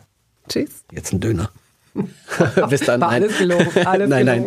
Tschüss. 0.48 0.70
Jetzt 0.92 1.12
ein 1.12 1.20
Döner. 1.20 1.50
Bis 2.68 2.80
dann. 2.80 3.00
War 3.00 3.10
alles 3.10 3.38
gelogen. 3.38 3.68
Alles 3.84 4.08
nein, 4.08 4.26
gelogen. 4.26 4.46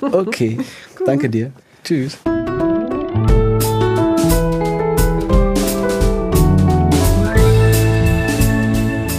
nein. 0.00 0.14
Okay. 0.14 0.58
danke 1.06 1.28
dir. 1.28 1.52
Tschüss. 1.84 2.18